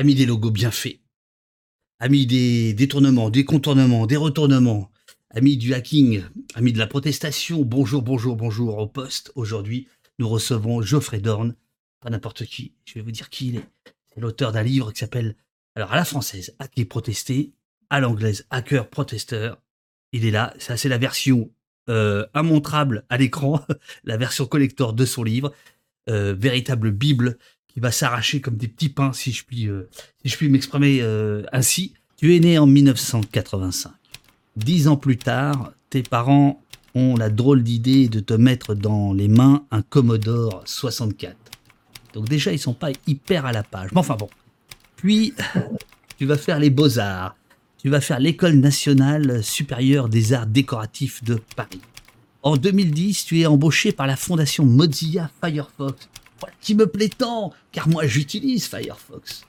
a 0.00 0.02
des 0.02 0.24
logos 0.24 0.50
bien 0.50 0.70
faits, 0.70 0.98
a 1.98 2.08
des 2.08 2.72
détournements, 2.72 3.28
des 3.28 3.44
contournements, 3.44 4.06
des 4.06 4.16
retournements, 4.16 4.90
a 5.28 5.42
mis 5.42 5.58
du 5.58 5.74
hacking, 5.74 6.22
a 6.54 6.62
de 6.62 6.78
la 6.78 6.86
protestation. 6.86 7.62
Bonjour, 7.66 8.00
bonjour, 8.00 8.34
bonjour 8.34 8.78
au 8.78 8.86
poste. 8.86 9.30
Aujourd'hui, 9.34 9.88
nous 10.18 10.26
recevons 10.26 10.80
Geoffrey 10.80 11.20
Dorn, 11.20 11.54
pas 12.00 12.08
n'importe 12.08 12.46
qui. 12.46 12.72
Je 12.86 12.94
vais 12.94 13.02
vous 13.02 13.10
dire 13.10 13.28
qui 13.28 13.48
il 13.48 13.56
est. 13.56 13.68
C'est 14.14 14.22
l'auteur 14.22 14.52
d'un 14.52 14.62
livre 14.62 14.90
qui 14.90 15.00
s'appelle, 15.00 15.36
alors 15.74 15.92
à 15.92 15.96
la 15.96 16.06
française, 16.06 16.56
Hacker 16.58 16.88
protester, 16.88 17.52
à 17.90 18.00
l'anglaise, 18.00 18.46
Hacker 18.48 18.88
protesteur. 18.88 19.60
Il 20.12 20.24
est 20.24 20.30
là. 20.30 20.54
Ça, 20.58 20.78
c'est 20.78 20.88
la 20.88 20.96
version 20.96 21.50
euh, 21.90 22.26
immontrable 22.34 23.04
à 23.10 23.18
l'écran, 23.18 23.62
la 24.04 24.16
version 24.16 24.46
collector 24.46 24.94
de 24.94 25.04
son 25.04 25.24
livre. 25.24 25.52
Euh, 26.08 26.32
véritable 26.32 26.90
Bible 26.90 27.36
qui 27.72 27.80
va 27.80 27.90
s'arracher 27.90 28.40
comme 28.40 28.56
des 28.56 28.68
petits 28.68 28.88
pains, 28.88 29.12
si 29.12 29.32
je 29.32 29.44
puis, 29.44 29.68
euh, 29.68 29.88
si 30.22 30.30
je 30.30 30.36
puis 30.36 30.48
m'exprimer 30.48 31.02
ainsi. 31.52 31.94
Tu 32.16 32.36
es 32.36 32.40
né 32.40 32.58
en 32.58 32.66
1985. 32.66 33.92
Dix 34.56 34.88
ans 34.88 34.96
plus 34.96 35.16
tard, 35.16 35.72
tes 35.88 36.02
parents 36.02 36.62
ont 36.94 37.16
la 37.16 37.30
drôle 37.30 37.62
d'idée 37.62 38.08
de 38.08 38.20
te 38.20 38.34
mettre 38.34 38.74
dans 38.74 39.12
les 39.12 39.28
mains 39.28 39.64
un 39.70 39.82
Commodore 39.82 40.62
64. 40.66 41.36
Donc 42.14 42.28
déjà, 42.28 42.52
ils 42.52 42.58
sont 42.58 42.74
pas 42.74 42.90
hyper 43.06 43.46
à 43.46 43.52
la 43.52 43.62
page. 43.62 43.90
Mais 43.92 43.98
enfin 43.98 44.16
bon. 44.16 44.28
Puis, 44.96 45.34
tu 46.18 46.26
vas 46.26 46.36
faire 46.36 46.58
les 46.58 46.70
beaux-arts. 46.70 47.36
Tu 47.78 47.88
vas 47.88 48.00
faire 48.00 48.20
l'école 48.20 48.56
nationale 48.56 49.42
supérieure 49.42 50.08
des 50.08 50.34
arts 50.34 50.46
décoratifs 50.46 51.24
de 51.24 51.40
Paris. 51.56 51.80
En 52.42 52.56
2010, 52.56 53.24
tu 53.24 53.40
es 53.40 53.46
embauché 53.46 53.92
par 53.92 54.06
la 54.06 54.16
fondation 54.16 54.66
Mozilla 54.66 55.30
Firefox. 55.42 56.08
Qui 56.60 56.74
me 56.74 56.86
plaît 56.86 57.10
tant, 57.16 57.52
car 57.72 57.88
moi 57.88 58.06
j'utilise 58.06 58.66
Firefox. 58.66 59.42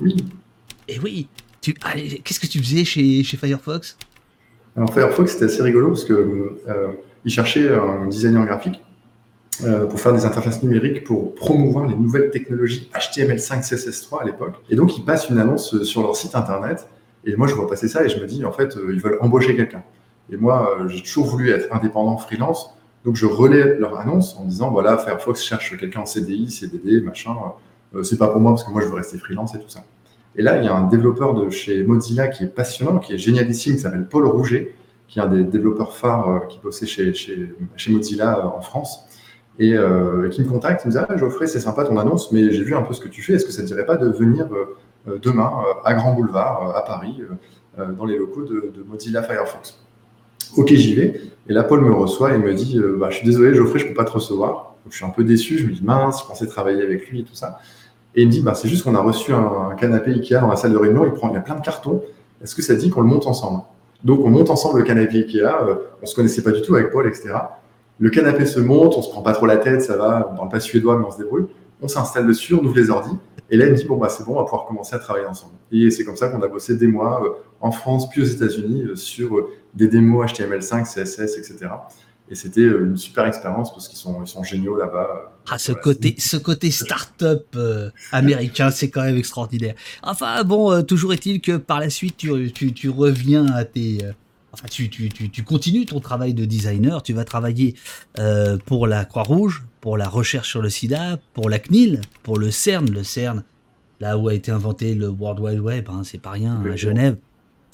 Oui. 0.00 0.16
Et 0.88 0.98
oui. 0.98 1.28
Tu, 1.60 1.74
qu'est-ce 1.74 2.40
que 2.40 2.46
tu 2.46 2.60
faisais 2.60 2.84
chez, 2.84 3.24
chez 3.24 3.36
Firefox? 3.36 3.96
Alors 4.76 4.92
Firefox, 4.92 5.32
c'était 5.32 5.46
assez 5.46 5.62
rigolo 5.62 5.88
parce 5.88 6.04
que 6.04 6.60
euh, 6.68 6.88
il 7.24 7.30
cherchait 7.30 7.74
un 7.74 8.06
designer 8.06 8.44
graphique 8.46 8.80
euh, 9.64 9.86
pour 9.86 9.98
faire 9.98 10.12
des 10.12 10.26
interfaces 10.26 10.62
numériques 10.62 11.04
pour 11.04 11.34
promouvoir 11.34 11.86
les 11.86 11.94
nouvelles 11.94 12.30
technologies 12.30 12.90
HTML5, 12.94 13.66
CSS3 13.66 14.20
à 14.20 14.24
l'époque. 14.24 14.54
Et 14.68 14.76
donc, 14.76 14.98
ils 14.98 15.04
passent 15.04 15.30
une 15.30 15.38
annonce 15.38 15.82
sur 15.82 16.02
leur 16.02 16.14
site 16.14 16.34
internet. 16.34 16.86
Et 17.24 17.36
moi, 17.36 17.46
je 17.46 17.54
vois 17.54 17.66
passer 17.66 17.88
ça 17.88 18.04
et 18.04 18.08
je 18.10 18.20
me 18.20 18.26
dis, 18.26 18.44
en 18.44 18.52
fait, 18.52 18.76
euh, 18.76 18.92
ils 18.92 19.00
veulent 19.00 19.16
embaucher 19.20 19.56
quelqu'un. 19.56 19.82
Et 20.30 20.36
moi, 20.36 20.76
euh, 20.78 20.88
j'ai 20.88 21.02
toujours 21.02 21.26
voulu 21.26 21.50
être 21.50 21.74
indépendant, 21.74 22.18
freelance. 22.18 22.75
Donc, 23.06 23.16
je 23.16 23.24
relais 23.24 23.78
leur 23.78 23.98
annonce 23.98 24.36
en 24.36 24.44
disant, 24.44 24.70
voilà, 24.70 24.98
Firefox 24.98 25.42
cherche 25.42 25.78
quelqu'un 25.78 26.00
en 26.00 26.06
CDI, 26.06 26.50
CDD, 26.50 27.00
machin. 27.00 27.34
c'est 28.02 28.18
pas 28.18 28.28
pour 28.28 28.40
moi 28.42 28.52
parce 28.52 28.64
que 28.64 28.70
moi, 28.70 28.82
je 28.82 28.88
veux 28.88 28.94
rester 28.94 29.16
freelance 29.16 29.54
et 29.54 29.60
tout 29.60 29.68
ça. 29.68 29.82
Et 30.38 30.42
là, 30.42 30.58
il 30.58 30.64
y 30.64 30.68
a 30.68 30.74
un 30.74 30.86
développeur 30.86 31.34
de 31.34 31.48
chez 31.48 31.82
Mozilla 31.82 32.28
qui 32.28 32.44
est 32.44 32.48
passionnant, 32.48 32.98
qui 32.98 33.14
est 33.14 33.18
génialissime, 33.18 33.76
qui 33.76 33.80
s'appelle 33.80 34.06
Paul 34.06 34.26
Rouget, 34.26 34.74
qui 35.08 35.18
est 35.18 35.22
un 35.22 35.28
des 35.28 35.44
développeurs 35.44 35.96
phares 35.96 36.46
qui 36.48 36.60
bossait 36.62 36.86
chez, 36.86 37.14
chez, 37.14 37.54
Mozilla 37.88 38.46
en 38.46 38.60
France 38.60 39.06
et 39.58 39.74
euh, 39.74 40.28
qui 40.28 40.42
me 40.42 40.48
contacte, 40.48 40.82
il 40.84 40.88
me 40.88 40.92
dit 40.92 40.98
ah, 40.98 41.16
Geoffrey, 41.16 41.46
c'est 41.46 41.60
sympa 41.60 41.84
ton 41.84 41.96
annonce, 41.96 42.30
mais 42.32 42.50
j'ai 42.50 42.62
vu 42.62 42.74
un 42.74 42.82
peu 42.82 42.92
ce 42.92 43.00
que 43.00 43.08
tu 43.08 43.22
fais. 43.22 43.34
Est-ce 43.34 43.46
que 43.46 43.52
ça 43.52 43.62
ne 43.62 43.66
dirait 43.66 43.86
pas 43.86 43.96
de 43.96 44.08
venir 44.08 44.46
euh, 44.52 44.76
euh, 45.08 45.18
demain 45.18 45.50
à 45.84 45.94
Grand 45.94 46.12
Boulevard, 46.12 46.76
à 46.76 46.84
Paris, 46.84 47.22
dans 47.78 48.04
les 48.04 48.18
locaux 48.18 48.42
de, 48.44 48.84
Mozilla 48.86 49.22
Firefox? 49.22 49.85
Ok, 50.56 50.68
j'y 50.68 50.94
vais. 50.94 51.20
Et 51.48 51.52
là, 51.52 51.62
Paul 51.62 51.80
me 51.82 51.92
reçoit 51.92 52.34
et 52.34 52.38
me 52.38 52.52
dit 52.54 52.80
bah, 52.98 53.08
Je 53.10 53.16
suis 53.16 53.26
désolé, 53.26 53.54
Geoffrey, 53.54 53.78
je 53.78 53.84
ne 53.84 53.88
peux 53.90 53.94
pas 53.94 54.04
te 54.04 54.12
recevoir. 54.12 54.74
Je 54.90 54.96
suis 54.96 55.04
un 55.04 55.10
peu 55.10 55.24
déçu. 55.24 55.58
Je 55.58 55.66
me 55.66 55.72
dis 55.72 55.82
Mince, 55.82 56.22
je 56.22 56.26
pensais 56.26 56.46
travailler 56.46 56.82
avec 56.82 57.08
lui 57.08 57.20
et 57.20 57.24
tout 57.24 57.34
ça. 57.34 57.58
Et 58.14 58.22
il 58.22 58.28
me 58.28 58.32
dit 58.32 58.40
bah, 58.40 58.54
C'est 58.54 58.68
juste 58.68 58.84
qu'on 58.84 58.94
a 58.94 59.00
reçu 59.00 59.32
un, 59.32 59.74
canapé 59.78 60.12
Ikea 60.12 60.40
dans 60.40 60.48
la 60.48 60.56
salle 60.56 60.72
de 60.72 60.78
réunion. 60.78 61.04
Il, 61.04 61.12
prend, 61.12 61.28
il 61.30 61.34
y 61.34 61.38
a 61.38 61.40
plein 61.40 61.56
de 61.56 61.64
cartons. 61.64 62.02
Est-ce 62.42 62.54
que 62.54 62.62
ça 62.62 62.74
dit 62.74 62.90
qu'on 62.90 63.00
le 63.00 63.08
monte 63.08 63.26
ensemble? 63.26 63.62
Donc, 64.04 64.20
on 64.24 64.30
monte 64.30 64.50
ensemble 64.50 64.78
le 64.78 64.84
canapé 64.84 65.18
Ikea. 65.18 65.44
on 65.62 66.02
ne 66.02 66.06
se 66.06 66.14
connaissait 66.14 66.42
pas 66.42 66.52
du 66.52 66.62
tout 66.62 66.74
avec 66.74 66.90
Paul, 66.90 67.06
etc. 67.06 67.34
Le 67.98 68.10
canapé 68.10 68.44
se 68.44 68.60
monte, 68.60 68.94
on 68.96 69.02
se 69.02 69.08
prend 69.08 69.22
pas 69.22 69.32
trop 69.32 69.46
la 69.46 69.56
tête, 69.56 69.80
ça 69.80 69.96
va, 69.96 70.28
on 70.32 70.36
parle 70.36 70.48
pas 70.50 70.60
suédois, 70.60 70.98
mais 70.98 71.04
on 71.06 71.10
se 71.10 71.16
débrouille. 71.18 71.46
On 71.80 71.88
s'installe 71.88 72.26
dessus, 72.26 72.54
on 72.54 72.62
ouvre 72.62 72.76
les 72.76 72.90
ordis. 72.90 73.16
Et 73.50 73.56
là, 73.56 73.66
il 73.66 73.72
me 73.72 73.76
dit, 73.76 73.84
bon, 73.84 73.96
bah, 73.96 74.08
c'est 74.08 74.24
bon, 74.24 74.32
on 74.32 74.36
va 74.36 74.44
pouvoir 74.44 74.66
commencer 74.66 74.94
à 74.94 74.98
travailler 74.98 75.26
ensemble. 75.26 75.54
Et 75.70 75.90
c'est 75.90 76.04
comme 76.04 76.16
ça 76.16 76.28
qu'on 76.28 76.42
a 76.42 76.48
bossé 76.48 76.76
des 76.76 76.88
mois 76.88 77.24
euh, 77.24 77.30
en 77.60 77.70
France, 77.70 78.08
puis 78.08 78.22
aux 78.22 78.26
États-Unis, 78.26 78.82
euh, 78.82 78.96
sur 78.96 79.36
euh, 79.36 79.52
des 79.74 79.88
démos 79.88 80.32
HTML5, 80.32 80.84
CSS, 80.84 81.38
etc. 81.38 81.68
Et 82.28 82.34
c'était 82.34 82.62
une 82.62 82.96
super 82.96 83.24
expérience 83.24 83.72
parce 83.72 83.86
qu'ils 83.86 83.98
sont, 83.98 84.20
ils 84.20 84.26
sont 84.26 84.42
géniaux 84.42 84.76
là-bas. 84.76 85.32
Ah, 85.48 85.58
ce 85.58 85.70
côté, 85.70 86.16
ce 86.18 86.36
côté 86.36 86.72
start-up 86.72 87.56
américain, 88.10 88.72
c'est 88.72 88.90
quand 88.90 89.04
même 89.04 89.16
extraordinaire. 89.16 89.76
Enfin, 90.02 90.42
bon, 90.42 90.82
toujours 90.82 91.12
est-il 91.12 91.40
que 91.40 91.56
par 91.56 91.78
la 91.78 91.88
suite, 91.88 92.16
tu, 92.16 92.50
tu, 92.52 92.72
tu 92.72 92.88
reviens 92.88 93.46
à 93.46 93.64
tes, 93.64 93.98
enfin, 94.56 94.68
tu, 94.70 94.88
tu, 94.88 95.10
tu, 95.10 95.42
continues 95.42 95.84
ton 95.84 96.00
travail 96.00 96.32
de 96.32 96.44
designer, 96.44 97.02
tu 97.02 97.12
vas 97.12 97.24
travailler 97.24 97.74
euh, 98.18 98.56
pour 98.64 98.86
la 98.86 99.04
Croix-Rouge, 99.04 99.64
pour 99.80 99.98
la 99.98 100.08
recherche 100.08 100.48
sur 100.48 100.62
le 100.62 100.70
sida, 100.70 101.18
pour 101.34 101.50
la 101.50 101.58
CNIL, 101.58 102.00
pour 102.22 102.38
le 102.38 102.50
CERN, 102.50 102.90
le 102.90 103.04
CERN, 103.04 103.44
là 104.00 104.16
où 104.16 104.28
a 104.28 104.34
été 104.34 104.50
inventé 104.50 104.94
le 104.94 105.08
World 105.08 105.40
Wide 105.40 105.60
Web, 105.60 105.88
hein, 105.90 106.02
c'est 106.04 106.20
pas 106.20 106.30
rien, 106.30 106.62
à 106.70 106.76
Genève, 106.76 107.16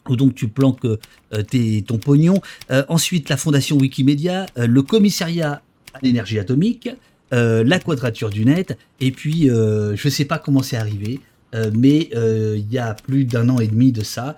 où 0.08 0.16
donc 0.16 0.34
tu 0.34 0.48
planques 0.48 0.84
euh, 0.84 1.42
tes, 1.48 1.82
ton 1.82 1.98
pognon. 1.98 2.40
Euh, 2.72 2.84
ensuite, 2.88 3.28
la 3.28 3.36
fondation 3.36 3.76
Wikimedia, 3.76 4.46
le 4.56 4.82
commissariat 4.82 5.62
à 5.94 5.98
l'énergie 6.02 6.38
atomique, 6.38 6.90
la 7.30 7.78
quadrature 7.78 8.28
du 8.28 8.44
net, 8.44 8.76
et 9.00 9.10
puis 9.10 9.46
je 9.46 9.92
ne 9.92 10.10
sais 10.10 10.26
pas 10.26 10.38
comment 10.38 10.62
c'est 10.62 10.76
arrivé, 10.76 11.20
mais 11.72 12.10
il 12.12 12.70
y 12.70 12.78
a 12.78 12.92
plus 12.92 13.24
d'un 13.24 13.48
an 13.48 13.58
et 13.58 13.68
demi 13.68 13.90
de 13.90 14.02
ça, 14.02 14.36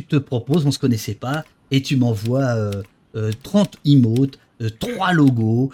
tu 0.00 0.06
te 0.06 0.16
proposes, 0.16 0.66
on 0.66 0.70
se 0.70 0.78
connaissait 0.78 1.14
pas, 1.14 1.44
et 1.70 1.82
tu 1.82 1.96
m'envoies 1.96 2.70
30 3.42 3.78
emotes, 3.84 4.38
3 4.78 5.12
logos, 5.12 5.70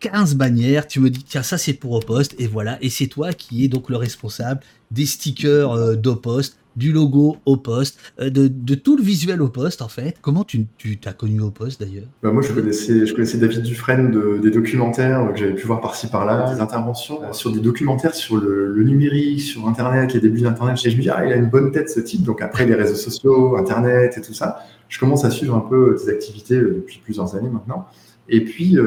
15 0.00 0.34
bannières, 0.34 0.86
tu 0.86 1.00
me 1.00 1.10
dis 1.10 1.24
tiens 1.24 1.42
ça 1.42 1.58
c'est 1.58 1.74
pour 1.74 1.92
au 1.92 2.00
poste 2.00 2.34
et 2.38 2.46
voilà. 2.46 2.78
Et 2.82 2.90
c'est 2.90 3.06
toi 3.06 3.32
qui 3.32 3.64
es 3.64 3.68
donc 3.68 3.90
le 3.90 3.96
responsable 3.96 4.60
des 4.90 5.06
stickers 5.06 5.72
euh, 5.72 5.96
poste 5.96 6.56
du 6.76 6.92
logo 6.92 7.36
au 7.46 7.56
poste, 7.56 7.98
euh, 8.20 8.30
de, 8.30 8.74
tout 8.74 8.96
le 8.96 9.02
visuel 9.02 9.42
au 9.42 9.48
poste 9.48 9.82
en 9.82 9.88
fait. 9.88 10.16
Comment 10.20 10.44
tu 10.44 10.66
t'as 11.00 11.12
connu 11.12 11.40
au 11.40 11.50
poste 11.50 11.80
d'ailleurs? 11.80 12.06
Bah, 12.22 12.32
Moi 12.32 12.42
je 12.42 12.52
connaissais, 12.52 13.38
David 13.38 13.62
Dufresne 13.62 14.10
de, 14.10 14.38
des 14.42 14.50
documentaires 14.50 15.32
que 15.32 15.38
j'avais 15.38 15.54
pu 15.54 15.66
voir 15.66 15.80
par-ci 15.80 16.08
par-là, 16.08 16.52
des 16.52 16.60
interventions 16.60 17.22
euh, 17.22 17.32
sur 17.32 17.52
des 17.52 17.60
documentaires 17.60 18.14
sur 18.14 18.36
le, 18.36 18.82
numérique, 18.84 19.40
sur 19.40 19.66
Internet, 19.66 20.12
les 20.12 20.20
débuts 20.20 20.42
d'Internet. 20.42 20.78
Et 20.84 20.90
je 20.90 20.96
me 20.96 21.02
dis, 21.02 21.08
ah, 21.08 21.24
il 21.24 21.32
a 21.32 21.36
une 21.36 21.48
bonne 21.48 21.72
tête 21.72 21.88
ce 21.88 22.00
type. 22.00 22.22
Donc 22.22 22.42
après 22.42 22.66
les 22.66 22.74
réseaux 22.74 22.96
sociaux, 22.96 23.56
Internet 23.56 24.18
et 24.18 24.20
tout 24.20 24.34
ça, 24.34 24.58
je 24.88 24.98
commence 24.98 25.24
à 25.24 25.30
suivre 25.30 25.54
un 25.54 25.60
peu 25.60 25.96
tes 25.96 26.10
activités 26.10 26.56
euh, 26.56 26.74
depuis 26.76 27.00
plusieurs 27.02 27.34
années 27.34 27.48
maintenant. 27.48 27.86
Et 28.28 28.42
puis, 28.42 28.78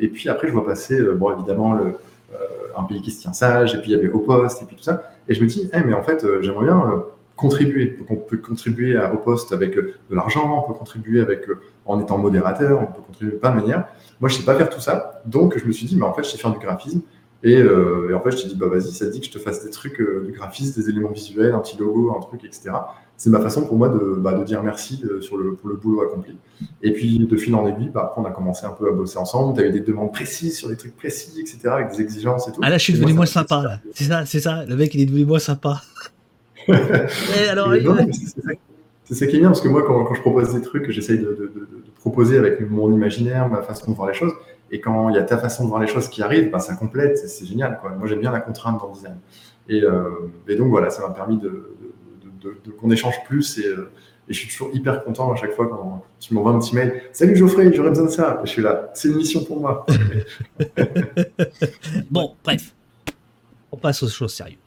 et 0.00 0.08
puis 0.08 0.28
après 0.28 0.48
je 0.48 0.52
vois 0.52 0.66
passer, 0.66 0.96
évidemment, 0.96 1.72
le, 1.72 1.94
un 2.76 2.84
pays 2.84 3.02
qui 3.02 3.10
se 3.10 3.20
tient 3.20 3.32
sage, 3.32 3.74
et 3.74 3.78
puis 3.78 3.90
il 3.90 3.96
y 3.96 3.98
avait 3.98 4.10
au 4.10 4.20
poste, 4.20 4.62
et 4.62 4.64
puis 4.66 4.76
tout 4.76 4.82
ça. 4.82 5.02
Et 5.28 5.34
je 5.34 5.42
me 5.42 5.46
dis, 5.46 5.70
mais 5.72 5.94
en 5.94 6.02
fait, 6.02 6.24
euh, 6.24 6.42
j'aimerais 6.42 6.66
bien 6.66 6.78
euh, 6.78 6.98
contribuer. 7.36 7.96
Donc, 7.98 8.10
on 8.10 8.16
peut 8.16 8.36
contribuer 8.38 8.98
au 8.98 9.16
poste 9.16 9.52
avec 9.52 9.76
euh, 9.76 9.94
de 10.10 10.14
l'argent, 10.14 10.64
on 10.64 10.72
peut 10.72 10.78
contribuer 10.78 11.20
avec, 11.20 11.46
en 11.86 12.00
étant 12.00 12.18
modérateur, 12.18 12.80
on 12.82 12.86
peut 12.86 13.02
contribuer 13.06 13.32
de 13.32 13.38
plein 13.38 13.50
de 13.50 13.60
manières. 13.60 13.84
Moi, 14.20 14.28
je 14.28 14.34
ne 14.34 14.40
sais 14.40 14.44
pas 14.44 14.54
faire 14.54 14.70
tout 14.70 14.80
ça. 14.80 15.22
Donc, 15.26 15.56
je 15.58 15.64
me 15.64 15.72
suis 15.72 15.86
dit, 15.86 15.96
mais 15.96 16.04
en 16.04 16.12
fait, 16.12 16.24
je 16.24 16.30
sais 16.30 16.38
faire 16.38 16.52
du 16.52 16.58
graphisme. 16.58 17.00
Et, 17.42 17.62
en 17.62 18.20
fait, 18.20 18.32
je 18.32 18.42
t'ai 18.42 18.48
dit, 18.48 18.56
bah 18.56 18.66
vas-y, 18.68 18.92
ça 18.92 19.06
dit 19.06 19.20
que 19.20 19.26
je 19.26 19.30
te 19.30 19.38
fasse 19.38 19.64
des 19.64 19.70
trucs 19.70 19.98
de 19.98 20.30
graphisme, 20.30 20.80
des 20.80 20.90
éléments 20.90 21.10
visuels, 21.10 21.54
un 21.54 21.60
petit 21.60 21.78
logo, 21.78 22.14
un 22.16 22.20
truc, 22.20 22.44
etc. 22.44 22.70
C'est 23.16 23.30
ma 23.30 23.40
façon 23.40 23.66
pour 23.66 23.76
moi 23.76 23.88
de, 23.88 24.16
bah, 24.16 24.32
de 24.32 24.44
dire 24.44 24.62
merci 24.62 25.02
sur 25.20 25.36
le, 25.36 25.54
pour 25.54 25.68
le 25.68 25.76
boulot 25.76 26.02
accompli. 26.02 26.36
Et 26.82 26.92
puis, 26.92 27.18
de 27.18 27.36
fil 27.36 27.54
en 27.54 27.66
aiguille, 27.66 27.90
bah, 27.90 28.14
on 28.16 28.24
a 28.24 28.30
commencé 28.30 28.64
un 28.66 28.70
peu 28.70 28.88
à 28.88 28.92
bosser 28.92 29.18
ensemble. 29.18 29.54
Tu 29.54 29.60
avais 29.60 29.72
des 29.72 29.80
demandes 29.80 30.12
précises 30.12 30.56
sur 30.56 30.68
des 30.68 30.76
trucs 30.76 30.96
précis, 30.96 31.40
etc., 31.40 31.58
avec 31.68 31.90
des 31.90 32.00
exigences 32.00 32.48
et 32.48 32.52
tout. 32.52 32.60
Ah 32.62 32.70
là, 32.70 32.78
je 32.78 32.84
suis 32.84 32.92
devenu 32.94 33.12
moins 33.12 33.26
sympa, 33.26 33.62
là. 33.62 33.80
C'est 33.94 34.04
ça, 34.04 34.24
c'est 34.26 34.40
ça. 34.40 34.64
Le 34.66 34.76
mec, 34.76 34.94
il 34.94 35.02
est 35.02 35.06
devenu 35.06 35.24
moins 35.24 35.38
sympa. 35.38 35.82
alors, 36.68 37.74
c'est 39.04 39.14
ça 39.14 39.26
qui 39.26 39.36
est 39.36 39.40
bien, 39.40 39.48
parce 39.48 39.60
que 39.60 39.68
moi, 39.68 39.82
quand, 39.82 40.04
quand 40.04 40.14
je 40.14 40.20
propose 40.20 40.54
des 40.54 40.62
trucs, 40.62 40.90
j'essaye 40.90 41.18
de, 41.18 41.24
de, 41.24 41.52
de, 41.52 41.68
proposer 41.98 42.38
avec 42.38 42.60
mon 42.70 42.92
imaginaire, 42.92 43.48
ma 43.48 43.60
façon 43.60 43.90
de 43.90 43.96
voir 43.96 44.08
les 44.08 44.14
choses. 44.14 44.32
Et 44.70 44.80
quand 44.80 45.08
il 45.08 45.16
y 45.16 45.18
a 45.18 45.22
ta 45.22 45.38
façon 45.38 45.64
de 45.64 45.68
voir 45.68 45.80
les 45.80 45.88
choses 45.88 46.08
qui 46.08 46.22
arrivent, 46.22 46.50
bah, 46.50 46.60
ça 46.60 46.74
complète, 46.74 47.18
c'est 47.18 47.46
génial. 47.46 47.78
Quoi. 47.80 47.90
Moi, 47.90 48.06
j'aime 48.06 48.20
bien 48.20 48.30
la 48.30 48.40
contrainte 48.40 48.80
dans 48.80 48.88
le 48.88 48.94
design. 48.94 49.18
Et, 49.68 49.82
euh, 49.82 50.30
et 50.48 50.56
donc, 50.56 50.68
voilà, 50.68 50.90
ça 50.90 51.02
m'a 51.02 51.12
permis 51.12 51.38
de, 51.38 51.76
qu'on 52.80 52.90
échange 52.90 53.16
plus. 53.24 53.58
Et, 53.58 53.66
euh, 53.66 53.90
et 54.30 54.32
je 54.32 54.38
suis 54.38 54.48
toujours 54.48 54.70
hyper 54.72 55.02
content 55.02 55.32
à 55.32 55.36
chaque 55.36 55.54
fois 55.54 55.68
quand 55.68 56.04
tu 56.20 56.34
m'envoies 56.34 56.52
un 56.52 56.60
petit 56.60 56.76
mail. 56.76 57.02
Salut 57.12 57.34
Geoffrey, 57.34 57.72
j'aurais 57.74 57.88
besoin 57.88 58.06
de 58.06 58.10
ça. 58.10 58.40
je 58.44 58.50
suis 58.50 58.62
là, 58.62 58.88
c'est 58.94 59.08
une 59.08 59.16
mission 59.16 59.42
pour 59.42 59.60
moi. 59.60 59.84
bon, 62.10 62.36
bref, 62.44 62.72
on 63.72 63.76
passe 63.76 64.04
aux 64.04 64.08
choses 64.08 64.32
sérieuses. 64.32 64.58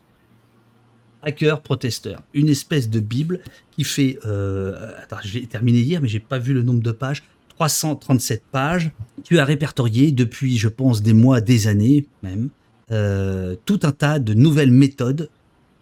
Hacker 1.22 1.62
protesteur, 1.62 2.22
une 2.34 2.50
espèce 2.50 2.90
de 2.90 3.00
bible 3.00 3.40
qui 3.72 3.86
fait. 3.86 4.20
Euh, 4.26 4.92
attends, 5.02 5.16
j'ai 5.24 5.46
terminé 5.48 5.80
hier, 5.80 6.02
mais 6.02 6.10
j'ai 6.10 6.20
pas 6.20 6.40
vu 6.40 6.54
le 6.54 6.62
nombre 6.62 6.84
de 6.84 6.92
pages. 6.92 7.24
337 7.56 8.44
pages. 8.52 8.92
Tu 9.24 9.40
as 9.40 9.46
répertorié 9.46 10.12
depuis, 10.12 10.58
je 10.58 10.68
pense, 10.68 11.02
des 11.02 11.14
mois, 11.14 11.42
des 11.42 11.68
années 11.68 12.06
même, 12.22 12.50
euh, 12.92 13.56
tout 13.66 13.80
un 13.84 13.92
tas 13.92 14.20
de 14.20 14.34
nouvelles 14.34 14.72
méthodes 14.72 15.30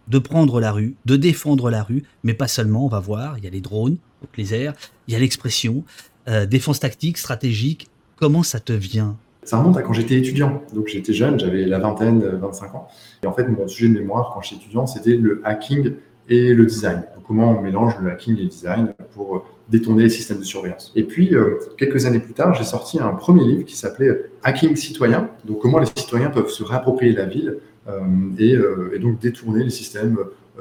de 0.08 0.18
prendre 0.18 0.60
la 0.60 0.72
rue, 0.72 0.94
de 1.04 1.16
défendre 1.16 1.70
la 1.70 1.82
rue, 1.82 2.02
mais 2.24 2.34
pas 2.34 2.48
seulement, 2.48 2.84
on 2.84 2.88
va 2.88 3.00
voir, 3.00 3.38
il 3.38 3.44
y 3.44 3.46
a 3.46 3.50
les 3.50 3.60
drones, 3.60 3.96
les 4.36 4.54
airs, 4.54 4.74
il 5.06 5.14
y 5.14 5.16
a 5.16 5.20
l'expression, 5.20 5.84
euh, 6.28 6.46
défense 6.46 6.80
tactique, 6.80 7.18
stratégique, 7.18 7.88
comment 8.16 8.42
ça 8.42 8.60
te 8.60 8.72
vient? 8.72 9.16
Ça 9.44 9.58
remonte 9.58 9.76
à 9.76 9.82
quand 9.82 9.92
j'étais 9.92 10.16
étudiant. 10.16 10.62
Donc 10.72 10.86
j'étais 10.86 11.12
jeune, 11.12 11.38
j'avais 11.40 11.64
la 11.64 11.80
vingtaine, 11.80 12.20
25 12.20 12.74
ans. 12.74 12.88
Et 13.24 13.26
en 13.26 13.32
fait, 13.32 13.48
mon 13.48 13.66
sujet 13.66 13.88
de 13.88 13.98
mémoire 13.98 14.30
quand 14.32 14.42
j'étais 14.42 14.62
étudiant, 14.62 14.86
c'était 14.86 15.16
le 15.16 15.40
hacking 15.44 15.94
et 16.28 16.54
le 16.54 16.66
design. 16.66 17.02
comment 17.26 17.50
on 17.50 17.60
mélange 17.60 17.94
le 18.00 18.10
hacking 18.12 18.36
et 18.38 18.42
le 18.42 18.48
design 18.48 18.94
pour 19.14 19.44
détourner 19.68 20.04
les 20.04 20.10
systèmes 20.10 20.38
de 20.38 20.44
surveillance. 20.44 20.92
Et 20.96 21.04
puis, 21.04 21.34
euh, 21.34 21.58
quelques 21.78 22.06
années 22.06 22.18
plus 22.18 22.34
tard, 22.34 22.54
j'ai 22.54 22.64
sorti 22.64 23.00
un 23.00 23.12
premier 23.12 23.44
livre 23.44 23.64
qui 23.64 23.76
s'appelait 23.76 24.30
Hacking 24.42 24.76
citoyen. 24.76 25.30
Donc, 25.44 25.60
comment 25.60 25.78
les 25.78 25.86
citoyens 25.86 26.30
peuvent 26.30 26.50
se 26.50 26.62
réapproprier 26.62 27.12
la 27.12 27.26
ville 27.26 27.58
euh, 27.88 28.00
et, 28.38 28.54
euh, 28.54 28.92
et, 28.94 28.98
donc 28.98 29.18
détourner 29.18 29.64
les 29.64 29.70
systèmes 29.70 30.18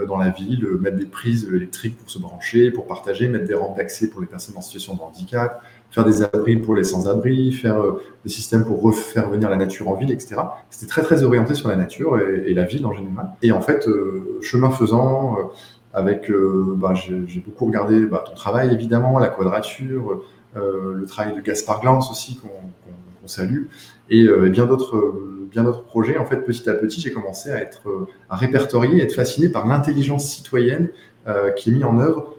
dans 0.08 0.18
la 0.18 0.30
ville, 0.30 0.66
mettre 0.80 0.96
des 0.96 1.06
prises 1.06 1.50
électriques 1.54 1.98
pour 1.98 2.10
se 2.10 2.18
brancher, 2.18 2.72
pour 2.72 2.88
partager, 2.88 3.28
mettre 3.28 3.46
des 3.46 3.54
rampes 3.54 3.76
d'accès 3.76 4.10
pour 4.10 4.22
les 4.22 4.28
personnes 4.28 4.56
en 4.56 4.62
situation 4.62 4.96
de 4.96 5.02
handicap, 5.02 5.62
faire 5.92 6.06
des 6.06 6.24
abris 6.24 6.56
pour 6.56 6.76
les 6.76 6.86
sans-abri, 6.86 7.52
faire 7.52 7.84
des 8.24 8.32
systèmes 8.32 8.64
pour 8.64 8.82
refaire 8.82 9.30
venir 9.30 9.50
la 9.50 9.58
nature 9.58 9.90
en 9.90 9.96
ville, 9.96 10.10
etc. 10.10 10.38
C'était 10.70 10.88
très 10.90 11.02
très 11.02 11.24
orienté 11.24 11.56
sur 11.56 11.68
la 11.68 11.76
nature 11.76 12.18
et, 12.20 12.54
la 12.54 12.64
ville 12.64 12.86
en 12.86 12.94
général. 12.94 13.32
Et 13.42 13.52
en 13.52 13.60
fait, 13.60 13.86
chemin 14.42 14.72
faisant, 14.72 15.52
avec, 15.94 16.30
euh, 16.30 16.74
bah, 16.78 16.94
j'ai 16.94 17.40
beaucoup 17.40 17.66
regardé 17.66 18.06
bah, 18.06 18.24
ton 18.26 18.34
travail 18.34 18.74
évidemment, 18.74 19.20
la 19.20 19.28
quadrature, 19.28 20.24
euh, 20.56 20.94
le 20.96 21.06
travail 21.06 21.36
de 21.36 21.42
Gaspard 21.42 21.82
Glance 21.82 22.12
aussi 22.12 22.38
qu'on 22.38 23.28
salue, 23.28 23.66
et, 24.10 24.24
euh, 24.24 24.50
bien 24.50 24.66
d'autres 24.66 25.14
bien 25.52 25.64
d'autres 25.64 25.84
projets. 25.84 26.18
En 26.18 26.26
fait, 26.26 26.38
petit 26.38 26.70
à 26.70 26.74
petit, 26.74 27.02
j'ai 27.02 27.12
commencé 27.12 27.52
à 27.52 27.62
être 27.62 27.82
à 28.30 28.38
répertorier, 28.38 29.02
à 29.02 29.04
être 29.04 29.16
fasciné 29.16 29.50
par 29.50 29.68
l'intelligence 29.68 30.26
citoyenne 30.26 30.90
qui 31.58 31.70
est 31.70 31.74
mise 31.74 31.84
en 31.84 32.00
œuvre 32.00 32.38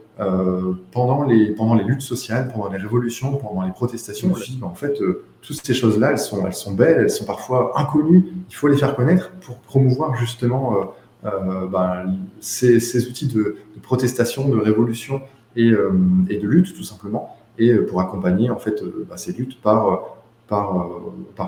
pendant, 0.89 1.23
les, 1.23 1.51
pendant 1.51 1.75
les 1.75 1.83
luttes 1.83 2.01
sociales, 2.01 2.49
pendant 2.51 2.69
les 2.69 2.79
révolutions, 2.79 3.37
pendant 3.37 3.61
les 3.61 3.71
protestations. 3.71 4.33
en 4.63 4.73
fait, 4.73 4.99
toutes 5.43 5.63
ces 5.63 5.75
choses-là, 5.75 6.09
elles 6.09 6.17
sont, 6.17 6.43
elles 6.43 6.55
sont 6.55 6.73
belles, 6.73 7.01
elles 7.01 7.11
sont 7.11 7.25
parfois 7.25 7.79
inconnues. 7.79 8.25
Il 8.49 8.55
faut 8.55 8.67
les 8.67 8.77
faire 8.77 8.95
connaître 8.95 9.29
pour 9.41 9.57
promouvoir 9.57 10.15
justement 10.15 10.95
euh, 11.25 11.67
ben, 11.67 12.17
ces, 12.41 13.07
outils 13.07 13.27
de, 13.27 13.55
protestation, 13.81 14.49
de 14.49 14.57
révolution 14.57 15.21
euh, 15.57 15.89
et, 16.29 16.37
de 16.37 16.47
lutte, 16.47 16.75
tout 16.75 16.83
simplement, 16.83 17.37
et 17.57 17.69
euh, 17.69 17.85
pour 17.85 18.01
accompagner 18.01 18.49
en 18.49 18.57
fait 18.57 18.83
ben, 19.07 19.15
ces 19.15 19.31
luttes 19.31 19.61
par, 19.61 20.17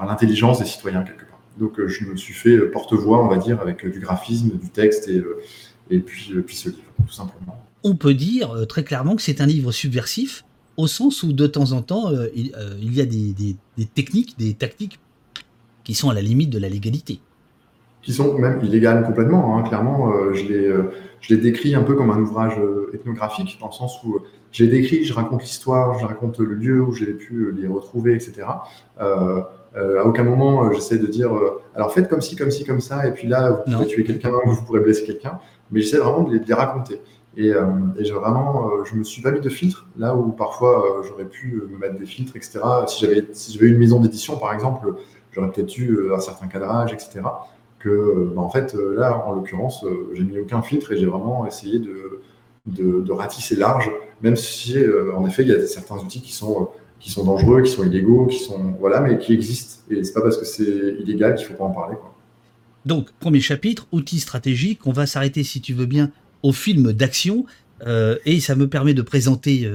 l'intelligence 0.07 0.59
des 0.59 0.65
citoyens 0.65 1.03
quelque 1.03 1.25
part. 1.25 1.39
Donc 1.57 1.73
je 1.85 2.05
me 2.05 2.15
suis 2.15 2.33
fait 2.33 2.57
porte-voix, 2.71 3.23
on 3.23 3.27
va 3.27 3.37
dire, 3.37 3.59
avec 3.61 3.85
du 3.85 3.99
graphisme, 3.99 4.57
du 4.57 4.69
texte 4.69 5.09
et, 5.09 5.21
et 5.89 5.99
puis, 5.99 6.33
puis 6.45 6.55
ce 6.55 6.69
livre, 6.69 6.81
tout 7.05 7.13
simplement. 7.13 7.61
On 7.83 7.95
peut 7.95 8.13
dire 8.13 8.65
très 8.67 8.83
clairement 8.83 9.15
que 9.15 9.21
c'est 9.21 9.41
un 9.41 9.45
livre 9.45 9.71
subversif, 9.71 10.45
au 10.77 10.87
sens 10.87 11.21
où 11.23 11.33
de 11.33 11.47
temps 11.47 11.73
en 11.73 11.81
temps, 11.81 12.11
il, 12.33 12.51
y 12.93 13.01
a 13.01 13.05
des, 13.05 13.33
des, 13.33 13.85
techniques, 13.85 14.37
des 14.37 14.53
tactiques 14.53 14.99
qui 15.83 15.93
sont 15.93 16.09
à 16.09 16.13
la 16.13 16.21
limite 16.21 16.49
de 16.49 16.59
la 16.59 16.67
légalité 16.67 17.19
qui 18.05 18.13
sont 18.13 18.37
même 18.37 18.59
illégales 18.63 19.03
complètement. 19.03 19.57
Hein. 19.57 19.63
Clairement, 19.63 20.13
euh, 20.13 20.31
je 20.33 20.45
l'ai 20.45 20.67
euh, 20.67 20.91
je 21.21 21.33
l'ai 21.33 21.41
décrit 21.41 21.73
un 21.73 21.81
peu 21.81 21.95
comme 21.95 22.11
un 22.11 22.19
ouvrage 22.19 22.53
euh, 22.59 22.91
ethnographique, 22.93 23.57
dans 23.59 23.65
le 23.65 23.73
sens 23.73 24.01
où 24.03 24.19
j'ai 24.51 24.67
décrit, 24.67 25.03
je 25.03 25.13
raconte 25.13 25.41
l'histoire, 25.41 25.97
je 25.97 26.05
raconte 26.05 26.37
le 26.37 26.53
lieu 26.53 26.81
où 26.81 26.93
j'ai 26.93 27.13
pu 27.13 27.51
les 27.51 27.67
retrouver, 27.67 28.13
etc. 28.13 28.47
Euh, 29.01 29.41
à 29.75 30.05
aucun 30.05 30.23
moment, 30.23 30.71
j'essaie 30.71 30.99
de 30.99 31.07
dire, 31.07 31.31
alors 31.73 31.91
faites 31.91 32.07
comme 32.07 32.21
ci, 32.21 32.37
comme 32.37 32.51
ci, 32.51 32.63
comme 32.63 32.79
ça, 32.79 33.05
et 33.07 33.11
puis 33.11 33.27
là, 33.27 33.51
vous 33.51 33.73
pourrez 33.73 33.87
tuer 33.87 34.03
quelqu'un, 34.05 34.31
vous 34.45 34.63
pourrez 34.63 34.79
blesser 34.79 35.03
quelqu'un, 35.03 35.39
mais 35.71 35.81
j'essaie 35.81 35.97
vraiment 35.97 36.23
de 36.23 36.37
les, 36.37 36.53
raconter. 36.53 37.01
Et, 37.35 37.47
et 37.49 38.11
vraiment, 38.11 38.85
je 38.85 38.95
me 38.95 39.03
suis 39.03 39.21
pas 39.21 39.31
mis 39.31 39.41
de 39.41 39.49
filtre, 39.49 39.87
là 39.97 40.15
où 40.15 40.31
parfois 40.31 41.01
j'aurais 41.05 41.25
pu 41.25 41.61
me 41.69 41.77
mettre 41.77 41.97
des 41.97 42.05
filtres, 42.05 42.37
etc. 42.37 42.59
Si 42.87 43.05
j'avais 43.05 43.27
si 43.33 43.51
j'avais 43.51 43.67
une 43.67 43.77
maison 43.77 43.99
d'édition, 43.99 44.37
par 44.37 44.53
exemple, 44.53 44.93
j'aurais 45.31 45.51
peut-être 45.51 45.77
eu 45.77 46.13
un 46.13 46.19
certain 46.19 46.47
cadrage, 46.47 46.93
etc 46.93 47.23
que, 47.85 48.31
bah, 48.35 48.41
en 48.41 48.49
fait, 48.49 48.73
euh, 48.73 48.95
là, 48.95 49.23
en 49.27 49.33
l'occurrence, 49.33 49.83
euh, 49.83 50.09
j'ai 50.13 50.23
mis 50.23 50.39
aucun 50.39 50.63
filtre 50.63 50.91
et 50.91 50.97
j'ai 50.97 51.05
vraiment 51.05 51.45
essayé 51.45 51.79
de, 51.79 53.11
ratisser 53.11 53.55
large, 53.55 53.91
même 54.21 54.35
si, 54.35 54.75
euh, 54.75 55.15
en 55.15 55.27
effet, 55.27 55.43
il 55.43 55.49
y 55.49 55.53
a 55.53 55.67
certains 55.67 55.97
outils 55.97 56.21
qui 56.21 56.33
sont, 56.33 56.71
dangereux, 57.23 57.61
qui 57.61 57.71
sont 57.71 57.83
illégaux, 57.83 58.25
qui 58.25 58.39
sont, 58.39 58.75
voilà, 58.79 59.01
mais 59.01 59.19
qui 59.19 59.33
existent. 59.33 59.83
Et 59.91 60.03
c'est 60.03 60.13
pas 60.13 60.21
parce 60.21 60.37
que 60.37 60.45
c'est 60.45 60.63
illégal 60.99 61.35
qu'il 61.35 61.45
faut 61.45 61.53
pas 61.53 61.65
en 61.65 61.71
parler. 61.71 61.95
Donc, 62.85 63.11
premier 63.19 63.39
chapitre, 63.39 63.87
outils 63.91 64.19
stratégiques. 64.19 64.87
On 64.87 64.91
va 64.91 65.05
s'arrêter, 65.05 65.43
si 65.43 65.61
tu 65.61 65.73
veux 65.73 65.85
bien, 65.85 66.11
au 66.41 66.51
film 66.51 66.91
d'action. 66.91 67.45
et 68.25 68.39
ça 68.39 68.55
me 68.55 68.67
permet 68.67 68.95
de 68.95 69.03
présenter 69.03 69.69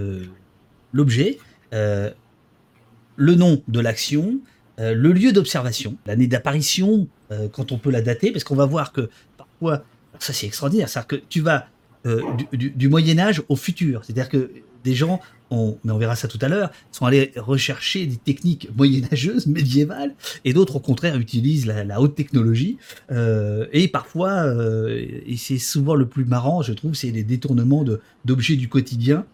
l'objet, 0.92 1.38
le 1.72 3.34
nom 3.34 3.62
de 3.68 3.80
l'action, 3.80 4.40
le 4.80 5.12
lieu 5.12 5.32
d'observation, 5.32 5.96
l'année 6.06 6.26
d'apparition, 6.26 7.08
euh, 7.32 7.48
quand 7.48 7.72
on 7.72 7.78
peut 7.78 7.90
la 7.90 8.02
dater, 8.02 8.32
parce 8.32 8.44
qu'on 8.44 8.56
va 8.56 8.66
voir 8.66 8.92
que 8.92 9.08
parfois, 9.36 9.84
ça 10.18 10.32
c'est 10.32 10.46
extraordinaire, 10.46 10.88
c'est-à-dire 10.88 11.06
que 11.06 11.16
tu 11.28 11.40
vas 11.40 11.66
euh, 12.06 12.22
du, 12.52 12.88
Moyen 12.88 13.18
Âge 13.18 13.42
au 13.48 13.56
futur, 13.56 14.04
c'est-à-dire 14.04 14.28
que 14.28 14.50
des 14.82 14.94
gens, 14.94 15.20
mais 15.50 15.92
on 15.92 15.98
verra 15.98 16.16
ça 16.16 16.26
tout 16.26 16.38
à 16.40 16.48
l'heure, 16.48 16.70
sont 16.90 17.04
allés 17.04 17.32
rechercher 17.36 18.06
des 18.06 18.16
techniques 18.16 18.68
moyenâgeuses, 18.74 19.46
médiévales, 19.46 20.14
et 20.44 20.52
d'autres 20.52 20.76
au 20.76 20.80
contraire 20.80 21.18
utilisent 21.18 21.66
la, 21.66 22.00
haute 22.00 22.14
technologie. 22.14 22.78
Euh, 23.10 23.66
et 23.72 23.88
parfois, 23.88 24.46
et 25.26 25.36
c'est 25.36 25.58
souvent 25.58 25.94
le 25.94 26.06
plus 26.06 26.24
marrant, 26.24 26.62
je 26.62 26.72
trouve, 26.72 26.94
c'est 26.94 27.10
les 27.10 27.24
détournements 27.24 27.84
d'objets 28.24 28.56
du 28.56 28.68
quotidien, 28.68 29.26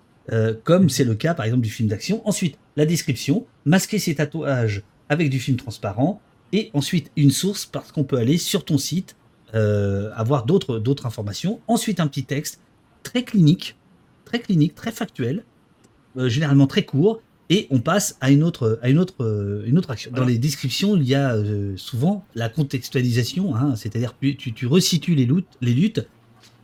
comme 0.64 0.88
c'est 0.88 1.04
le 1.04 1.14
cas 1.14 1.34
par 1.34 1.46
exemple 1.46 1.62
du 1.62 1.70
film 1.70 1.88
d'action. 1.88 2.26
Ensuite, 2.26 2.58
la 2.76 2.86
description, 2.86 3.46
masquer 3.64 4.00
ses 4.00 4.16
tatouages 4.16 4.82
avec 5.08 5.30
du 5.30 5.38
film 5.38 5.56
transparent, 5.56 6.20
et 6.52 6.70
ensuite 6.74 7.10
une 7.16 7.30
source 7.30 7.66
parce 7.66 7.92
qu'on 7.92 8.04
peut 8.04 8.18
aller 8.18 8.38
sur 8.38 8.64
ton 8.64 8.78
site, 8.78 9.16
euh, 9.54 10.10
avoir 10.14 10.44
d'autres, 10.44 10.78
d'autres 10.78 11.06
informations. 11.06 11.60
Ensuite 11.68 12.00
un 12.00 12.06
petit 12.06 12.24
texte 12.24 12.60
très 13.02 13.22
clinique, 13.22 13.76
très 14.24 14.40
clinique, 14.40 14.74
très 14.74 14.92
factuel, 14.92 15.44
euh, 16.16 16.28
généralement 16.28 16.66
très 16.66 16.84
court, 16.84 17.20
et 17.48 17.68
on 17.70 17.78
passe 17.78 18.16
à 18.20 18.32
une 18.32 18.42
autre, 18.42 18.80
à 18.82 18.88
une 18.88 18.98
autre, 18.98 19.22
euh, 19.22 19.62
une 19.66 19.78
autre 19.78 19.90
action. 19.90 20.10
Dans 20.12 20.24
les 20.24 20.38
descriptions, 20.38 20.96
il 20.96 21.04
y 21.04 21.14
a 21.14 21.36
souvent 21.76 22.24
la 22.34 22.48
contextualisation, 22.48 23.54
hein, 23.54 23.76
c'est-à-dire 23.76 24.14
tu, 24.20 24.36
tu, 24.36 24.52
tu 24.52 24.66
resitues 24.66 25.14
les 25.14 25.26
luttes, 25.26 25.46
les 25.60 25.74
luttes. 25.74 26.06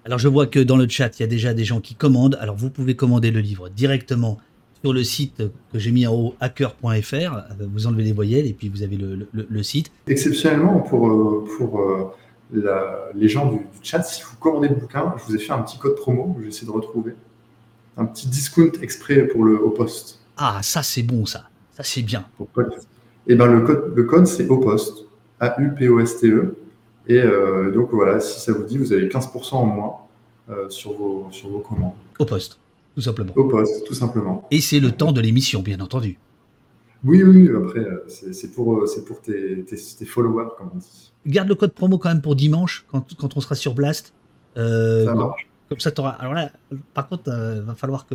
Alors 0.04 0.18
je 0.18 0.26
vois 0.26 0.48
que 0.48 0.58
dans 0.58 0.76
le 0.76 0.88
chat, 0.88 1.16
il 1.18 1.22
y 1.22 1.24
a 1.24 1.28
déjà 1.28 1.54
des 1.54 1.64
gens 1.64 1.80
qui 1.80 1.94
commandent. 1.94 2.36
Alors 2.40 2.56
vous 2.56 2.70
pouvez 2.70 2.96
commander 2.96 3.30
le 3.30 3.40
livre 3.40 3.68
directement 3.68 4.38
sur 4.82 4.92
le 4.92 5.04
site 5.04 5.42
que 5.72 5.78
j'ai 5.78 5.92
mis 5.92 6.06
en 6.06 6.14
haut, 6.14 6.34
hacker.fr. 6.40 7.36
Vous 7.72 7.86
enlevez 7.86 8.02
les 8.02 8.12
voyelles 8.12 8.46
et 8.46 8.52
puis 8.52 8.68
vous 8.68 8.82
avez 8.82 8.96
le, 8.96 9.62
site. 9.62 9.90
Exceptionnellement, 10.06 10.80
pour, 10.80 11.08
euh, 11.08 11.44
pour 11.56 11.80
euh, 11.80 12.12
les 13.14 13.28
gens 13.28 13.50
du, 13.50 13.60
chat, 13.82 14.02
si 14.02 14.22
vous 14.22 14.36
commandez 14.40 14.68
le 14.68 14.74
bouquin, 14.74 15.14
je 15.18 15.24
vous 15.24 15.36
ai 15.36 15.38
fait 15.38 15.52
un 15.52 15.62
petit 15.62 15.78
code 15.78 15.94
promo 15.96 16.34
que 16.34 16.44
j'essaie 16.44 16.66
de 16.66 16.70
retrouver. 16.70 17.14
Un 17.96 18.06
petit 18.06 18.26
discount 18.26 18.72
exprès 18.80 19.26
pour 19.26 19.44
le, 19.44 19.62
au 19.62 19.70
poste. 19.70 20.20
Ah, 20.36 20.60
ça 20.62 20.82
c'est 20.82 21.02
bon, 21.02 21.26
ça. 21.26 21.44
Ça 21.76 21.82
c'est 21.82 22.02
bien. 22.02 22.26
Et 22.40 22.44
eh 23.28 23.34
ben, 23.36 23.46
le 23.46 23.60
code, 23.60 23.92
le 23.94 24.04
code 24.04 24.26
c'est 24.26 24.48
au 24.48 24.58
poste. 24.58 25.06
A-U-P-O-S-T-E. 25.40 26.56
Et 27.08 27.20
euh, 27.20 27.70
donc 27.70 27.90
voilà, 27.92 28.20
si 28.20 28.40
ça 28.40 28.52
vous 28.52 28.64
dit, 28.64 28.78
vous 28.78 28.92
avez 28.92 29.08
15% 29.08 29.54
en 29.54 29.66
moins 29.66 29.96
sur, 30.68 30.92
vos, 30.92 31.28
sur 31.30 31.48
vos 31.48 31.60
commandes. 31.60 31.94
Au 32.18 32.26
poste 32.26 32.61
tout 32.94 33.00
simplement. 33.00 33.32
Au 33.36 33.44
poste, 33.44 33.86
tout 33.86 33.94
simplement. 33.94 34.46
Et 34.50 34.60
c'est 34.60 34.80
le 34.80 34.92
temps 34.92 35.12
de 35.12 35.20
l'émission, 35.20 35.62
bien 35.62 35.80
entendu. 35.80 36.18
Oui, 37.04 37.22
oui, 37.22 37.50
après, 37.54 37.80
euh, 37.80 38.04
c'est 38.06 38.52
pour, 38.52 38.74
euh, 38.74 38.86
pour 39.06 39.20
tes, 39.20 39.64
tes, 39.64 40.04
followers, 40.04 40.50
comme 40.56 40.70
on 40.74 40.78
dit. 40.78 41.12
Garde 41.26 41.48
le 41.48 41.56
code 41.56 41.72
promo 41.72 41.98
quand 41.98 42.10
même 42.10 42.22
pour 42.22 42.36
dimanche, 42.36 42.84
quand, 42.90 43.04
quand 43.16 43.36
on 43.36 43.40
sera 43.40 43.54
sur 43.54 43.74
Blast. 43.74 44.12
Euh, 44.56 45.06
ça 45.06 45.14
marche. 45.14 45.48
Comme 45.68 45.80
ça, 45.80 45.90
tu 45.90 46.00
auras. 46.00 46.10
Alors 46.10 46.34
là, 46.34 46.52
par 46.94 47.08
contre, 47.08 47.24
il 47.28 47.62
va 47.62 47.74
falloir 47.74 48.06
que, 48.06 48.14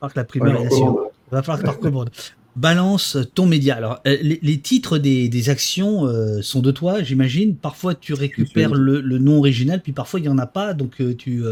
que 0.00 0.12
la 0.14 0.24
primarisation. 0.24 1.10
Il 1.28 1.34
va 1.34 1.42
falloir 1.42 1.62
que 1.62 1.64
tu 1.64 1.76
recommandes. 1.76 2.10
Balance 2.56 3.16
ton 3.34 3.46
média. 3.46 3.74
Alors, 3.74 4.00
les, 4.04 4.60
titres 4.60 4.98
des, 4.98 5.28
des 5.28 5.50
actions 5.50 6.06
sont 6.42 6.60
de 6.60 6.70
toi, 6.70 7.02
j'imagine. 7.02 7.56
Parfois, 7.56 7.94
tu 7.94 8.12
récupères 8.12 8.74
le, 8.74 9.00
le, 9.00 9.18
nom 9.18 9.38
original, 9.38 9.80
puis 9.82 9.92
parfois, 9.92 10.20
il 10.20 10.24
n'y 10.24 10.28
en 10.28 10.38
a 10.38 10.46
pas. 10.46 10.74
Donc, 10.74 11.02
tu, 11.16 11.42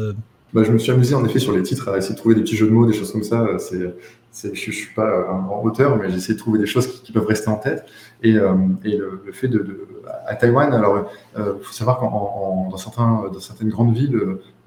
bah, 0.53 0.63
je 0.65 0.73
me 0.73 0.79
suis 0.79 0.93
amusé 0.93 1.15
en 1.15 1.25
effet 1.25 1.39
sur 1.39 1.53
les 1.53 1.63
titres 1.63 1.89
à 1.89 1.99
essayer 1.99 2.15
de 2.15 2.19
trouver 2.19 2.35
des 2.35 2.43
petits 2.43 2.57
jeux 2.57 2.67
de 2.67 2.73
mots, 2.73 2.87
des 2.87 2.93
choses 2.93 3.13
comme 3.13 3.23
ça. 3.23 3.59
C'est, 3.59 3.95
c'est, 4.31 4.55
je 4.55 4.71
ne 4.71 4.75
suis 4.75 4.95
pas 4.95 5.09
un 5.31 5.43
grand 5.43 5.63
auteur, 5.63 5.97
mais 5.97 6.11
j'essaie 6.11 6.35
de 6.35 6.39
trouver 6.39 6.59
des 6.59 6.67
choses 6.67 7.03
qui, 7.03 7.13
peuvent 7.13 7.27
rester 7.27 7.49
en 7.49 7.57
tête. 7.57 7.85
Et, 8.23 8.37
euh, 8.37 8.55
et 8.85 8.97
le, 8.97 9.33
fait 9.33 9.49
de, 9.49 9.87
à 10.27 10.35
Taïwan, 10.37 10.73
alors 10.73 11.11
il 11.37 11.41
euh, 11.41 11.59
faut 11.61 11.73
savoir 11.73 11.99
qu'en 11.99 12.69
dans, 12.71 12.77
certains, 12.77 13.25
dans 13.33 13.41
certaines 13.41 13.69
grandes 13.69 13.95
villes, 13.95 14.19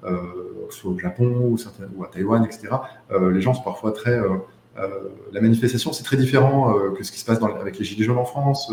euh, 0.04 0.16
soit 0.70 0.90
au 0.90 0.98
Japon 0.98 1.26
ou, 1.26 1.56
ou 1.96 2.04
à 2.04 2.08
Taïwan, 2.08 2.44
etc., 2.44 2.68
euh, 3.10 3.30
les 3.30 3.40
gens 3.40 3.54
sont 3.54 3.62
parfois 3.62 3.92
très 3.92 4.18
la 5.32 5.40
manifestation, 5.40 5.90
c'est 5.94 6.04
très 6.04 6.18
différent 6.18 6.74
que 6.94 7.02
ce 7.02 7.10
qui 7.10 7.18
se 7.18 7.24
passe 7.24 7.38
avec 7.42 7.78
les 7.78 7.84
Gilets 7.84 8.04
jaunes 8.04 8.18
en 8.18 8.26
France 8.26 8.70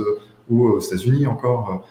ou 0.49 0.67
aux 0.67 0.79
États-Unis 0.81 1.27
encore. 1.27 1.87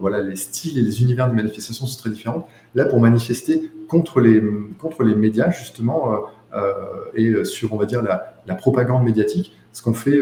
Voilà, 0.00 0.20
les 0.20 0.36
styles 0.36 0.78
et 0.78 0.82
les 0.82 1.02
univers 1.02 1.28
de 1.28 1.34
manifestation 1.34 1.86
sont 1.86 1.98
très 1.98 2.10
différents. 2.10 2.48
Là, 2.74 2.86
pour 2.86 3.00
manifester 3.00 3.70
contre 3.88 4.20
les, 4.20 4.42
contre 4.78 5.04
les 5.04 5.14
médias, 5.14 5.50
justement, 5.50 6.24
et 7.14 7.44
sur, 7.44 7.72
on 7.72 7.76
va 7.76 7.86
dire, 7.86 8.02
la, 8.02 8.34
la 8.46 8.54
propagande 8.54 9.04
médiatique, 9.04 9.56
ce 9.72 9.82
qu'ont 9.82 9.94
fait 9.94 10.20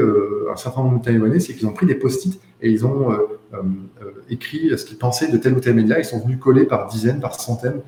un 0.51 0.57
certain 0.57 0.83
nombre 0.83 0.99
de 0.99 1.05
Taïwanais, 1.05 1.41
c'est 1.41 1.55
qu'ils 1.55 1.67
ont 1.67 1.73
pris 1.73 1.87
des 1.87 1.95
post-it 1.95 2.41
et 2.61 2.71
ils 2.71 2.87
ont 2.87 3.17
écrit 4.29 4.77
ce 4.77 4.85
qu'ils 4.85 4.99
pensaient 4.99 5.31
de 5.31 5.39
tel 5.39 5.55
ou 5.55 5.61
tel 5.61 5.75
média. 5.75 5.99
Ils 5.99 6.05
sont 6.05 6.21
venus 6.21 6.39
coller 6.39 6.65
par 6.65 6.89
dizaines, 6.89 7.21
par 7.21 7.41
centaines 7.41 7.81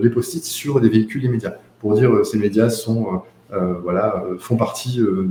les 0.00 0.10
post-it 0.10 0.44
sur 0.44 0.80
des 0.80 0.88
véhicules 0.88 1.24
immédiats 1.24 1.58
pour 1.78 1.94
dire 1.94 2.24
ces 2.24 2.38
médias 2.38 2.70
sont 2.70 3.22
euh, 3.52 3.74
voilà, 3.80 4.24
euh, 4.24 4.38
font 4.38 4.56
partie 4.56 5.00
euh, 5.00 5.30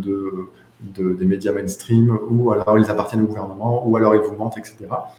de, 0.82 1.14
des 1.14 1.26
médias 1.26 1.52
mainstream, 1.52 2.18
ou 2.30 2.52
alors 2.52 2.78
ils 2.78 2.90
appartiennent 2.90 3.24
au 3.24 3.28
gouvernement, 3.28 3.88
ou 3.88 3.96
alors 3.98 4.16
ils 4.16 4.22
vous 4.22 4.36
mentent, 4.36 4.58
etc. 4.58 4.78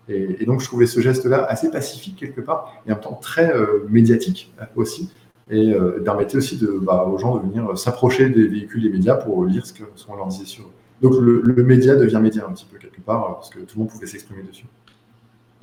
Et, 0.08 0.44
donc 0.44 0.60
je 0.60 0.66
trouvais 0.66 0.86
ce 0.86 1.00
geste-là 1.00 1.44
assez 1.44 1.70
pacifique 1.70 2.16
quelque 2.16 2.40
part, 2.40 2.72
et 2.86 2.92
en 2.92 2.94
même 2.94 3.02
temps 3.02 3.18
très 3.20 3.52
médiatique 3.88 4.52
aussi, 4.76 5.10
et 5.50 5.74
permettait 6.04 6.36
aussi 6.36 6.60
bah, 6.82 7.04
aux 7.04 7.18
gens 7.18 7.36
de 7.36 7.48
venir 7.48 7.76
s'approcher 7.78 8.28
des 8.28 8.46
véhicules 8.46 8.82
des 8.82 8.90
médias 8.90 9.14
pour 9.14 9.44
lire 9.44 9.64
ce 9.66 9.72
qu'on 9.72 10.16
leur 10.16 10.26
disait 10.26 10.44
sur 10.44 10.64
eux. 10.64 10.72
Donc 11.02 11.14
le, 11.20 11.62
média 11.62 11.96
devient 11.96 12.20
média 12.22 12.46
un 12.48 12.52
petit 12.52 12.66
peu 12.70 12.78
quelque 12.78 13.00
part, 13.00 13.36
parce 13.36 13.50
que 13.50 13.60
tout 13.60 13.76
le 13.76 13.80
monde 13.80 13.90
pouvait 13.90 14.06
s'exprimer 14.06 14.42
dessus. 14.42 14.66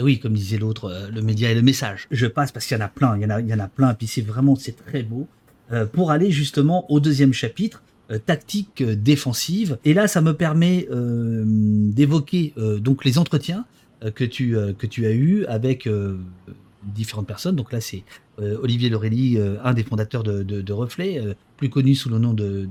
Oui, 0.01 0.19
comme 0.19 0.33
disait 0.33 0.57
l'autre, 0.57 0.91
le 1.13 1.21
média 1.21 1.51
et 1.51 1.55
le 1.55 1.61
message. 1.61 2.07
Je 2.09 2.25
passe 2.25 2.51
parce 2.51 2.65
qu'il 2.65 2.77
y 2.77 2.81
en 2.81 2.85
a 2.85 2.89
plein, 2.89 3.15
il 3.15 3.23
y 3.23 3.25
en 3.25 3.29
a, 3.29 3.39
il 3.41 3.47
y 3.47 3.53
en 3.53 3.59
a 3.59 3.67
plein, 3.67 3.93
puis 3.93 4.07
c'est 4.07 4.21
vraiment, 4.21 4.55
c'est 4.55 4.75
très 4.75 5.03
beau. 5.03 5.27
Euh, 5.71 5.85
pour 5.85 6.11
aller 6.11 6.29
justement 6.29 6.91
au 6.91 6.99
deuxième 6.99 7.33
chapitre, 7.33 7.81
euh, 7.81 7.92
tactique 8.25 8.81
euh, 8.81 8.95
défensive. 8.95 9.77
Et 9.85 9.93
là, 9.93 10.07
ça 10.07 10.21
me 10.21 10.33
permet 10.33 10.87
d'évoquer 10.91 12.53
donc 12.79 13.05
les 13.05 13.17
entretiens 13.17 13.65
que 14.15 14.23
tu 14.23 14.55
que 14.77 14.85
tu 14.85 15.05
as 15.05 15.11
eu 15.11 15.45
avec 15.45 15.87
différentes 16.85 17.27
personnes. 17.27 17.55
Donc 17.55 17.71
là, 17.71 17.81
c'est 17.81 18.03
Olivier 18.39 18.89
Lorelli, 18.89 19.39
un 19.63 19.73
des 19.73 19.83
fondateurs 19.83 20.23
de, 20.23 20.73
Reflet, 20.73 21.21
plus 21.63 21.69
connu 21.69 21.95
sous 21.95 22.09
le 22.09 22.17
nom 22.17 22.33
de, 22.33 22.67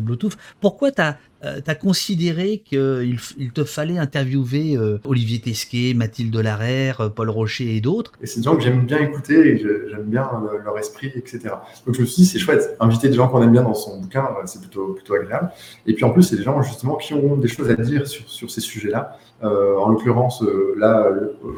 Bluetooth. 0.00 0.36
Pourquoi 0.60 0.92
tu 0.92 1.02
as, 1.02 1.18
euh, 1.44 1.60
considéré 1.80 2.58
qu'il 2.64 3.18
il 3.38 3.52
te 3.52 3.64
fallait 3.64 3.98
interviewer 3.98 4.76
euh, 4.76 4.98
Olivier 5.04 5.40
Tesquet, 5.40 5.92
Mathilde 5.94 6.34
Larère, 6.34 7.00
euh, 7.00 7.08
Paul 7.08 7.30
Rocher 7.30 7.76
et 7.76 7.80
d'autres? 7.80 8.12
C'est 8.24 8.40
des 8.40 8.44
gens 8.44 8.56
que 8.56 8.62
j'aime 8.62 8.86
bien 8.86 8.98
écouter 8.98 9.58
j'aime 9.58 10.04
bien 10.04 10.28
leur 10.64 10.78
esprit, 10.78 11.12
etc. 11.14 11.40
Donc 11.86 11.94
je 11.94 12.00
me 12.00 12.06
suis 12.06 12.22
dit, 12.22 12.26
c'est 12.26 12.38
chouette, 12.38 12.76
inviter 12.80 13.08
des 13.08 13.14
gens 13.14 13.28
qu'on 13.28 13.42
aime 13.42 13.52
bien 13.52 13.62
dans 13.62 13.74
son 13.74 14.00
bouquin, 14.00 14.28
c'est 14.46 14.60
plutôt, 14.60 14.94
plutôt 14.94 15.14
agréable. 15.14 15.50
Et 15.86 15.94
puis 15.94 16.04
en 16.04 16.10
plus, 16.10 16.22
c'est 16.22 16.36
des 16.36 16.42
gens 16.42 16.60
justement 16.62 16.96
qui 16.96 17.14
ont 17.14 17.36
des 17.36 17.48
choses 17.48 17.70
à 17.70 17.74
dire 17.74 18.06
sur, 18.06 18.28
sur 18.28 18.50
ces 18.50 18.60
sujets-là. 18.60 19.18
en 19.42 19.88
l'occurrence, 19.88 20.44
là, 20.76 21.08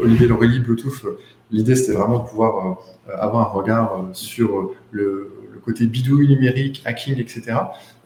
Olivier 0.01 0.29
Lorelli, 0.29 0.61
Bluetooth, 0.61 1.05
l'idée 1.51 1.77
c'était 1.77 1.97
vraiment 1.97 2.21
de 2.21 2.29
pouvoir 2.29 2.79
avoir 3.09 3.49
un 3.49 3.53
regard 3.53 4.09
sur 4.13 4.73
le 4.91 5.31
côté 5.61 5.87
bidouille 5.87 6.29
numérique, 6.29 6.83
hacking, 6.85 7.19
etc. 7.19 7.53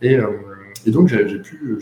Et, 0.03 0.17
euh, 0.17 0.29
donc, 0.87 1.09
j'ai 1.09 1.39
pu, 1.39 1.81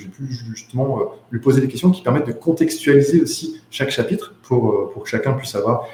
justement 0.55 1.01
euh, 1.01 1.05
lui 1.33 1.41
poser 1.41 1.61
des 1.61 1.67
questions 1.67 1.91
qui 1.91 2.03
permettent 2.03 2.29
de 2.29 2.33
contextualiser 2.33 3.21
aussi 3.21 3.61
chaque 3.71 3.91
chapitre 3.91 4.35
pour, 4.43 4.71
euh, 4.71 5.03
que 5.03 5.09
chacun 5.09 5.33
puisse 5.33 5.55
avoir 5.55 5.89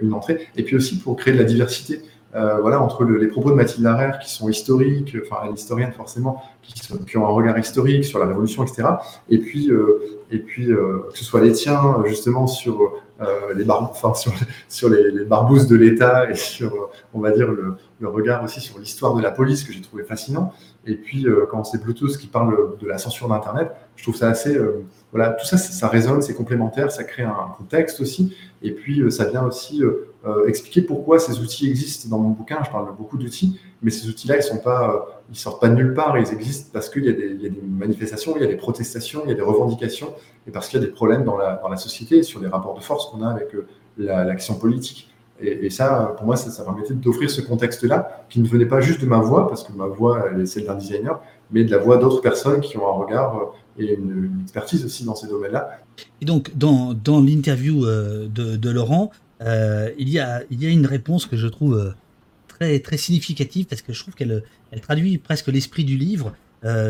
une 0.00 0.12
entrée, 0.12 0.46
et 0.56 0.62
puis 0.62 0.76
aussi 0.76 1.00
pour 1.00 1.16
créer 1.16 1.34
de 1.34 1.38
la 1.38 1.44
diversité. 1.44 2.00
voilà, 2.32 2.80
entre 2.80 3.04
les 3.04 3.26
propos 3.26 3.50
de 3.50 3.56
Mathilde 3.56 3.82
Larère 3.82 4.20
qui 4.20 4.32
sont 4.32 4.48
historiques, 4.48 5.16
enfin 5.20 5.38
elle 5.48 5.54
historienne 5.54 5.90
forcément, 5.90 6.44
qui, 6.62 7.16
ont 7.16 7.26
un 7.26 7.30
regard 7.30 7.58
historique 7.58 8.04
sur 8.04 8.20
la 8.20 8.26
Révolution, 8.26 8.62
etc. 8.62 8.84
Et 9.28 9.38
puis, 9.38 9.68
et 10.30 10.38
puis 10.38 10.66
que 10.66 11.10
ce 11.14 11.24
soit 11.24 11.40
les 11.40 11.50
tiens 11.50 12.04
justement 12.06 12.46
sur 12.46 12.92
les 13.56 13.64
bar 13.64 13.82
enfin, 13.82 14.14
sur, 14.14 14.32
sur 14.68 14.88
les, 14.88 15.10
les, 15.10 15.24
de 15.24 15.76
l'État 15.76 16.30
et 16.30 16.34
sur, 16.34 16.90
on 17.14 17.20
va 17.20 17.32
dire, 17.32 17.50
le, 17.50 17.74
le 18.00 18.08
regard 18.08 18.44
aussi 18.44 18.60
sur 18.60 18.78
l'histoire 18.78 19.14
de 19.14 19.22
la 19.22 19.30
police 19.30 19.64
que 19.64 19.72
j'ai 19.72 19.80
trouvé 19.80 20.04
fascinant. 20.04 20.52
Et 20.86 20.94
puis, 20.94 21.26
euh, 21.26 21.46
quand 21.50 21.64
c'est 21.64 21.82
Bluetooth 21.82 22.16
qui 22.16 22.28
parle 22.28 22.78
de 22.78 22.86
la 22.86 22.98
censure 22.98 23.28
d'Internet, 23.28 23.72
je 23.98 24.02
trouve 24.04 24.16
ça 24.16 24.28
assez. 24.28 24.56
Euh, 24.56 24.84
voilà, 25.12 25.30
tout 25.30 25.46
ça, 25.46 25.56
ça, 25.56 25.88
résonne, 25.88 26.22
c'est 26.22 26.34
complémentaire, 26.34 26.92
ça 26.92 27.02
crée 27.02 27.24
un 27.24 27.54
contexte 27.56 28.00
aussi. 28.00 28.36
Et 28.62 28.72
puis, 28.72 29.00
euh, 29.00 29.10
ça 29.10 29.24
vient 29.24 29.44
aussi 29.44 29.82
expliquer 30.46 30.82
pourquoi 30.82 31.18
ces 31.18 31.40
outils 31.40 31.68
existent. 31.70 32.08
Dans 32.10 32.18
mon 32.18 32.30
bouquin, 32.30 32.58
je 32.64 32.70
parle 32.70 32.86
de 32.86 32.92
beaucoup 32.92 33.16
d'outils, 33.16 33.58
mais 33.82 33.90
ces 33.90 34.08
outils-là, 34.08 34.36
ils 34.36 34.42
sont 34.42 34.58
pas, 34.58 35.22
sortent 35.32 35.60
pas 35.60 35.68
de 35.68 35.74
nulle 35.74 35.94
part. 35.94 36.18
Ils 36.18 36.30
existent 36.32 36.68
parce 36.72 36.90
qu'il 36.90 37.04
y, 37.04 37.08
y, 37.08 37.46
a 37.46 37.48
des 37.48 37.62
manifestations, 37.62 38.34
il 38.36 38.42
y 38.42 38.44
a 38.44 38.48
des 38.48 38.56
protestations, 38.56 39.22
il 39.24 39.30
y 39.30 39.32
a 39.32 39.36
des 39.36 39.42
revendications, 39.42 40.12
et 40.46 40.50
parce 40.50 40.68
qu'il 40.68 40.78
y 40.78 40.82
a 40.82 40.86
des 40.86 40.92
problèmes 40.92 41.24
dans 41.24 41.38
la, 41.38 41.56
dans 41.56 41.68
la 41.68 41.78
société 41.78 42.22
sur 42.22 42.40
les 42.40 42.48
rapports 42.48 42.74
de 42.74 42.82
force 42.82 43.10
qu'on 43.10 43.22
a 43.22 43.30
avec 43.30 43.56
l'action 43.96 44.54
politique. 44.56 45.08
Et, 45.40 45.70
ça, 45.70 46.14
pour 46.16 46.26
moi, 46.26 46.36
ça, 46.36 46.50
ça 46.50 46.64
permettait 46.64 46.94
d'offrir 46.94 47.30
ce 47.30 47.40
contexte-là, 47.40 48.24
qui 48.28 48.40
ne 48.40 48.48
venait 48.48 48.66
pas 48.66 48.80
juste 48.80 49.00
de 49.00 49.06
ma 49.06 49.18
voix, 49.18 49.46
parce 49.46 49.62
que 49.62 49.72
ma 49.72 49.86
voix, 49.86 50.24
elle 50.30 50.40
est 50.40 50.46
celle 50.46 50.64
d'un 50.64 50.74
designer, 50.74 51.20
mais 51.50 51.64
de 51.64 51.70
la 51.70 51.78
voix 51.78 51.96
d'autres 51.96 52.20
personnes 52.20 52.60
qui 52.60 52.76
ont 52.76 52.86
un 52.86 53.04
regard 53.04 53.36
euh, 53.36 53.82
et 53.82 53.94
une, 53.94 54.40
expertise 54.42 54.84
aussi 54.84 55.04
dans 55.04 55.14
ces 55.14 55.28
domaines-là. 55.28 55.80
Et 56.20 56.24
donc, 56.24 56.56
dans, 56.56 56.94
dans 56.94 57.20
l'interview 57.20 57.84
euh, 57.84 58.28
de, 58.28 58.70
Laurent, 58.70 59.10
euh, 59.40 59.90
il, 59.98 60.08
y 60.08 60.18
a, 60.18 60.42
il 60.50 60.62
y 60.62 60.66
a 60.66 60.70
une 60.70 60.86
réponse 60.86 61.26
que 61.26 61.36
je 61.36 61.46
trouve 61.46 61.94
très, 62.48 62.80
très 62.80 62.96
significative, 62.96 63.66
parce 63.66 63.82
que 63.82 63.92
je 63.92 64.00
trouve 64.00 64.14
qu'elle 64.14 64.42
elle 64.70 64.80
traduit 64.80 65.16
presque 65.18 65.48
l'esprit 65.48 65.84
du 65.84 65.96
livre. 65.96 66.34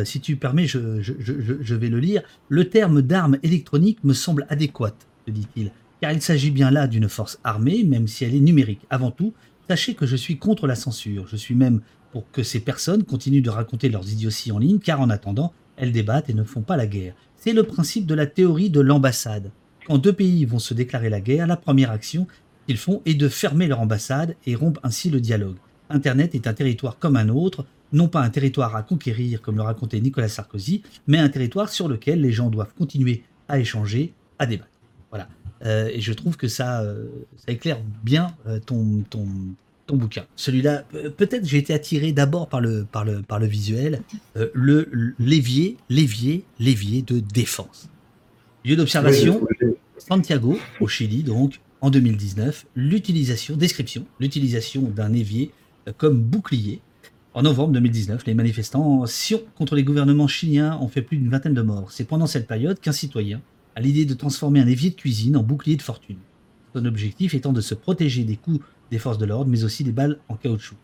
si 0.05 0.21
tu 0.21 0.37
permets, 0.37 0.67
je, 0.67 1.01
je, 1.01 1.13
je, 1.19 1.35
je 1.61 1.75
vais 1.75 1.89
le 1.89 2.01
lire. 2.01 2.23
Le 2.49 2.69
terme 2.69 3.03
d'arme 3.03 3.39
électronique 3.43 4.03
me 4.03 4.15
semble 4.15 4.47
adéquat, 4.49 4.95
dit-il 5.29 5.71
car 6.01 6.13
il 6.13 6.23
s'agit 6.23 6.51
bien 6.51 6.71
là 6.71 6.87
d'une 6.87 7.09
force 7.09 7.39
armée, 7.45 7.85
même 7.85 8.07
si 8.07 8.25
elle 8.25 8.35
est 8.35 8.41
numérique. 8.41 8.87
Avant 8.91 9.11
tout, 9.11 9.35
sachez 9.69 9.95
que 9.95 10.07
je 10.07 10.17
suis 10.17 10.39
contre 10.39 10.67
la 10.67 10.75
censure. 10.75 11.27
Je 11.29 11.37
suis 11.37 11.55
même 11.55 11.81
pour 12.13 12.31
que 12.31 12.43
ces 12.43 12.61
personnes 12.61 13.05
continuent 13.05 13.43
de 13.43 13.51
raconter 13.51 13.89
leurs 13.89 14.11
idioties 14.11 14.53
en 14.53 14.59
ligne, 14.59 14.79
car 14.79 15.01
en 15.01 15.11
attendant, 15.11 15.53
elles 15.77 15.93
débattent 15.93 16.31
et 16.31 16.35
ne 16.35 16.45
font 16.45 16.63
pas 16.63 16.77
la 16.77 16.87
guerre. 16.87 17.15
C'est 17.37 17.53
le 17.53 17.63
principe 17.63 18.07
de 18.07 18.15
la 18.15 18.27
théorie 18.27 18.71
de 18.71 18.81
l'ambassade. 18.81 19.51
Quand 19.87 19.99
deux 19.99 20.13
pays 20.13 20.45
vont 20.45 20.59
se 20.59 20.75
déclarer 20.75 21.09
la 21.09 21.21
guerre, 21.21 21.47
la 21.47 21.57
première 21.57 21.91
action 21.91 22.27
qu'ils 22.67 22.77
font 22.77 23.01
est 23.07 23.15
de 23.15 23.29
fermer 23.29 23.67
leur 23.67 23.81
ambassade 23.81 24.37
et 24.47 24.55
rompre 24.55 24.81
ainsi 24.83 25.09
le 25.11 25.21
dialogue. 25.21 25.57
Internet 25.89 26.35
est 26.35 26.47
un 26.47 26.53
territoire 26.53 26.99
comme 26.99 27.17
un 27.17 27.29
autre, 27.29 27.65
non 27.93 28.09
pas 28.09 28.21
un 28.21 28.31
territoire 28.31 28.77
à 28.77 28.83
conquérir 28.83 29.41
comme 29.41 29.57
le 29.57 29.63
racontait 29.63 30.01
Nicolas 30.01 30.29
Sarkozy, 30.29 30.83
mais 31.07 31.19
un 31.19 31.29
territoire 31.29 31.71
sur 31.71 31.89
lequel 31.89 32.21
les 32.21 32.33
gens 32.33 32.51
doivent 32.51 32.75
continuer 32.77 33.23
à 33.49 33.59
échanger, 33.59 34.13
à 34.39 34.47
débattre. 34.47 34.71
Voilà. 35.11 35.29
Euh, 35.65 35.89
et 35.93 36.01
je 36.01 36.13
trouve 36.13 36.37
que 36.37 36.49
ça, 36.49 36.83
euh, 36.83 37.07
éclaire 37.47 37.81
bien 38.05 38.35
euh, 38.47 38.61
ton, 38.61 39.05
ton 39.89 39.97
bouquin. 39.97 40.25
Celui-là, 40.37 40.85
peut-être 41.17 41.45
j'ai 41.45 41.59
été 41.59 41.75
attiré 41.75 42.13
d'abord 42.13 42.49
par 42.49 42.61
le, 42.61 42.85
par 42.85 43.05
le, 43.05 43.23
par 43.23 43.41
le 43.41 43.47
visuel, 43.47 44.03
le 44.55 45.15
l'évier, 45.19 45.77
l'évier, 45.89 46.45
l'évier 46.61 47.03
de 47.03 47.19
défense. 47.19 47.89
Lieu 48.65 48.77
d'observation, 48.77 49.41
Santiago, 49.97 50.59
au 50.81 50.87
Chili, 50.87 51.23
donc, 51.23 51.61
en 51.81 51.91
2019, 51.91 52.67
l'utilisation, 52.77 53.57
description, 53.57 54.05
l'utilisation 54.21 54.83
d'un 54.83 55.13
évier 55.13 55.51
comme 55.97 56.21
bouclier. 56.21 56.81
En 57.35 57.43
novembre 57.43 57.73
2019, 57.73 58.27
les 58.27 58.35
manifestants 58.35 59.05
contre 59.57 59.75
les 59.75 59.85
gouvernements 59.85 60.29
chiliens 60.29 60.77
ont 60.81 60.89
fait 60.89 61.03
plus 61.03 61.17
d'une 61.17 61.31
vingtaine 61.31 61.55
de 61.55 61.63
morts. 61.63 61.93
C'est 61.93 62.05
pendant 62.05 62.27
cette 62.27 62.47
période 62.47 62.81
qu'un 62.81 62.93
citoyen 62.93 63.41
à 63.77 63.81
l'idée 63.81 64.05
de 64.05 64.15
transformer 64.15 64.61
un 64.61 64.67
évier 64.67 64.91
de 64.91 64.97
cuisine 64.97 65.37
en 65.37 65.43
bouclier 65.43 65.77
de 65.77 65.83
fortune. 65.83 66.19
Son 66.75 66.85
objectif 66.85 67.35
étant 67.35 67.53
de 67.53 67.61
se 67.61 67.75
protéger 67.75 68.25
des 68.25 68.37
coups 68.37 68.61
des 68.91 68.99
forces 68.99 69.19
de 69.19 69.27
l'ordre, 69.27 69.51
mais 69.51 69.65
aussi 69.65 69.85
des 69.85 69.93
balles 69.93 70.19
en 70.29 70.35
caoutchouc. 70.35 70.77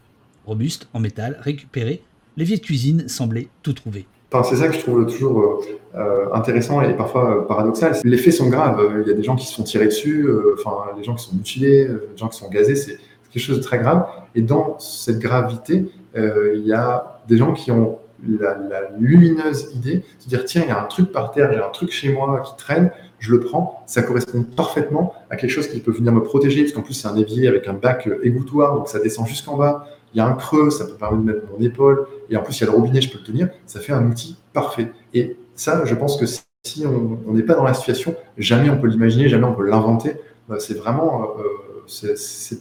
Robuste, 0.47 0.89
en 0.93 1.01
métal, 1.01 1.39
récupéré, 1.41 2.03
l'évier 2.37 2.57
de 2.57 2.63
cuisine 2.63 3.09
semblait 3.09 3.49
tout 3.63 3.73
trouver. 3.73 4.07
c'est 4.45 4.57
ça 4.57 4.69
que 4.69 4.75
je 4.75 4.81
trouve 4.81 5.07
toujours 5.07 5.41
euh, 5.41 5.99
euh, 5.99 6.33
intéressant 6.35 6.83
et 6.83 6.95
parfois 6.95 7.39
euh, 7.39 7.43
paradoxal. 7.43 7.97
Les 8.05 8.19
faits 8.19 8.35
sont 8.35 8.49
graves. 8.49 9.03
Il 9.03 9.09
y 9.09 9.11
a 9.11 9.15
des 9.15 9.23
gens 9.23 9.37
qui 9.37 9.47
se 9.47 9.55
font 9.55 9.63
tirer 9.63 9.87
dessus, 9.87 10.29
enfin, 10.59 10.95
des 10.97 11.05
gens 11.05 11.15
qui 11.15 11.25
sont 11.25 11.35
mutilés, 11.35 11.87
des 11.87 12.17
gens 12.17 12.29
qui 12.29 12.39
sont 12.39 12.49
gazés. 12.49 12.77
C'est 12.77 12.99
quelque 13.31 13.43
chose 13.43 13.59
de 13.59 13.63
très 13.63 13.79
grave. 13.79 14.07
Et 14.35 14.43
dans 14.43 14.79
cette 14.79 15.19
gravité, 15.19 15.87
il 16.17 16.63
y 16.65 16.73
a 16.73 17.21
des 17.27 17.37
gens 17.37 17.53
qui 17.53 17.71
ont 17.71 17.99
la, 18.29 18.91
lumineuse 18.99 19.71
idée 19.75 20.05
de 20.25 20.29
dire 20.29 20.45
tiens, 20.45 20.63
il 20.65 20.69
y 20.69 20.73
a 20.73 20.83
un 20.83 20.87
truc 20.87 21.13
par 21.13 21.31
terre, 21.33 21.51
a 21.51 21.67
un 21.67 21.71
truc 21.71 21.91
chez 21.91 22.13
moi 22.13 22.41
qui 22.41 22.57
traîne, 22.57 22.91
je 23.19 23.33
le 23.33 23.41
prends, 23.41 23.83
ça 23.87 24.03
correspond 24.03 24.43
parfaitement 24.43 25.15
à 25.31 25.37
quelque 25.37 25.51
chose 25.51 25.69
qui 25.69 25.81
peut 25.81 25.93
venir 25.93 26.13
me 26.13 26.23
protéger, 26.23 26.63
parce 26.63 26.73
qu'en 26.73 26.83
plus 26.83 26.95
c'est 26.95 27.09
un 27.09 27.17
évier 27.17 27.49
avec 27.49 27.69
un 27.69 27.75
bac 27.75 28.09
égouttoir, 28.23 28.77
donc 28.77 28.89
ça 28.89 28.99
descend 28.99 29.27
jusqu'en 29.27 29.57
bas, 29.57 29.87
il 30.15 30.19
y 30.19 30.21
a 30.21 30.27
un 30.27 30.35
creux, 30.35 30.71
ça 30.71 30.85
peut 30.85 30.95
permettre 30.95 31.23
de 31.23 31.33
mettre 31.33 31.47
mon 31.53 31.65
épaule, 31.65 32.07
et 32.31 32.37
en 32.37 32.43
plus 32.43 32.59
il 32.59 32.65
y 32.65 32.69
a 32.69 32.71
le 32.71 32.77
robinet, 32.77 33.01
je 33.01 33.11
peux 33.11 33.19
le 33.19 33.25
tenir, 33.25 33.49
ça 33.67 33.81
fait 33.81 33.93
un 33.93 34.07
outil 34.07 34.37
parfait. 34.53 34.93
Et 35.13 35.37
ça, 35.55 35.85
je 35.85 35.95
pense 35.95 36.17
que 36.17 36.27
si 36.27 36.85
on 36.87 37.33
n'est 37.33 37.43
pas 37.43 37.55
dans 37.55 37.65
la 37.65 37.75
situation, 37.75 38.15
jamais 38.39 38.71
on 38.71 38.79
peut 38.79 38.87
l'imaginer, 38.87 39.29
jamais 39.29 39.45
on 39.45 39.55
peut 39.55 39.67
l'inventer. 39.67 40.17
Euh, 40.51 40.59
c'est 40.59 40.75
vraiment, 40.75 41.37
euh, 41.39 42.15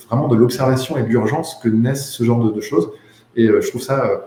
vraiment 0.08 0.27
de 0.27 0.36
l'observation 0.36 0.98
et 0.98 1.03
de 1.03 1.08
l'urgence 1.08 1.55
que 1.62 1.70
naissent 1.70 2.10
ce 2.10 2.24
genre 2.24 2.51
de, 2.51 2.62
choses. 2.62 2.91
Et 3.36 3.48
euh, 3.48 3.62
je 3.62 3.70
trouve 3.70 3.82
ça 3.82 4.05
euh, 4.05 4.17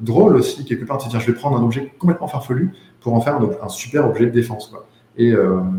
drôle 0.00 0.36
aussi, 0.36 0.64
quelque 0.64 0.84
part, 0.84 0.98
de 0.98 1.02
se 1.02 1.08
dire 1.08 1.20
je 1.20 1.26
vais 1.26 1.34
prendre 1.34 1.56
un 1.56 1.62
objet 1.62 1.92
complètement 1.98 2.28
farfelu 2.28 2.72
pour 3.00 3.14
en 3.14 3.20
faire 3.20 3.38
un, 3.62 3.68
super 3.68 4.08
objet 4.08 4.26
de 4.26 4.30
défense. 4.30 4.72
Et, 5.16 5.34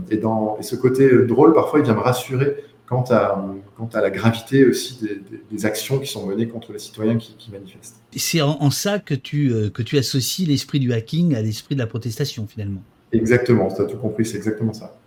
et, 0.09 0.17
dans, 0.17 0.57
et 0.59 0.63
ce 0.63 0.75
côté 0.75 1.09
drôle, 1.25 1.53
parfois, 1.53 1.79
il 1.79 1.85
vient 1.85 1.95
me 1.95 1.99
rassurer 1.99 2.57
quant 2.89 3.05
à, 3.11 3.45
quant 3.77 3.89
à 3.93 4.01
la 4.01 4.09
gravité 4.09 4.65
aussi 4.65 4.99
des, 5.51 5.65
actions 5.65 5.99
qui 5.99 6.07
sont 6.07 6.25
menées 6.25 6.47
contre 6.47 6.73
les 6.73 6.79
citoyens 6.79 7.17
qui, 7.17 7.51
manifestent. 7.51 8.01
C'est 8.15 8.41
en, 8.41 8.71
ça 8.71 8.97
que 8.97 9.13
tu, 9.13 9.53
euh, 9.53 9.69
que 9.69 9.83
tu 9.83 9.97
associes 9.97 10.45
l'esprit 10.47 10.79
du 10.79 10.91
hacking 10.91 11.35
à 11.35 11.41
l'esprit 11.41 11.75
de 11.75 11.79
la 11.79 11.87
protestation, 11.87 12.47
finalement. 12.47 12.81
Exactement, 13.11 13.67
tu 13.73 13.81
as 13.81 13.85
tout 13.85 13.97
compris, 13.97 14.25
c'est 14.25 14.37
exactement 14.37 14.73
ça. 14.73 14.97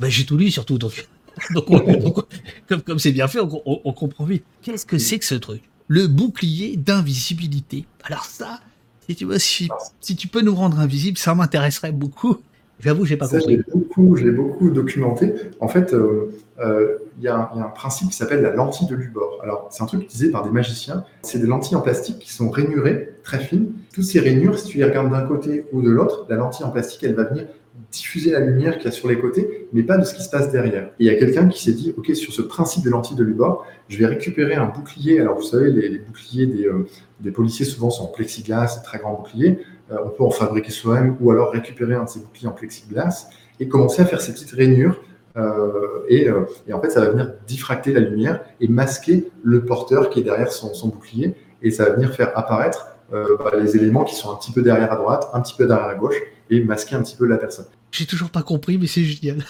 Ben, 0.00 0.08
J'ai 0.08 0.26
tout 0.26 0.36
lu, 0.36 0.50
surtout. 0.50 0.76
Donc, 0.76 1.06
comme 2.84 2.98
c'est 2.98 3.12
bien 3.12 3.28
fait, 3.28 3.38
on, 3.40 3.92
comprend 3.92 4.24
vite. 4.24 4.44
Qu'est-ce 4.62 4.84
que 4.84 4.98
c'est 4.98 5.18
que 5.18 5.24
ce 5.24 5.36
truc? 5.36 5.62
Le 5.88 6.06
bouclier 6.06 6.76
d'invisibilité. 6.76 7.86
Alors 8.04 8.24
ça, 8.24 8.60
si 9.06 9.16
tu, 9.16 9.26
si, 9.38 9.68
si 10.00 10.16
tu 10.16 10.28
peux 10.28 10.40
nous 10.40 10.54
rendre 10.54 10.78
invisible, 10.78 11.18
ça 11.18 11.34
m'intéresserait 11.34 11.92
beaucoup. 11.92 12.38
J'avoue, 12.80 13.04
j'ai 13.04 13.16
pas 13.16 13.28
compris. 13.28 13.44
Je 13.44 13.48
l'ai 13.50 13.62
beaucoup, 13.62 14.02
beaucoup, 14.32 14.70
documenté. 14.70 15.32
En 15.60 15.68
fait, 15.68 15.94
euh, 15.94 16.32
euh, 16.60 16.98
il 17.18 17.24
y, 17.24 17.28
a 17.28 17.50
un 17.54 17.68
principe 17.68 18.10
qui 18.10 18.16
s'appelle 18.16 18.42
la 18.42 18.50
lentille 18.50 18.88
de 18.88 18.94
Lubor. 18.94 19.38
Alors, 19.42 19.68
c'est 19.70 19.82
un 19.82 19.86
truc 19.86 20.02
utilisé 20.02 20.30
par 20.30 20.44
des 20.44 20.50
magiciens. 20.50 21.04
C'est 21.22 21.38
des 21.38 21.46
lentilles 21.46 21.76
en 21.76 21.80
plastique 21.80 22.18
qui 22.18 22.32
sont 22.32 22.50
rainurées, 22.50 23.14
très 23.22 23.38
fines. 23.38 23.72
Toutes 23.92 24.04
ces 24.04 24.20
rainures, 24.20 24.58
si 24.58 24.66
tu 24.66 24.78
les 24.78 24.84
regardes 24.84 25.10
d'un 25.10 25.22
côté 25.22 25.66
ou 25.72 25.82
de 25.82 25.90
l'autre, 25.90 26.26
la 26.28 26.36
lentille 26.36 26.64
en 26.64 26.70
plastique, 26.70 27.04
elle 27.04 27.14
va 27.14 27.24
venir 27.24 27.46
diffuser 27.90 28.30
la 28.30 28.40
lumière 28.40 28.76
qu'il 28.76 28.86
y 28.86 28.88
a 28.88 28.92
sur 28.92 29.08
les 29.08 29.18
côtés, 29.18 29.68
mais 29.72 29.82
pas 29.82 29.98
de 29.98 30.04
ce 30.04 30.14
qui 30.14 30.22
se 30.22 30.30
passe 30.30 30.50
derrière. 30.50 30.86
Et 30.98 31.04
il 31.04 31.06
y 31.06 31.10
a 31.10 31.16
quelqu'un 31.16 31.48
qui 31.48 31.62
s'est 31.62 31.72
dit, 31.72 31.94
OK, 31.96 32.14
sur 32.14 32.32
ce 32.32 32.42
principe 32.42 32.84
de 32.84 32.90
lentille 32.90 33.16
de 33.16 33.24
Lubor, 33.24 33.66
je 33.88 33.98
vais 33.98 34.06
récupérer 34.06 34.54
un 34.54 34.66
bouclier. 34.66 35.20
Alors, 35.20 35.36
vous 35.36 35.42
savez, 35.42 35.70
les, 35.70 35.98
boucliers 35.98 36.46
des, 36.46 36.66
euh, 36.66 36.86
des, 37.20 37.30
policiers, 37.30 37.64
souvent, 37.64 37.90
sont 37.90 38.04
en 38.04 38.08
plexiglas, 38.08 38.80
très 38.84 38.98
grands 38.98 39.14
boucliers. 39.14 39.58
Euh, 39.90 39.96
on 40.04 40.10
peut 40.10 40.24
en 40.24 40.30
fabriquer 40.30 40.70
soi-même 40.70 41.16
ou 41.20 41.30
alors 41.30 41.50
récupérer 41.50 41.94
un 41.94 42.04
de 42.04 42.08
ces 42.08 42.20
boucliers 42.20 42.48
en 42.48 42.52
plexiglas 42.52 43.28
et 43.60 43.68
commencer 43.68 44.02
à 44.02 44.06
faire 44.06 44.20
ces 44.20 44.32
petites 44.32 44.52
rainures 44.52 45.00
euh, 45.36 46.04
et, 46.08 46.30
en 46.30 46.80
fait, 46.80 46.90
ça 46.90 47.00
va 47.00 47.10
venir 47.10 47.32
diffracter 47.46 47.92
la 47.92 48.00
lumière 48.00 48.44
et 48.60 48.68
masquer 48.68 49.30
le 49.42 49.64
porteur 49.64 50.10
qui 50.10 50.20
est 50.20 50.22
derrière 50.22 50.52
son, 50.52 50.88
bouclier. 50.88 51.34
Et 51.62 51.70
ça 51.70 51.84
va 51.84 51.90
venir 51.90 52.14
faire 52.14 52.36
apparaître 52.38 52.93
euh, 53.12 53.36
bah, 53.38 53.52
les 53.60 53.76
éléments 53.76 54.04
qui 54.04 54.14
sont 54.14 54.32
un 54.32 54.36
petit 54.36 54.52
peu 54.52 54.62
derrière 54.62 54.92
à 54.92 54.96
droite, 54.96 55.28
un 55.32 55.40
petit 55.40 55.54
peu 55.56 55.66
derrière 55.66 55.86
à 55.86 55.94
gauche, 55.94 56.16
et 56.50 56.62
masquer 56.62 56.96
un 56.96 57.02
petit 57.02 57.16
peu 57.16 57.26
la 57.26 57.36
personne. 57.36 57.66
J'ai 57.90 58.06
toujours 58.06 58.30
pas 58.30 58.42
compris, 58.42 58.78
mais 58.78 58.86
c'est 58.86 59.04
génial. 59.04 59.44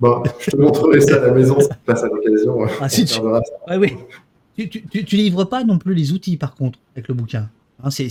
Bon, 0.00 0.20
je 0.40 0.50
te 0.50 0.56
montrerai 0.56 1.00
ça 1.00 1.16
à 1.22 1.26
la 1.26 1.32
maison 1.32 1.60
si 1.60 1.68
tu 1.68 1.74
passes 1.86 2.02
à 2.02 2.08
l'occasion. 2.08 2.66
Ah, 2.80 2.88
si 2.88 3.04
tu... 3.04 3.20
oui. 3.78 3.96
Tu, 4.56 4.68
tu, 4.68 5.16
livres 5.16 5.44
pas 5.44 5.62
non 5.64 5.78
plus 5.78 5.94
les 5.94 6.12
outils, 6.12 6.36
par 6.36 6.56
contre, 6.56 6.78
avec 6.96 7.06
le 7.06 7.14
bouquin. 7.14 7.48
Hein, 7.82 7.90
c'est, 7.90 8.08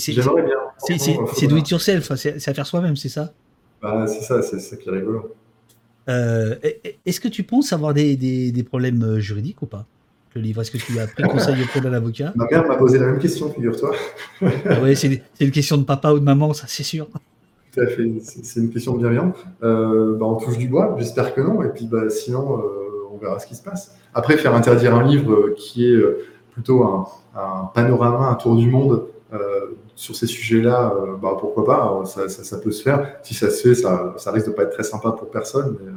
do 1.48 1.58
it 1.58 1.70
yourself, 1.70 2.14
c'est 2.16 2.48
à 2.48 2.54
faire 2.54 2.66
soi-même, 2.66 2.96
c'est 2.96 3.10
ça 3.10 3.34
bah, 3.82 4.06
C'est 4.08 4.22
ça, 4.22 4.42
c'est 4.42 4.60
ça 4.60 4.76
qui 4.78 4.90
est 4.90 4.92
rigolo. 4.92 5.36
Euh, 6.10 6.56
est-ce 7.06 7.20
que 7.20 7.28
tu 7.28 7.44
penses 7.44 7.74
avoir 7.74 7.94
des, 7.94 8.16
des, 8.16 8.64
problèmes 8.64 9.04
euh, 9.04 9.20
juridiques 9.20 9.62
ou 9.62 9.68
pas 9.68 9.86
Le 10.34 10.42
livre, 10.42 10.62
est-ce 10.62 10.72
que 10.72 10.78
tu 10.78 10.98
as 11.00 11.08
pris 11.08 11.24
conseil 11.24 11.62
auprès 11.62 11.82
d'un 11.82 11.94
avocat 11.94 12.32
Ma 12.36 12.46
mère 12.50 12.66
m'a 12.66 12.76
posé 12.76 12.98
la 13.00 13.08
même 13.08 13.20
question, 13.20 13.52
figure-toi. 13.52 13.92
Ah 14.42 14.80
oui, 14.82 14.96
c'est 14.96 15.22
une 15.40 15.52
question 15.52 15.78
de 15.78 15.84
papa 15.84 16.12
ou 16.14 16.20
de 16.20 16.24
maman, 16.24 16.54
ça 16.54 16.66
c'est 16.68 16.84
sûr. 16.84 17.08
Tout 17.74 17.82
à 17.82 17.88
fait, 17.88 18.10
c'est 18.22 18.60
une 18.60 18.70
question 18.70 18.96
bienveillante. 18.96 19.36
Euh, 19.64 20.18
bah, 20.18 20.26
on 20.26 20.36
touche 20.36 20.58
du 20.58 20.68
bois, 20.68 20.96
j'espère 21.00 21.34
que 21.34 21.42
non, 21.42 21.62
et 21.64 21.70
puis 21.70 21.86
bah, 21.86 22.10
sinon, 22.10 22.60
euh, 22.60 23.14
on 23.14 23.18
verra 23.18 23.40
ce 23.40 23.48
qui 23.48 23.56
se 23.56 23.64
passe. 23.64 23.96
Après, 24.14 24.38
faire 24.38 24.56
interdire 24.56 24.96
un 24.96 25.04
livre 25.04 25.50
qui 25.58 25.86
est 25.86 26.02
plutôt 26.52 26.84
un, 26.84 27.08
un 27.36 27.66
panorama, 27.74 28.28
un 28.28 28.36
tour 28.36 28.56
du 28.56 28.70
monde 28.70 29.08
sur 30.02 30.16
ces 30.16 30.26
sujets-là, 30.26 30.94
euh, 30.96 31.16
bah, 31.16 31.38
pourquoi 31.40 31.64
pas, 31.64 32.04
ça, 32.06 32.28
ça, 32.28 32.58
peut 32.58 32.72
se 32.72 32.82
faire. 32.82 33.20
Si 33.22 33.36
ça 33.36 33.52
se 33.52 33.62
fait, 33.62 33.76
ça, 33.76 34.16
ça 34.18 34.32
risque 34.32 34.48
de 34.48 34.52
pas 34.52 34.64
être 34.64 34.74
très 34.74 34.84
sympa 34.84 35.12
pour 35.12 35.30
personne. 35.30 35.78
Mais, 35.80 35.90
euh, 35.90 35.94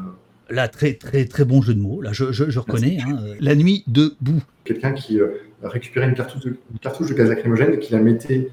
Là, 0.51 0.69
très, 0.69 0.95
très, 0.95 1.25
très 1.25 1.45
bon 1.45 1.63
jeu 1.63 1.75
de 1.75 1.81
mots. 1.81 2.01
Là, 2.01 2.13
je, 2.13 2.33
je, 2.33 2.59
reconnais. 2.59 2.99
Hein, 3.01 3.19
euh, 3.23 3.35
la 3.41 3.55
nuit 3.55 3.85
debout. 3.87 4.43
Quelqu'un 4.65 4.93
qui 4.93 5.19
récupérait 5.63 6.09
une 6.09 6.15
cartouche, 6.15 6.43
de, 6.43 6.57
une 6.73 6.79
cartouche 6.79 7.09
de 7.09 7.15
gaz 7.15 7.29
lacrymogène 7.29 7.75
et 7.75 7.79
qui 7.79 7.93
la 7.93 8.01
mettait 8.01 8.51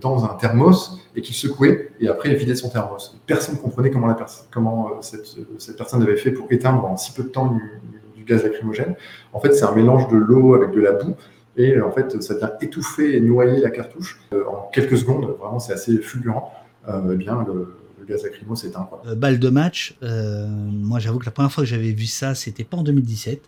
dans 0.00 0.24
un 0.24 0.28
thermos 0.28 0.98
et 1.14 1.20
qui 1.20 1.34
secouait 1.34 1.90
et 2.00 2.08
après 2.08 2.30
il 2.30 2.36
vidait 2.36 2.54
son 2.54 2.70
thermos. 2.70 3.18
Personne 3.26 3.56
ne 3.56 3.60
comprenait 3.60 3.90
comment, 3.90 4.06
la 4.06 4.16
comment 4.50 5.02
cette, 5.02 5.26
cette, 5.58 5.76
personne 5.76 6.02
avait 6.02 6.16
fait 6.16 6.30
pour 6.30 6.50
éteindre 6.50 6.86
en 6.86 6.96
si 6.96 7.12
peu 7.12 7.22
de 7.22 7.28
temps 7.28 7.48
du, 7.48 7.60
du 8.16 8.24
gaz 8.24 8.44
lacrymogène. 8.44 8.94
En 9.34 9.40
fait, 9.40 9.52
c'est 9.52 9.64
un 9.64 9.74
mélange 9.74 10.08
de 10.08 10.16
l'eau 10.16 10.54
avec 10.54 10.70
de 10.70 10.80
la 10.80 10.92
boue 10.92 11.16
et 11.58 11.80
en 11.80 11.90
fait, 11.90 12.22
ça 12.22 12.36
vient 12.36 12.52
étouffer 12.60 13.16
et 13.16 13.20
noyer 13.20 13.60
la 13.60 13.70
cartouche 13.70 14.20
euh, 14.32 14.44
en 14.46 14.70
quelques 14.72 14.96
secondes. 14.96 15.36
Vraiment, 15.40 15.58
c'est 15.58 15.72
assez 15.72 15.98
fulgurant. 15.98 16.52
Euh, 16.88 17.00
eh 17.12 17.16
bien, 17.16 17.44
le, 17.46 17.74
gaz 18.08 18.22
lacrymo 18.22 18.56
s'éteint. 18.56 18.88
Euh, 19.06 19.14
balle 19.14 19.38
de 19.38 19.48
match. 19.48 19.96
moi, 20.02 20.98
j'avoue 20.98 21.18
que 21.18 21.26
la 21.26 21.30
première 21.30 21.52
fois 21.52 21.64
que 21.64 21.70
j'avais 21.70 21.92
vu 21.92 22.06
ça, 22.06 22.34
c'était 22.34 22.64
pas 22.64 22.76
en 22.76 22.82
2017. 22.82 23.42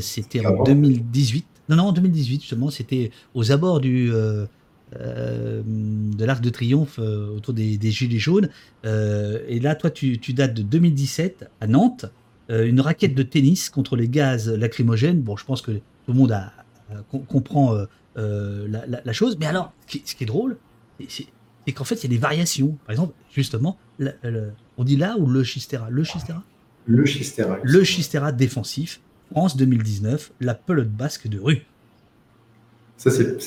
c'était 0.00 0.46
en 0.46 0.62
2018. 0.62 1.46
Non, 1.68 1.76
non, 1.76 1.82
en 1.84 1.92
2018, 1.92 2.40
justement. 2.40 2.70
C'était 2.70 3.10
aux 3.34 3.52
abords 3.52 3.80
du. 3.80 4.10
de 4.10 6.24
l'Arc 6.24 6.42
de 6.42 6.50
Triomphe 6.50 6.98
autour 6.98 7.54
des, 7.54 7.90
Gilets 7.90 8.18
jaunes. 8.18 8.48
et 8.84 9.60
là, 9.60 9.74
toi, 9.74 9.90
tu, 9.90 10.18
tu, 10.18 10.32
dates 10.32 10.54
de 10.54 10.62
2017 10.62 11.48
à 11.60 11.66
Nantes. 11.66 12.06
une 12.48 12.80
raquette 12.80 13.14
de 13.14 13.22
tennis 13.22 13.70
contre 13.70 13.96
les 13.96 14.08
gaz 14.08 14.50
lacrymogènes. 14.50 15.20
Bon, 15.20 15.36
je 15.36 15.44
pense 15.44 15.62
que 15.62 15.72
tout 15.72 16.12
le 16.12 16.14
monde 16.14 16.32
a, 16.32 16.52
euh, 16.92 17.18
comprend 17.28 17.74
euh, 17.74 17.86
euh, 18.16 18.68
la, 18.68 19.12
chose. 19.12 19.36
Mais 19.38 19.46
alors, 19.46 19.72
ce 19.86 19.98
qui, 19.98 20.24
est 20.24 20.26
drôle, 20.26 20.56
c'est 21.08 21.26
qu'en 21.70 21.84
fait, 21.84 21.94
il 21.94 22.02
y 22.02 22.06
a 22.06 22.16
des 22.16 22.20
variations. 22.20 22.76
Par 22.84 22.90
exemple, 22.90 23.14
justement, 23.30 23.78
on 24.76 24.84
dit 24.84 24.96
là 24.96 25.16
ou 25.18 25.26
le 25.26 25.44
Chistera? 25.44 25.88
Le 25.90 26.02
Chistera? 26.02 26.42
Le 26.86 27.04
Chistera. 27.04 27.58
Le 27.62 27.84
Chistera 27.84 28.32
défensif, 28.32 29.00
France 29.30 29.56
2019, 29.56 30.32
la 30.40 30.54
pelote 30.54 30.90
basque 30.90 31.28
de 31.28 31.38
rue. 31.38 31.62
Ça, 32.96 33.10
c'est 33.10 33.40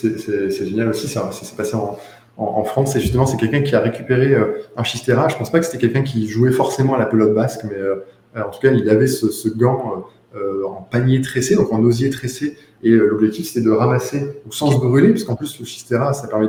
génial 0.66 0.90
aussi. 0.90 1.08
Ça 1.10 1.30
s'est 1.32 1.56
passé 1.56 1.76
en, 1.76 2.64
France. 2.64 2.96
Et 2.96 3.02
justement, 3.02 3.26
c'est 3.26 3.38
quelqu'un 3.38 3.62
qui 3.62 3.76
a 3.76 3.82
récupéré 3.82 4.36
un 4.78 4.84
Chistera. 4.84 5.28
Je 5.28 5.34
ne 5.34 5.40
pense 5.40 5.52
pas 5.52 5.60
que 5.60 5.66
c'était 5.66 5.78
quelqu'un 5.78 6.04
qui 6.04 6.28
jouait 6.30 6.52
forcément 6.52 6.96
à 6.96 7.00
la 7.00 7.06
pelote 7.06 7.34
basque, 7.34 7.66
mais 7.66 8.42
en 8.42 8.50
tout 8.50 8.60
cas, 8.62 8.72
il 8.72 8.90
avait 8.90 9.08
ce, 9.08 9.30
ce 9.30 9.50
gant 9.50 10.08
en 10.34 10.82
panier 10.82 11.22
tressé, 11.22 11.56
donc 11.56 11.72
en 11.74 11.84
osier 11.84 12.10
tressé, 12.10 12.58
et 12.86 12.92
euh, 12.92 13.08
l'objectif, 13.08 13.48
c'était 13.48 13.66
de 13.66 13.72
ramasser 13.72 14.42
sans 14.52 14.72
se 14.72 14.78
brûler, 14.78 15.10
puisqu'en 15.10 15.36
plus, 15.36 15.60
le 15.60 15.66
Chistera, 15.66 16.14
ça 16.14 16.28
permet 16.28 16.48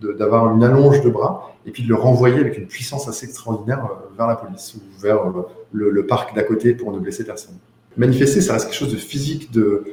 d'avoir 0.00 0.54
une 0.54 0.62
allonge 0.62 1.02
de 1.02 1.08
bras 1.08 1.54
et 1.66 1.70
puis 1.70 1.82
de 1.82 1.88
le 1.88 1.94
renvoyer 1.94 2.38
avec 2.38 2.58
une 2.58 2.66
puissance 2.66 3.08
assez 3.08 3.26
extraordinaire 3.26 3.84
euh, 3.84 4.16
vers 4.16 4.26
la 4.26 4.36
police 4.36 4.74
ou 4.74 4.80
vers 5.00 5.26
euh, 5.26 5.42
le, 5.72 6.06
parc 6.06 6.34
d'à 6.34 6.42
côté 6.42 6.74
pour 6.74 6.92
ne 6.92 6.98
blesser 6.98 7.24
personne. 7.24 7.54
Manifester, 7.96 8.40
ça 8.40 8.54
reste 8.54 8.66
quelque 8.66 8.76
chose 8.76 8.92
de 8.92 8.98
physique, 8.98 9.52
de, 9.52 9.84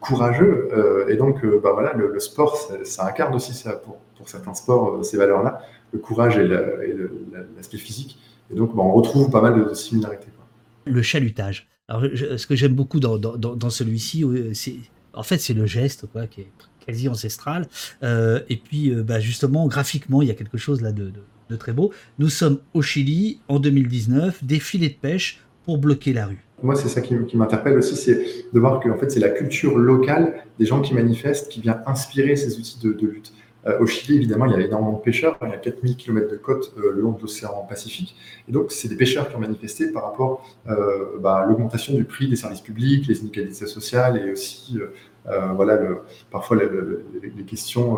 courageux. 0.00 0.68
et 1.08 1.16
donc, 1.16 1.44
bah 1.60 1.72
voilà, 1.72 1.92
le, 1.92 2.20
sport, 2.20 2.56
ça, 2.84 3.06
incarne 3.06 3.34
aussi 3.34 3.52
ça 3.52 3.72
pour, 3.72 3.98
certains 4.28 4.54
sports, 4.54 5.04
ces 5.04 5.16
valeurs-là, 5.16 5.60
le 5.92 5.98
courage 5.98 6.38
et 6.38 6.46
l'aspect 7.56 7.78
physique. 7.78 8.18
Et 8.52 8.54
donc, 8.54 8.76
bah, 8.76 8.82
on 8.84 8.92
retrouve 8.92 9.30
pas 9.30 9.40
mal 9.40 9.68
de, 9.68 9.74
similarités. 9.74 10.28
Le 10.86 11.02
chalutage. 11.02 11.68
Alors, 11.88 12.04
ce 12.04 12.46
que 12.46 12.54
j'aime 12.54 12.74
beaucoup 12.74 13.00
dans, 13.00 13.18
dans 13.18 13.70
celui-ci, 13.70 14.24
c'est 14.54 14.76
en 15.18 15.24
fait, 15.24 15.38
c'est 15.38 15.54
le 15.54 15.66
geste 15.66 16.06
quoi, 16.06 16.26
qui 16.26 16.42
est 16.42 16.52
quasi 16.88 17.08
ancestral. 17.08 17.66
Euh, 18.02 18.40
et 18.48 18.56
puis, 18.56 18.90
euh, 18.90 19.02
bah, 19.02 19.20
justement, 19.20 19.66
graphiquement, 19.66 20.22
il 20.22 20.28
y 20.28 20.30
a 20.30 20.34
quelque 20.34 20.56
chose 20.56 20.80
là 20.80 20.92
de, 20.92 21.12
très 21.58 21.72
beau. 21.72 21.92
Nous 22.18 22.28
sommes 22.28 22.58
au 22.74 22.82
Chili 22.82 23.40
en 23.48 23.58
2019, 23.58 24.44
des 24.44 24.58
filets 24.58 24.88
de 24.88 24.94
pêche 24.94 25.40
pour 25.64 25.78
bloquer 25.78 26.12
la 26.12 26.26
rue. 26.26 26.44
Moi, 26.62 26.74
c'est 26.74 26.88
ça 26.88 27.00
qui, 27.00 27.14
m'interpelle 27.34 27.78
aussi, 27.78 27.94
c'est 27.96 28.24
de 28.52 28.60
voir 28.60 28.80
que 28.80 28.88
en 28.88 28.98
fait, 28.98 29.10
c'est 29.10 29.20
la 29.20 29.28
culture 29.28 29.78
locale 29.78 30.44
des 30.58 30.66
gens 30.66 30.80
qui 30.80 30.92
manifestent 30.92 31.48
qui 31.50 31.60
vient 31.60 31.80
inspirer 31.86 32.36
ces 32.36 32.58
outils 32.58 32.80
de 32.82 32.90
lutte. 32.90 33.32
Euh, 33.66 33.78
au 33.80 33.86
Chili, 33.86 34.16
évidemment, 34.16 34.46
il 34.46 34.52
y 34.52 34.54
a 34.54 34.60
énormément 34.60 34.98
de 34.98 35.02
pêcheurs. 35.02 35.38
Il 35.42 35.48
y 35.48 35.52
a 35.52 35.56
4000 35.56 35.96
km 35.96 36.30
de 36.30 36.36
côte 36.36 36.72
le 36.76 37.00
long 37.00 37.12
de 37.12 37.20
l'océan 37.20 37.66
Pacifique. 37.68 38.16
Et 38.48 38.52
donc, 38.52 38.72
c'est 38.72 38.88
des 38.88 38.96
pêcheurs 38.96 39.28
qui 39.28 39.36
ont 39.36 39.40
manifesté 39.40 39.92
par 39.92 40.04
rapport 40.04 40.46
bah, 41.20 41.36
à 41.36 41.46
l'augmentation 41.46 41.94
du 41.94 42.04
prix 42.04 42.28
des 42.28 42.36
services 42.36 42.60
publics, 42.60 43.06
les 43.06 43.20
inégalités 43.20 43.66
sociales 43.66 44.16
et 44.16 44.32
aussi, 44.32 44.78
voilà, 45.26 45.78
parfois 46.30 46.56
les, 46.56 47.44
questions 47.44 47.94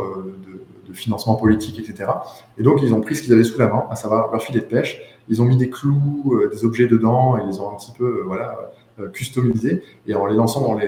de, 0.88 0.92
financement 0.92 1.36
politique, 1.36 1.78
etc. 1.78 2.10
Et 2.58 2.64
donc, 2.64 2.80
ils 2.82 2.92
ont 2.92 3.00
pris 3.00 3.14
ce 3.14 3.22
qu'ils 3.22 3.32
avaient 3.32 3.44
sous 3.44 3.58
la 3.58 3.68
main, 3.68 3.84
à 3.90 3.96
savoir 3.96 4.32
leur 4.32 4.42
filet 4.42 4.60
de 4.60 4.64
pêche. 4.64 5.00
Ils 5.28 5.40
ont 5.40 5.44
mis 5.44 5.56
des 5.56 5.70
clous, 5.70 6.40
des 6.50 6.64
objets 6.64 6.88
dedans, 6.88 7.38
et 7.38 7.42
ils 7.46 7.60
ont 7.60 7.70
un 7.70 7.76
petit 7.76 7.92
peu, 7.96 8.22
voilà, 8.26 8.72
euh, 9.00 9.08
customisés 9.08 9.82
et 10.06 10.14
en 10.14 10.26
les 10.26 10.34
lançant 10.34 10.78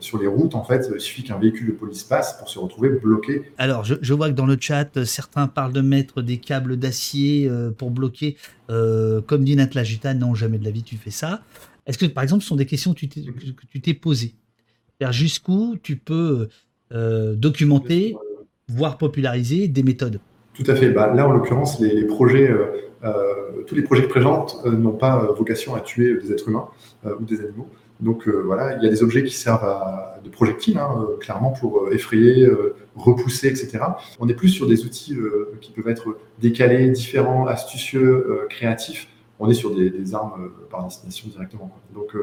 sur 0.00 0.18
les 0.18 0.26
routes, 0.26 0.54
en 0.54 0.64
fait, 0.64 0.88
il 0.92 1.00
suffit 1.00 1.22
qu'un 1.22 1.38
véhicule 1.38 1.68
de 1.68 1.72
police 1.72 2.02
passe 2.04 2.38
pour 2.38 2.48
se 2.48 2.58
retrouver 2.58 2.90
bloqué. 2.90 3.52
Alors, 3.58 3.84
je, 3.84 4.14
vois 4.14 4.28
que 4.28 4.34
dans 4.34 4.46
le 4.46 4.56
chat, 4.58 5.04
certains 5.04 5.48
parlent 5.48 5.72
de 5.72 5.80
mettre 5.80 6.22
des 6.22 6.38
câbles 6.38 6.76
d'acier 6.76 7.48
euh, 7.48 7.70
pour 7.70 7.90
bloquer. 7.90 8.36
Euh, 8.70 9.20
comme 9.20 9.44
dit 9.44 9.56
Natlagita, 9.56 10.14
non, 10.14 10.34
jamais 10.34 10.58
de 10.58 10.64
la 10.64 10.70
vie 10.70 10.82
tu 10.82 10.96
fais 10.96 11.10
ça. 11.10 11.42
Est-ce 11.86 11.98
que, 11.98 12.06
par 12.06 12.22
exemple, 12.22 12.42
ce 12.42 12.48
sont 12.48 12.56
des 12.56 12.66
questions 12.66 12.94
que 12.94 13.06
tu 13.06 13.80
t'es 13.80 13.94
posées? 13.94 14.34
Jusqu'où 15.10 15.76
tu 15.82 15.96
peux 15.96 16.48
documenter, 16.90 18.14
voire 18.68 18.98
populariser 18.98 19.68
des 19.68 19.82
méthodes 19.82 20.20
Tout 20.54 20.64
à 20.70 20.74
fait. 20.74 20.90
Bah, 20.90 21.12
là, 21.14 21.26
en 21.26 21.32
l'occurrence, 21.32 21.80
les, 21.80 22.04
projets, 22.04 22.50
tous 23.66 23.74
les 23.74 23.82
projets 23.82 24.02
que 24.02 24.08
présentent 24.08 24.64
n'ont 24.66 24.92
pas 24.92 25.32
vocation 25.36 25.74
à 25.74 25.80
tuer 25.80 26.14
des 26.20 26.32
êtres 26.32 26.48
humains 26.48 26.68
ou 27.18 27.24
des 27.24 27.40
animaux. 27.40 27.68
Donc 28.00 28.28
voilà, 28.28 28.76
il 28.76 28.82
y 28.82 28.86
a 28.86 28.90
des 28.90 29.02
objets 29.02 29.22
qui 29.22 29.34
servent 29.34 29.64
à, 29.64 30.20
de 30.22 30.28
projectiles, 30.28 30.78
hein, 30.78 31.06
clairement 31.20 31.50
pour 31.50 31.92
effrayer, 31.92 32.48
repousser, 32.94 33.48
etc. 33.48 33.78
On 34.20 34.28
est 34.28 34.34
plus 34.34 34.50
sur 34.50 34.66
des 34.66 34.84
outils 34.84 35.16
qui 35.60 35.72
peuvent 35.72 35.88
être 35.88 36.16
décalés, 36.40 36.90
différents, 36.90 37.46
astucieux, 37.46 38.46
créatifs. 38.50 39.08
On 39.44 39.50
est 39.50 39.54
sur 39.54 39.74
des, 39.74 40.14
armes 40.14 40.50
par 40.70 40.84
destination 40.84 41.28
directement. 41.28 41.70
Donc 41.94 42.14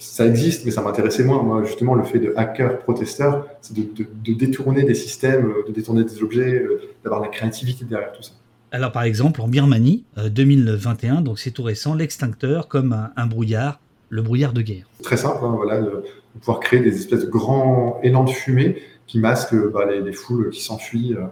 ça 0.00 0.26
existe, 0.26 0.64
mais 0.64 0.72
ça 0.72 0.82
m'intéressait 0.82 1.22
moins. 1.22 1.42
Moi, 1.42 1.64
justement, 1.64 1.94
le 1.94 2.02
fait 2.02 2.18
de 2.18 2.34
hacker 2.36 2.80
protesteur, 2.80 3.46
c'est 3.60 3.74
de, 3.74 4.34
détourner 4.34 4.82
des 4.82 4.94
systèmes, 4.94 5.52
de 5.68 5.72
détourner 5.72 6.02
des 6.02 6.22
objets, 6.22 6.64
d'avoir 7.04 7.22
la 7.22 7.28
créativité 7.28 7.84
derrière 7.84 8.12
tout 8.12 8.22
ça. 8.22 8.32
Alors, 8.72 8.90
par 8.90 9.04
exemple, 9.04 9.40
en 9.40 9.46
Birmanie, 9.46 10.04
2021, 10.16 11.20
donc 11.20 11.38
c'est 11.38 11.52
tout 11.52 11.62
récent, 11.62 11.94
l'extincteur 11.94 12.66
comme 12.66 13.08
un 13.16 13.26
brouillard 13.26 13.78
le 14.14 14.22
brouillard 14.22 14.52
de 14.52 14.62
guerre. 14.62 14.86
Très 15.02 15.16
simple, 15.16 15.38
hein, 15.42 15.54
voilà, 15.56 15.80
de, 15.80 16.04
pouvoir 16.38 16.60
créer 16.60 16.80
des 16.80 16.96
espèces 16.96 17.24
de 17.24 17.30
grands 17.30 17.98
élans 18.02 18.24
de 18.24 18.30
fumée 18.30 18.82
qui 19.06 19.18
masquent 19.18 19.56
bah, 19.72 19.86
les, 19.86 20.12
foules 20.12 20.50
qui 20.50 20.62
s'enfuient. 20.62 21.14
Euh, 21.14 21.24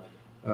euh, 0.48 0.52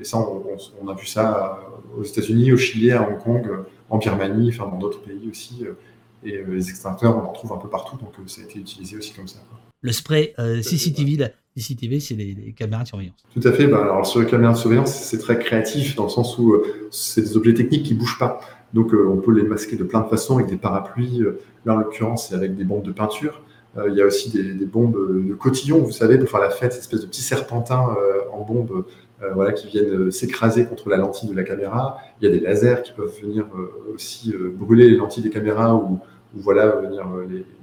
et 0.00 0.04
ça, 0.04 0.18
on, 0.18 0.88
a 0.88 0.94
vu 0.94 1.06
ça 1.06 1.60
aux 1.98 2.02
États-Unis, 2.02 2.52
au 2.52 2.56
Chili, 2.56 2.90
à 2.92 3.02
Hong 3.02 3.18
Kong, 3.18 3.46
en 3.90 3.98
Birmanie, 3.98 4.48
enfin 4.50 4.68
dans 4.68 4.78
d'autres 4.78 5.02
pays 5.02 5.28
aussi. 5.30 5.64
Euh, 5.64 5.74
et 6.22 6.42
les 6.46 6.68
extincteurs, 6.68 7.16
on 7.16 7.28
en 7.28 7.32
trouve 7.32 7.52
un 7.54 7.56
peu 7.56 7.68
partout, 7.68 7.96
donc 7.96 8.12
ça 8.26 8.42
a 8.42 8.44
été 8.44 8.58
utilisé 8.58 8.96
aussi 8.96 9.14
comme 9.14 9.26
ça. 9.26 9.38
Le 9.80 9.90
spray 9.90 10.34
CCTV, 10.36 11.28
CCTV, 11.56 11.98
c'est 11.98 12.14
les, 12.14 12.52
caméras 12.52 12.82
de 12.82 12.88
surveillance. 12.88 13.16
Tout 13.32 13.48
à 13.48 13.52
fait. 13.52 13.66
Bah, 13.66 13.80
alors 13.80 14.06
sur 14.06 14.20
les 14.20 14.26
caméras 14.26 14.52
de 14.52 14.58
surveillance, 14.58 14.92
c'est 14.92 15.16
très 15.16 15.38
créatif 15.38 15.96
dans 15.96 16.04
le 16.04 16.10
sens 16.10 16.36
où 16.36 16.62
c'est 16.90 17.22
des 17.22 17.38
objets 17.38 17.54
techniques 17.54 17.84
qui 17.84 17.94
bougent 17.94 18.18
pas. 18.18 18.38
Donc 18.74 18.92
on 18.92 19.16
peut 19.16 19.32
les 19.32 19.44
masquer 19.44 19.76
de 19.76 19.84
plein 19.84 20.00
de 20.00 20.08
façons 20.08 20.36
avec 20.36 20.50
des 20.50 20.58
parapluies. 20.58 21.22
Là, 21.64 21.72
en 21.72 21.76
l'occurrence, 21.78 22.28
c'est 22.28 22.34
avec 22.34 22.54
des 22.54 22.64
bombes 22.64 22.84
de 22.84 22.92
peinture. 22.92 23.42
Euh, 23.76 23.88
il 23.88 23.96
y 23.96 24.02
a 24.02 24.06
aussi 24.06 24.30
des, 24.30 24.66
bombes 24.66 24.96
de 25.28 25.34
cotillon, 25.34 25.78
vous 25.78 25.92
savez, 25.92 26.18
pour 26.18 26.28
faire 26.28 26.40
la 26.40 26.50
fête, 26.50 26.72
cette 26.72 26.82
espèce 26.82 27.00
de 27.02 27.06
petits 27.06 27.22
serpentins 27.22 27.88
euh, 27.96 28.22
en 28.32 28.42
bombe 28.42 28.70
euh, 28.72 28.86
voilà, 29.34 29.52
qui 29.52 29.66
viennent 29.66 30.10
s'écraser 30.10 30.66
contre 30.66 30.88
la 30.88 30.96
lentille 30.96 31.28
de 31.28 31.36
la 31.36 31.42
caméra. 31.42 31.98
Il 32.20 32.28
y 32.28 32.30
a 32.30 32.34
des 32.34 32.40
lasers 32.40 32.82
qui 32.82 32.92
peuvent 32.92 33.12
venir 33.22 33.46
aussi 33.94 34.34
brûler 34.54 34.88
les 34.88 34.96
lentilles 34.96 35.22
des 35.22 35.30
caméras 35.30 35.74
ou, 35.74 36.00
voilà, 36.34 36.68
venir 36.76 37.06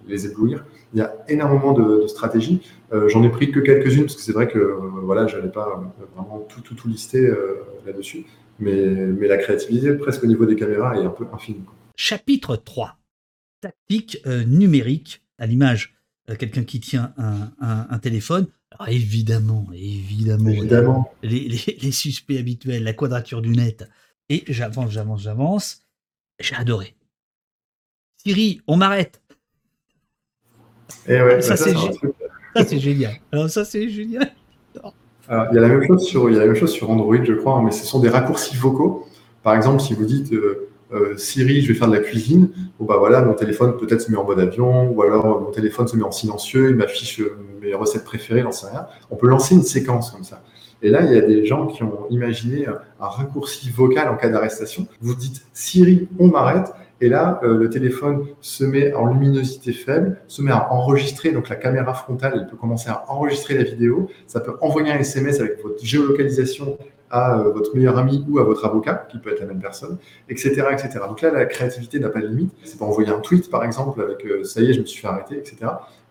les, 0.08 0.26
éblouir. 0.28 0.66
Il 0.94 1.00
y 1.00 1.02
a 1.02 1.16
énormément 1.28 1.74
de, 1.74 2.06
stratégies. 2.06 2.62
J'en 3.08 3.24
ai 3.24 3.30
pris 3.30 3.52
que 3.52 3.60
quelques-unes 3.60 4.04
parce 4.04 4.16
que 4.16 4.22
c'est 4.22 4.34
vrai 4.34 4.48
que 4.48 4.60
voilà, 5.02 5.26
je 5.26 5.38
n'allais 5.38 5.52
pas 5.52 5.84
vraiment 6.16 6.46
tout, 6.48 6.62
tout, 6.62 6.76
tout 6.76 6.88
lister 6.88 7.28
là-dessus. 7.86 8.26
Mais, 8.60 8.86
mais, 8.88 9.28
la 9.28 9.38
créativité, 9.38 9.94
presque 9.94 10.24
au 10.24 10.28
niveau 10.28 10.46
des 10.46 10.56
caméras, 10.56 10.96
est 10.98 11.06
un 11.06 11.10
peu 11.10 11.26
infinie. 11.34 11.64
Chapitre 11.96 12.56
3 12.56 12.98
tactique 13.62 14.20
euh, 14.26 14.44
numérique, 14.44 15.22
à 15.38 15.46
l'image 15.46 15.96
euh, 16.30 16.36
quelqu'un 16.36 16.64
qui 16.64 16.80
tient 16.80 17.14
un, 17.18 18.00
téléphone. 18.00 18.48
Alors 18.72 18.90
évidemment, 18.90 19.66
évidemment, 19.74 20.50
évidemment. 20.50 21.12
Les, 21.24 21.92
suspects 21.92 22.38
habituels, 22.38 22.84
la 22.84 22.94
quadrature 22.94 23.42
du 23.42 23.52
net. 23.52 23.88
Et 24.30 24.44
j'avance, 24.48 24.92
j'avance, 24.92 25.22
j'avance. 25.22 25.84
J'ai 26.40 26.56
adoré. 26.56 26.96
Siri, 28.18 28.62
on 28.68 28.78
m'arrête. 28.78 29.22
Eh 31.08 31.22
ouais, 31.22 31.42
ça, 31.42 31.56
c'est 31.56 32.80
génial. 32.80 33.16
Alors 33.32 33.50
ça, 33.50 33.64
c'est 33.64 33.90
génial. 33.90 34.34
il 34.76 35.56
y 35.56 35.58
a 35.58 35.62
la 35.62 35.68
même 35.68 35.86
chose 35.88 36.06
sur, 36.06 36.30
il 36.30 36.34
y 36.34 36.38
a 36.38 36.42
la 36.42 36.48
même 36.48 36.56
chose 36.56 36.72
sur 36.72 36.90
Android, 36.90 37.24
je 37.24 37.34
crois, 37.34 37.58
hein, 37.58 37.64
mais 37.64 37.72
ce 37.72 37.86
sont 37.86 38.00
des 38.00 38.10
raccourcis 38.10 38.56
vocaux. 38.56 39.08
Par 39.44 39.56
exemple, 39.56 39.82
si 39.82 39.94
vous 39.94 40.06
dites 40.06 40.34
euh, 40.34 40.67
euh, 40.94 41.18
Siri, 41.18 41.62
je 41.62 41.68
vais 41.68 41.74
faire 41.74 41.88
de 41.88 41.96
la 41.96 42.02
cuisine. 42.02 42.50
Bon, 42.80 42.86
bah 42.86 42.98
voilà, 42.98 43.22
mon 43.22 43.34
téléphone 43.34 43.78
peut-être 43.78 44.02
se 44.02 44.12
met 44.12 44.18
en 44.18 44.24
mode 44.24 44.40
avion, 44.40 44.90
ou 44.90 45.02
alors 45.02 45.42
mon 45.42 45.52
téléphone 45.52 45.88
se 45.88 45.96
met 45.96 46.04
en 46.04 46.12
silencieux, 46.12 46.70
il 46.70 46.76
m'affiche 46.76 47.20
euh, 47.20 47.38
mes 47.62 47.74
recettes 47.74 48.06
préférées, 48.06 48.42
j'en 48.42 48.52
sais 48.52 48.68
rien. 48.68 48.88
On 49.10 49.16
peut 49.16 49.28
lancer 49.28 49.56
une 49.56 49.64
séquence 49.64 50.12
comme 50.12 50.24
ça. 50.24 50.42
Et 50.82 50.90
là, 50.90 51.04
il 51.04 51.12
y 51.12 51.18
a 51.18 51.22
des 51.22 51.46
gens 51.46 51.68
qui 51.68 51.84
ont 51.84 52.06
imaginé 52.10 52.68
un 52.68 53.08
raccourci 53.08 53.72
vocal 53.72 54.10
en 54.10 54.16
cas 54.16 54.30
d'arrestation. 54.30 54.88
Vous 55.02 55.16
dites 55.16 55.44
Siri, 55.52 56.08
on 56.20 56.28
m'arrête. 56.28 56.72
Et 57.00 57.10
là, 57.10 57.40
euh, 57.44 57.58
le 57.58 57.70
téléphone 57.70 58.26
se 58.42 58.64
met 58.64 58.94
en 58.94 59.06
luminosité 59.06 59.72
faible, 59.72 60.20
se 60.28 60.42
met 60.42 60.52
à 60.52 60.72
enregistrer, 60.74 61.32
donc 61.32 61.48
la 61.48 61.56
caméra 61.56 61.94
frontale, 61.94 62.34
elle 62.36 62.48
peut 62.48 62.58
commencer 62.58 62.90
à 62.90 63.06
enregistrer 63.08 63.56
la 63.56 63.64
vidéo. 63.64 64.10
Ça 64.26 64.40
peut 64.40 64.56
envoyer 64.62 64.92
un 64.92 64.98
SMS 64.98 65.40
avec 65.40 65.62
votre 65.62 65.84
géolocalisation 65.84 66.78
à 67.10 67.40
euh, 67.40 67.52
votre 67.52 67.76
meilleur 67.76 67.98
ami 67.98 68.26
ou 68.30 68.40
à 68.40 68.44
votre 68.44 68.66
avocat, 68.66 69.08
qui 69.10 69.20
peut 69.20 69.32
être 69.32 69.40
la 69.40 69.46
même 69.46 69.60
personne, 69.60 69.98
etc. 70.30 70.66
etc. 70.72 71.00
Donc 71.08 71.22
là, 71.22 71.32
la 71.32 71.46
créativité 71.46 72.00
n'a 72.00 72.10
pas 72.10 72.22
de 72.22 72.28
limite. 72.28 72.54
C'est 72.64 72.78
pas 72.78 72.86
envoyer 72.86 73.10
un 73.10 73.20
tweet, 73.20 73.50
par 73.50 73.64
exemple, 73.64 74.02
avec 74.02 74.26
euh, 74.26 74.44
ça 74.44 74.62
y 74.62 74.70
est, 74.70 74.74
je 74.74 74.82
me 74.82 74.86
suis 74.86 75.02
fait 75.02 75.08
arrêter, 75.08 75.38
etc. 75.38 75.58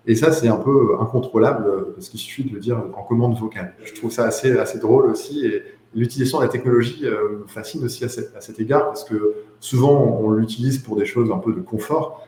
Et 0.07 0.15
ça, 0.15 0.33
c'est 0.33 0.49
un 0.49 0.57
peu 0.57 0.93
euh, 0.93 1.01
incontrôlable 1.01 1.93
parce 1.95 2.09
qu'il 2.09 2.21
suffit 2.21 2.45
de 2.45 2.55
le 2.55 2.61
dire 2.61 2.79
en 2.79 3.03
commande 3.03 3.37
vocale. 3.39 3.75
Je 3.83 3.95
trouve 3.95 4.11
ça 4.11 4.25
assez, 4.25 4.57
assez 4.59 4.79
drôle 4.79 5.07
aussi. 5.07 5.45
Et 5.45 5.63
l'utilisation 5.95 6.39
de 6.39 6.45
la 6.45 6.49
technologie 6.49 7.05
me 7.05 7.47
fascine 7.47 7.85
aussi 7.85 8.05
à, 8.05 8.09
cet 8.09 8.61
égard 8.61 8.87
parce 8.87 9.05
que 9.05 9.35
souvent, 9.61 10.19
on 10.21 10.31
l'utilise 10.31 10.79
pour 10.79 10.97
des 10.97 11.07
choses 11.07 11.31
un 11.31 11.39
peu 11.39 11.53
de 11.53 11.61
confort. 11.61 12.27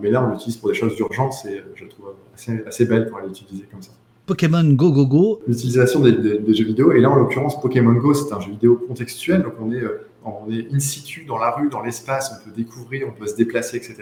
mais 0.00 0.10
là, 0.10 0.24
on 0.24 0.30
l'utilise 0.30 0.56
pour 0.56 0.68
des 0.68 0.74
choses 0.74 0.94
d'urgence 0.94 1.44
et 1.44 1.62
je 1.74 1.84
trouve 1.86 2.14
assez, 2.34 2.62
assez 2.66 2.84
belle 2.84 3.08
pour 3.08 3.18
l'utiliser 3.18 3.64
comme 3.70 3.82
ça. 3.82 3.90
Pokémon 4.28 4.62
Go 4.74 4.92
Go 4.92 5.06
Go. 5.06 5.40
L'utilisation 5.48 6.00
des, 6.00 6.54
jeux 6.54 6.66
vidéo. 6.66 6.92
Et 6.92 7.00
là, 7.00 7.10
en 7.10 7.16
l'occurrence, 7.16 7.58
Pokémon 7.60 7.94
Go, 7.94 8.12
c'est 8.12 8.32
un 8.34 8.40
jeu 8.40 8.50
vidéo 8.50 8.76
contextuel. 8.76 9.42
Donc, 9.42 9.54
on 9.58 9.72
est, 9.72 9.82
euh, 9.82 10.06
on 10.22 10.50
est 10.52 10.68
in 10.70 10.78
situ 10.78 11.24
dans 11.24 11.38
la 11.38 11.50
rue, 11.50 11.70
dans 11.70 11.80
l'espace, 11.80 12.30
on 12.34 12.44
peut 12.44 12.54
découvrir, 12.54 13.08
on 13.08 13.18
peut 13.18 13.26
se 13.26 13.36
déplacer, 13.36 13.78
etc. 13.78 13.96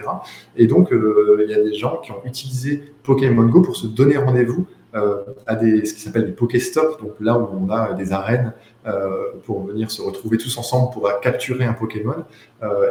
Et 0.56 0.66
donc, 0.66 0.92
euh, 0.92 1.44
il 1.44 1.50
y 1.50 1.54
a 1.54 1.62
des 1.62 1.74
gens 1.74 1.98
qui 1.98 2.10
ont 2.10 2.20
utilisé 2.24 2.82
Pokémon 3.04 3.46
Go 3.46 3.62
pour 3.62 3.76
se 3.76 3.86
donner 3.86 4.16
rendez-vous 4.16 4.66
euh, 4.96 5.22
à 5.46 5.54
des, 5.54 5.84
ce 5.84 5.94
qui 5.94 6.00
s'appelle 6.00 6.26
des 6.26 6.32
Pokéstops. 6.32 7.00
Donc, 7.00 7.12
là 7.20 7.38
où 7.38 7.46
on 7.56 7.70
a 7.70 7.94
des 7.94 8.12
arènes 8.12 8.52
pour 9.44 9.66
venir 9.66 9.90
se 9.90 10.00
retrouver 10.00 10.38
tous 10.38 10.56
ensemble 10.58 10.92
pour 10.92 11.10
capturer 11.20 11.64
un 11.64 11.72
Pokémon. 11.72 12.24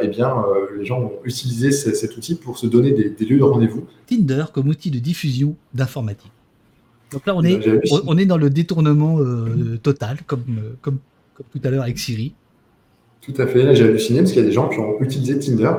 eh 0.02 0.08
bien, 0.08 0.44
les 0.76 0.84
gens 0.84 1.00
ont 1.00 1.12
utilisé 1.24 1.70
cet 1.72 2.14
outil 2.18 2.34
pour 2.34 2.58
se 2.58 2.66
donner 2.66 2.92
des 2.92 3.24
lieux 3.24 3.38
de 3.38 3.42
rendez-vous. 3.42 3.86
Tinder 4.06 4.44
comme 4.52 4.68
outil 4.68 4.90
de 4.90 4.98
diffusion 4.98 5.56
d'informatique. 5.72 6.32
Donc 7.12 7.26
là, 7.26 7.34
on 7.36 7.42
est, 7.42 7.60
on, 8.06 8.18
est 8.18 8.26
dans 8.26 8.36
le 8.36 8.50
détournement 8.50 9.20
euh, 9.20 9.78
total, 9.82 10.18
comme, 10.26 10.44
euh, 10.58 10.74
comme, 10.80 10.98
comme, 11.34 11.46
tout 11.52 11.60
à 11.62 11.70
l'heure 11.70 11.84
avec 11.84 11.98
Siri. 11.98 12.34
Tout 13.20 13.34
à 13.38 13.46
fait. 13.46 13.62
Là, 13.62 13.74
j'ai 13.74 13.84
halluciné 13.84 14.20
parce 14.20 14.32
qu'il 14.32 14.42
y 14.42 14.44
a 14.44 14.48
des 14.48 14.54
gens 14.54 14.68
qui 14.68 14.78
ont 14.78 15.00
utilisé 15.00 15.38
Tinder 15.38 15.72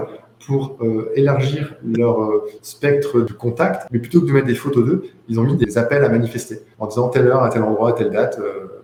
pour 0.46 0.78
euh, 0.82 1.12
élargir 1.16 1.76
leur 1.84 2.32
spectre 2.62 3.22
de 3.22 3.34
contact, 3.34 3.88
mais 3.92 4.00
plutôt 4.00 4.22
que 4.22 4.28
de 4.28 4.32
mettre 4.32 4.48
des 4.48 4.56
photos 4.56 4.86
d'eux, 4.86 5.04
ils 5.28 5.40
ont 5.40 5.44
mis 5.44 5.58
des 5.58 5.78
appels 5.78 6.04
à 6.04 6.10
manifester 6.10 6.60
en 6.80 6.88
disant 6.88 7.10
telle 7.10 7.28
heure, 7.28 7.44
à 7.44 7.50
tel 7.50 7.64
endroit, 7.64 7.90
à 7.90 7.94
telle 7.94 8.12
date. 8.12 8.40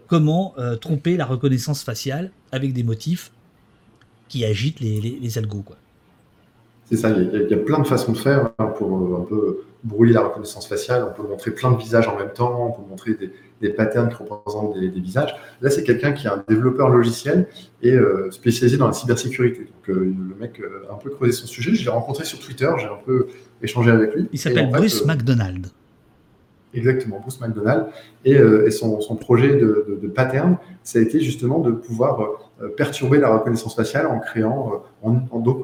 Comment 0.08 0.54
tromper 0.82 1.16
la 1.16 1.26
reconnaissance 1.26 1.84
faciale 1.84 2.32
avec 2.52 2.74
des 2.74 2.84
motifs 2.84 3.32
qui 4.28 4.44
agitent 4.46 4.80
les, 4.80 5.00
les, 5.00 5.38
algos 5.38 5.62
quoi. 5.62 5.76
C'est 6.90 6.98
ça, 6.98 7.12
il 7.12 7.48
y, 7.50 7.54
a, 7.54 7.58
plein 7.58 7.80
de 7.80 7.88
façons 7.88 8.14
de 8.14 8.18
faire 8.18 8.50
hein, 8.58 8.66
pour 8.66 9.16
un 9.16 9.26
peu 9.26 9.60
brouiller 9.84 10.14
la 10.14 10.22
reconnaissance 10.22 10.68
faciale, 10.68 11.06
on 11.10 11.22
peut 11.22 11.28
montrer 11.28 11.52
plein 11.52 11.72
de 11.72 11.78
visages 11.78 12.08
en 12.08 12.18
même 12.18 12.32
temps, 12.32 12.68
on 12.68 12.82
peut 12.82 12.90
montrer 12.90 13.18
des, 13.62 13.70
patterns 13.70 14.10
qui 14.10 14.16
représentent 14.16 14.78
des, 14.78 14.90
visages. 14.90 15.34
Là, 15.62 15.70
c'est 15.70 15.84
quelqu'un 15.84 16.12
qui 16.12 16.28
est 16.28 16.30
un 16.30 16.44
développeur 16.48 16.90
logiciel 16.90 17.48
et 17.82 17.94
euh, 17.94 18.30
spécialisé 18.32 18.78
dans 18.78 18.88
la 18.88 18.94
cybersécurité. 18.94 19.60
Donc, 19.60 19.90
euh, 19.90 20.14
le 20.30 20.36
mec 20.36 20.60
euh, 20.60 20.90
a 20.90 20.94
un 20.94 20.98
peu 20.98 21.10
creusé 21.10 21.32
son 21.32 21.48
sujet. 21.48 21.74
Je 21.74 21.84
l'ai 21.86 21.90
rencontré 21.90 22.26
sur 22.26 22.40
Twitter, 22.40 22.70
j'ai 22.78 22.88
un 22.88 23.00
peu 23.06 23.28
échangé 23.62 23.92
avec 23.92 24.16
lui. 24.16 24.28
Il 24.34 24.40
s'appelle 24.40 24.70
Bruce 24.70 25.06
McDonald. 25.06 25.68
Exactement, 26.74 27.20
Bruce 27.22 27.40
McDonald. 27.40 27.86
Et, 28.26 28.38
son, 28.72 29.16
projet 29.16 29.56
de, 29.56 30.12
pattern, 30.14 30.58
ça 30.84 31.00
a 31.00 31.02
été 31.02 31.20
justement 31.22 31.60
de 31.60 31.72
pouvoir 31.72 32.52
perturber 32.76 33.20
la 33.20 33.30
reconnaissance 33.30 33.76
faciale 33.76 34.08
en 34.08 34.20
créant, 34.20 34.84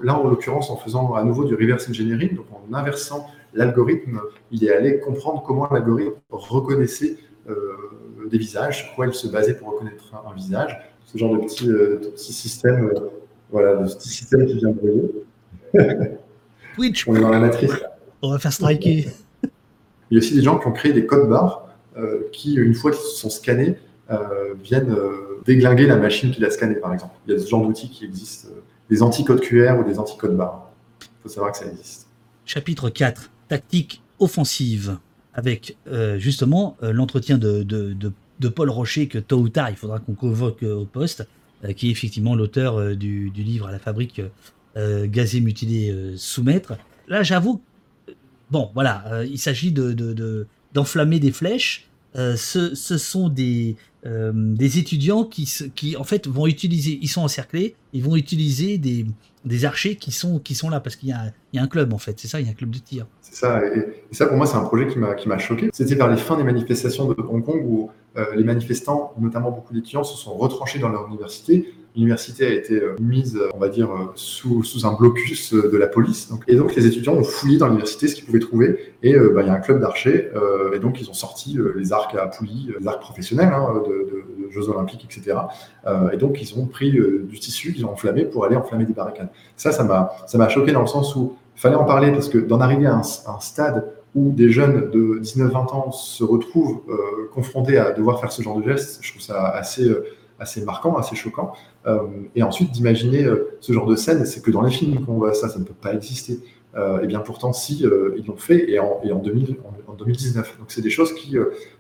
là 0.04 0.20
en 0.20 0.28
l'occurrence 0.28 0.70
en 0.70 0.78
faisant 0.78 1.16
à 1.16 1.24
nouveau 1.24 1.46
du 1.46 1.56
reverse 1.56 1.90
engineering, 1.90 2.36
donc 2.36 2.46
en 2.52 2.74
inversant 2.76 3.26
l'algorithme, 3.54 4.22
il 4.52 4.64
est 4.64 4.74
allé 4.74 5.00
comprendre 5.00 5.44
comment 5.46 5.68
l'algorithme 5.72 6.16
reconnaissait 6.30 7.18
euh, 7.50 7.56
des 8.30 8.38
visages, 8.38 8.84
sur 8.84 8.96
quoi 8.96 9.08
il 9.08 9.14
se 9.14 9.28
basait 9.28 9.56
pour 9.56 9.70
reconnaître 9.70 10.14
un, 10.14 10.36
visage. 10.36 10.78
Ce 11.06 11.18
genre 11.18 11.36
de 11.36 11.40
petit, 11.40 11.68
euh, 11.68 12.00
système, 12.16 12.90
euh, 12.90 13.10
voilà, 13.50 13.78
de 13.78 13.92
petit 13.92 14.10
système 14.10 14.46
qui 14.46 14.54
vient 14.54 14.70
briller. 14.70 15.10
Twitch. 16.76 17.08
On 17.08 17.16
est 17.16 17.22
dans 17.22 17.30
la 17.30 17.40
matrice. 17.40 17.72
On 18.22 18.30
va 18.32 18.38
faire 18.38 18.54
striker. 18.54 19.08
Il 20.12 20.16
y 20.16 20.18
a 20.18 20.20
aussi 20.20 20.36
des 20.36 20.42
gens 20.42 20.60
qui 20.60 20.68
ont 20.68 20.72
créé 20.72 20.94
des 20.94 21.06
codes 21.06 21.30
barres 21.30 21.66
qui, 22.32 22.56
une 22.56 22.74
fois 22.74 22.92
qu'ils 22.92 23.02
sont 23.02 23.30
scannés, 23.30 23.76
viennent 24.64 24.96
déglinguer 25.46 25.86
la 25.86 25.98
machine 25.98 26.32
qui 26.32 26.40
l'a 26.40 26.50
scanné, 26.50 26.76
par 26.76 26.94
exemple. 26.94 27.14
Il 27.28 27.34
y 27.34 27.36
a 27.36 27.40
ce 27.40 27.48
genre 27.48 27.66
d'outils 27.66 27.90
qui 27.90 28.06
existent, 28.06 28.50
des 28.90 29.02
anti-codes 29.02 29.42
QR 29.42 29.78
ou 29.80 29.84
des 29.84 30.00
anti-codes 30.00 30.38
barres. 30.38 30.72
Il 31.02 31.24
faut 31.24 31.30
savoir 31.30 31.52
que 31.52 31.58
ça 31.58 31.66
existe. 31.66 32.08
Chapitre 32.46 32.90
4 32.90 33.30
tactique 33.50 34.02
offensive 34.20 34.98
avec 35.34 35.78
euh, 35.88 36.18
justement 36.18 36.78
euh, 36.84 36.94
l'entretien 36.94 37.38
de, 37.38 37.64
de, 37.64 38.48
Paul 38.50 38.70
Rocher 38.70 39.08
que 39.08 39.18
tôt 39.18 39.40
ou 39.40 39.50
tard 39.50 39.70
il 39.70 39.76
faudra 39.76 40.00
qu'on 40.00 40.14
convoque 40.14 40.64
euh, 40.64 40.76
au 40.76 40.86
poste 40.86 41.28
qui 41.76 41.90
est 41.90 41.92
effectivement 41.92 42.36
l'auteur 42.36 42.96
du, 42.96 43.30
livre 43.36 43.68
à 43.68 43.72
la 43.74 43.80
fabrique 43.80 44.22
Gazé, 44.78 45.42
mutilé, 45.42 46.14
soumettre. 46.16 46.78
Là, 47.10 47.22
j'avoue, 47.22 47.62
bon, 48.50 48.72
voilà, 48.74 49.26
il 49.26 49.38
s'agit 49.38 49.74
de, 49.74 50.48
d'enflammer 50.74 51.20
des 51.20 51.34
flèches. 51.34 51.89
Ce, 52.16 52.74
sont 52.76 53.30
des, 53.30 53.76
des 54.04 54.80
étudiants 54.80 55.24
qui, 55.24 55.96
en 55.98 56.04
fait, 56.04 56.28
vont 56.28 56.48
utiliser, 56.48 57.00
ils 57.02 57.08
sont 57.08 57.22
encerclés, 57.22 57.76
ils 57.94 58.04
vont 58.04 58.16
utiliser 58.16 58.78
des, 58.78 59.66
archers 59.66 59.96
qui 59.96 60.12
sont, 60.12 60.42
là, 60.70 60.80
parce 60.80 60.96
qu'il 60.96 61.10
y, 61.10 61.56
y, 61.56 61.60
a 61.60 61.64
un 61.64 61.68
club, 61.68 61.94
en 61.94 61.98
fait, 61.98 62.20
c'est 62.20 62.28
ça, 62.28 62.40
il 62.40 62.46
y 62.46 62.50
a 62.50 62.52
un 62.52 62.56
club 62.56 62.72
de 62.72 62.80
tir. 62.80 63.06
C'est 63.22 63.36
ça, 63.36 63.62
et, 63.66 64.04
ça, 64.12 64.26
pour 64.26 64.38
moi, 64.38 64.46
c'est 64.46 64.58
un 64.58 64.64
projet 64.64 64.88
qui 64.88 64.98
m'a 64.98 65.38
choqué. 65.38 65.70
C'était 65.74 65.96
vers 65.96 66.10
les 66.10 66.18
fins 66.18 66.38
des 66.38 66.44
manifestations 66.44 67.08
de 67.08 67.16
Hong 67.22 67.44
Kong 67.44 67.62
où 67.66 67.92
euh, 68.18 68.26
les 68.36 68.44
manifestants, 68.44 69.14
notamment 69.20 69.52
beaucoup 69.52 69.74
d'étudiants, 69.74 70.04
se 70.04 70.18
sont 70.18 70.36
retranchés 70.36 70.80
dans 70.80 70.90
leur 70.90 71.08
université 71.08 71.72
l'université 71.96 72.46
a 72.46 72.54
été 72.54 72.76
euh, 72.76 72.96
mise, 73.00 73.40
on 73.54 73.60
va 73.60 73.70
dire, 73.70 73.92
euh, 73.92 74.12
sous, 74.16 74.64
sous 74.64 74.86
un 74.86 74.94
blocus 74.94 75.54
de 75.54 75.78
la 75.78 75.88
police. 75.88 76.32
Et 76.48 76.56
donc, 76.56 76.76
les 76.76 76.86
étudiants 76.86 77.14
ont 77.14 77.24
fouillé 77.24 77.58
dans 77.58 77.68
l'université 77.68 78.08
ce 78.08 78.16
qu'ils 78.16 78.26
pouvaient 78.26 78.40
trouver. 78.40 78.94
Et 79.04 79.18
bah, 79.18 79.42
il 79.42 79.48
y 79.48 79.50
a 79.50 79.54
un 79.54 79.60
club 79.60 79.80
d'archers. 79.80 80.30
et 80.74 80.80
donc, 80.80 81.00
ils 81.02 81.10
ont 81.10 81.14
sorti 81.14 81.58
les 81.76 81.94
arcs 81.94 82.16
à 82.16 82.28
poulies, 82.28 82.74
les 82.80 82.88
arcs 82.88 83.02
professionnels 83.02 83.54
hein, 83.54 83.82
de, 83.88 83.92
de, 83.92 84.52
Jeux 84.52 84.68
Olympiques, 84.68 85.06
etc. 85.06 85.38
et 86.12 86.18
donc, 86.18 86.42
ils 86.42 86.60
ont 86.60 86.66
pris 86.66 86.92
du 86.92 87.40
tissu 87.40 87.72
qu'ils 87.72 87.86
ont 87.86 87.92
enflammé 87.92 88.26
pour 88.26 88.46
aller 88.46 88.56
enflammer 88.56 88.86
des 88.86 88.94
barricades. 88.94 89.30
Ça, 89.56 89.72
ça 89.72 89.84
m'a 89.84 90.50
choqué 90.50 90.72
dans 90.72 90.82
le 90.82 90.88
sens 90.88 91.16
où 91.16 91.38
fallait 91.56 91.76
en 91.76 91.86
parler 91.86 92.12
parce 92.12 92.30
que 92.30 92.38
d'en 92.40 92.60
arriver 92.60 92.88
à 92.88 92.96
un, 92.96 93.02
un, 93.02 93.40
stade 93.40 93.94
où 94.16 94.32
des 94.32 94.50
jeunes 94.50 94.90
de 94.90 95.20
19-20 95.22 95.56
ans 95.74 95.92
se 95.92 96.24
retrouvent 96.24 96.82
confrontés 97.32 97.78
à 97.78 97.92
devoir 97.92 98.20
faire 98.20 98.32
ce 98.32 98.42
genre 98.42 98.60
de 98.60 98.64
gestes, 98.64 99.00
je 99.02 99.12
trouve 99.12 99.22
ça 99.22 99.50
assez 99.50 99.88
assez 100.40 100.64
marquant, 100.64 100.98
assez 100.98 101.16
choquant. 101.16 101.54
Euh, 101.86 102.00
et 102.36 102.44
ensuite, 102.44 102.72
d'imaginer 102.72 103.26
euh, 103.26 103.58
ce 103.60 103.74
genre 103.74 103.86
de 103.86 103.96
scène, 103.96 104.26
c'est 104.26 104.42
que 104.42 104.52
dans 104.52 104.62
les 104.62 104.72
films 104.72 105.06
qu'on 105.06 105.14
voit 105.14 105.34
ça, 105.34 105.50
ça 105.50 105.60
ne 105.60 105.66
peut 105.66 105.74
pas 105.74 105.94
exister. 105.94 106.40
Euh, 106.76 107.02
et 107.02 107.08
bien 107.08 107.20
pourtant, 107.20 107.52
si, 107.54 107.84
ils 108.18 108.26
l'ont 108.26 108.38
fait, 108.38 108.70
et 108.70 108.80
en, 108.80 109.00
et 109.04 109.12
en, 109.12 109.20
2000, 109.20 109.58
en, 109.88 109.94
2019. 109.94 110.60
Donc 110.60 110.72
c'est 110.72 110.82
des 110.82 110.90
choses 110.90 111.14
qui, 111.14 111.36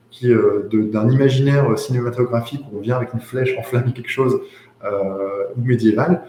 qui 0.09 0.33
d'un 0.71 1.09
imaginaire 1.09 1.77
cinématographique 1.77 2.65
on 2.73 2.79
vient 2.79 2.97
avec 2.97 3.13
une 3.13 3.19
flèche 3.19 3.55
enflammer 3.59 3.93
quelque 3.93 4.09
chose, 4.09 4.41
ou 4.83 5.61
médiéval, 5.61 6.23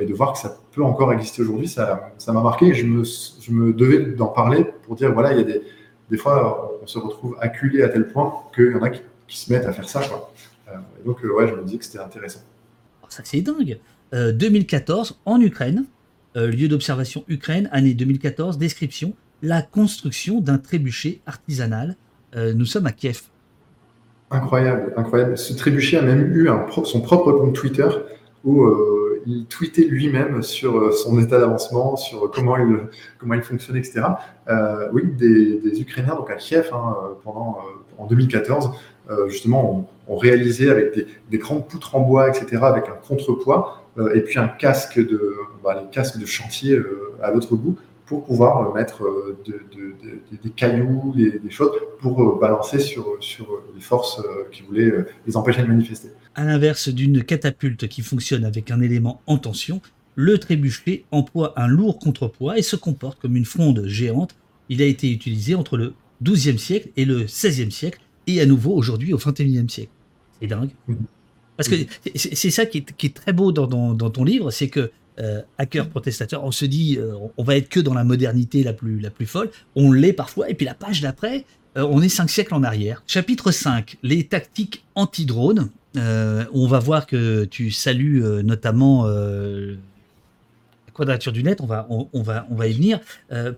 et 0.00 0.04
de 0.04 0.14
voir 0.14 0.34
que 0.34 0.38
ça 0.38 0.58
peut 0.72 0.82
encore 0.82 1.12
exister 1.12 1.42
aujourd'hui, 1.42 1.68
ça, 1.68 2.12
ça 2.18 2.32
m'a 2.32 2.42
marqué, 2.42 2.66
et 2.66 2.74
je 2.74 2.84
me, 2.84 3.04
je 3.04 3.52
me 3.52 3.72
devais 3.72 4.00
d'en 4.00 4.26
parler 4.26 4.66
pour 4.82 4.94
dire, 4.94 5.12
voilà, 5.12 5.32
il 5.32 5.38
y 5.38 5.40
a 5.40 5.44
des, 5.44 5.62
des 6.10 6.18
fois, 6.18 6.78
on 6.82 6.86
se 6.86 6.98
retrouve 6.98 7.36
acculé 7.40 7.82
à 7.82 7.88
tel 7.88 8.06
point 8.06 8.34
qu'il 8.54 8.72
y 8.72 8.74
en 8.74 8.82
a 8.82 8.90
qui, 8.90 9.00
qui, 9.26 9.38
se 9.38 9.50
mettent 9.50 9.64
à 9.64 9.72
faire 9.72 9.88
ça. 9.88 10.00
Quoi. 10.00 10.30
Et 11.00 11.06
donc, 11.06 11.22
ouais, 11.22 11.48
je 11.48 11.54
me 11.54 11.64
dis 11.64 11.78
que 11.78 11.84
c'était 11.84 11.98
intéressant 11.98 12.40
ça 13.12 13.22
c'est 13.24 13.40
dingue. 13.42 13.78
2014, 14.12 15.12
euh, 15.12 15.30
en 15.30 15.40
Ukraine, 15.40 15.84
euh, 16.36 16.48
lieu 16.48 16.68
d'observation 16.68 17.24
Ukraine, 17.28 17.68
année 17.72 17.94
2014, 17.94 18.58
description, 18.58 19.14
la 19.42 19.62
construction 19.62 20.40
d'un 20.40 20.58
trébuchet 20.58 21.20
artisanal. 21.26 21.96
Euh, 22.36 22.52
nous 22.54 22.66
sommes 22.66 22.86
à 22.86 22.92
Kiev. 22.92 23.22
Incroyable, 24.30 24.94
incroyable. 24.96 25.38
Ce 25.38 25.52
trébuchet 25.52 25.98
a 25.98 26.02
même 26.02 26.34
eu 26.34 26.48
son 26.84 27.00
propre 27.00 27.32
compte 27.32 27.54
Twitter 27.54 27.88
où 28.44 28.66
il 29.26 29.44
tweetait 29.46 29.84
lui-même 29.84 30.42
sur 30.42 30.92
son 30.94 31.20
état 31.20 31.38
d'avancement, 31.38 31.96
sur 31.96 32.30
comment 32.30 32.56
il, 32.56 32.88
comment 33.18 33.34
il 33.34 33.42
fonctionnait, 33.42 33.80
etc. 33.80 34.02
oui, 34.92 35.02
des, 35.12 35.80
Ukrainiens 35.80 36.14
donc 36.14 36.30
à 36.30 36.36
Kiev 36.36 36.70
hein, 36.72 36.96
pendant, 37.22 37.58
en 37.98 38.06
2014 38.06 38.70
euh, 39.01 39.01
justement, 39.28 39.88
on, 40.08 40.16
réalisait 40.16 40.70
avec 40.70 40.94
des, 41.30 41.38
grandes 41.38 41.66
poutres 41.68 41.94
en 41.94 42.00
bois, 42.00 42.28
etc., 42.28 42.62
avec 42.62 42.84
un 42.88 42.96
contrepoids, 43.06 43.82
euh, 43.98 44.14
et 44.14 44.20
puis 44.20 44.38
un 44.38 44.48
casque 44.48 44.98
de, 44.98 45.34
bah, 45.64 45.80
les 45.82 45.90
casques 45.90 46.18
de 46.18 46.26
chantier 46.26 46.74
euh, 46.74 47.16
à 47.22 47.30
l'autre 47.30 47.56
bout, 47.56 47.78
pour 48.06 48.24
pouvoir 48.24 48.74
mettre 48.74 49.04
des 49.46 50.50
cailloux, 50.50 51.14
des, 51.16 51.50
choses, 51.50 51.70
pour 52.00 52.38
balancer 52.38 52.78
sur, 52.78 53.16
sur 53.20 53.62
les 53.74 53.80
forces 53.80 54.20
qui 54.50 54.62
voulaient 54.62 54.92
les 55.26 55.36
empêcher 55.36 55.62
de 55.62 55.68
manifester. 55.68 56.08
À 56.34 56.44
l'inverse 56.44 56.90
d'une 56.90 57.24
catapulte 57.24 57.88
qui 57.88 58.02
fonctionne 58.02 58.44
avec 58.44 58.70
un 58.70 58.82
élément 58.82 59.22
en 59.26 59.38
tension, 59.38 59.80
le 60.14 60.36
trébuchet 60.36 61.04
emploie 61.10 61.54
un 61.56 61.68
lourd 61.68 61.98
contrepoids 61.98 62.58
et 62.58 62.62
se 62.62 62.76
comporte 62.76 63.18
comme 63.20 63.36
une 63.36 63.46
fronde 63.46 63.84
géante. 63.86 64.34
Il 64.68 64.82
a 64.82 64.84
été 64.84 65.10
utilisé 65.10 65.54
entre 65.54 65.78
le 65.78 65.94
XIIe 66.22 66.58
siècle 66.58 66.90
et 66.96 67.04
le 67.04 67.24
XVIe 67.24 67.70
siècle 67.70 68.00
et 68.26 68.40
à 68.40 68.46
nouveau 68.46 68.74
aujourd'hui 68.74 69.12
au 69.12 69.18
XXIe 69.18 69.68
siècle. 69.68 69.92
C'est 70.40 70.46
dingue. 70.46 70.70
Parce 71.56 71.68
que 71.68 71.76
c'est 72.14 72.50
ça 72.50 72.66
qui 72.66 72.78
est, 72.78 73.14
très 73.14 73.32
beau 73.32 73.52
dans, 73.52 73.94
ton 74.10 74.24
livre, 74.24 74.50
c'est 74.50 74.68
que 74.68 74.90
euh, 75.20 75.42
hacker 75.58 75.88
protestateur, 75.88 76.42
on 76.42 76.52
se 76.52 76.64
dit 76.64 76.96
euh, 76.98 77.14
on 77.36 77.44
va 77.44 77.56
être 77.56 77.68
que 77.68 77.80
dans 77.80 77.92
la 77.92 78.02
modernité 78.02 78.62
la 78.62 78.72
plus, 78.72 78.98
la 78.98 79.10
plus 79.10 79.26
folle, 79.26 79.50
on 79.76 79.92
l'est 79.92 80.14
parfois, 80.14 80.48
et 80.48 80.54
puis 80.54 80.64
la 80.64 80.74
page 80.74 81.02
d'après, 81.02 81.44
euh, 81.76 81.86
on 81.90 82.00
est 82.00 82.08
cinq 82.08 82.30
siècles 82.30 82.54
en 82.54 82.62
arrière. 82.62 83.02
Chapitre 83.06 83.50
5, 83.50 83.98
les 84.02 84.24
tactiques 84.24 84.84
anti-drones. 84.94 85.70
on 85.96 86.66
va 86.66 86.78
voir 86.78 87.06
que 87.06 87.44
tu 87.44 87.70
salues 87.70 88.22
notamment 88.42 89.06
la 89.06 89.76
quadrature 90.94 91.32
du 91.32 91.42
net, 91.42 91.60
on 91.60 91.66
va, 91.66 91.86
on, 91.90 92.22
va, 92.22 92.46
on 92.50 92.54
va 92.54 92.66
y 92.66 92.72
venir. 92.72 92.98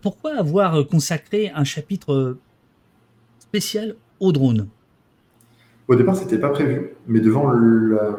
pourquoi 0.03 0.37
avoir 0.37 0.87
consacré 0.89 1.51
un 1.55 1.65
chapitre 1.65 2.37
spécial 3.39 3.95
au 4.21 4.33
drone 4.33 4.69
Au 5.89 5.95
départ, 5.95 6.17
c'était 6.17 6.39
pas 6.39 6.51
prévu, 6.51 6.95
mais 7.07 7.21
devant 7.21 7.51
la, 7.51 8.17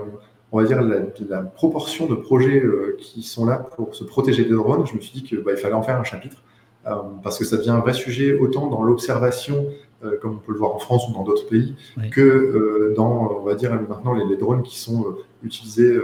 on 0.56 0.62
va 0.62 0.66
dire 0.66 0.82
la, 0.82 1.42
proportion 1.42 2.06
de 2.08 2.16
projets 2.16 2.62
euh, 2.64 2.96
qui 2.98 3.24
sont 3.24 3.46
là 3.46 3.58
pour 3.58 3.94
se 3.94 4.06
protéger 4.06 4.46
des 4.46 4.54
drones, 4.54 4.88
je 4.88 4.96
me 4.96 5.02
suis 5.02 5.12
dit 5.12 5.24
qu'il 5.24 5.40
bah, 5.40 5.56
fallait 5.58 5.74
en 5.74 5.84
faire 5.84 6.00
un 6.00 6.06
chapitre 6.06 6.44
euh, 6.88 6.96
parce 7.24 7.38
que 7.38 7.44
ça 7.44 7.58
devient 7.58 7.72
un 7.72 7.80
vrai 7.80 7.92
sujet 7.92 8.38
autant 8.38 8.68
dans 8.68 8.82
l'observation, 8.82 9.66
euh, 10.06 10.18
comme 10.22 10.36
on 10.36 10.38
peut 10.38 10.54
le 10.54 10.58
voir 10.58 10.74
en 10.74 10.80
France 10.80 11.10
ou 11.10 11.14
dans 11.14 11.24
d'autres 11.24 11.50
pays, 11.50 11.76
que 12.10 12.94
dans, 12.96 13.40
on 13.42 13.44
va 13.44 13.56
dire 13.56 13.72
maintenant 13.74 14.14
les, 14.14 14.38
drones 14.38 14.64
qui 14.64 14.80
sont 14.80 15.18
utilisés 15.44 16.00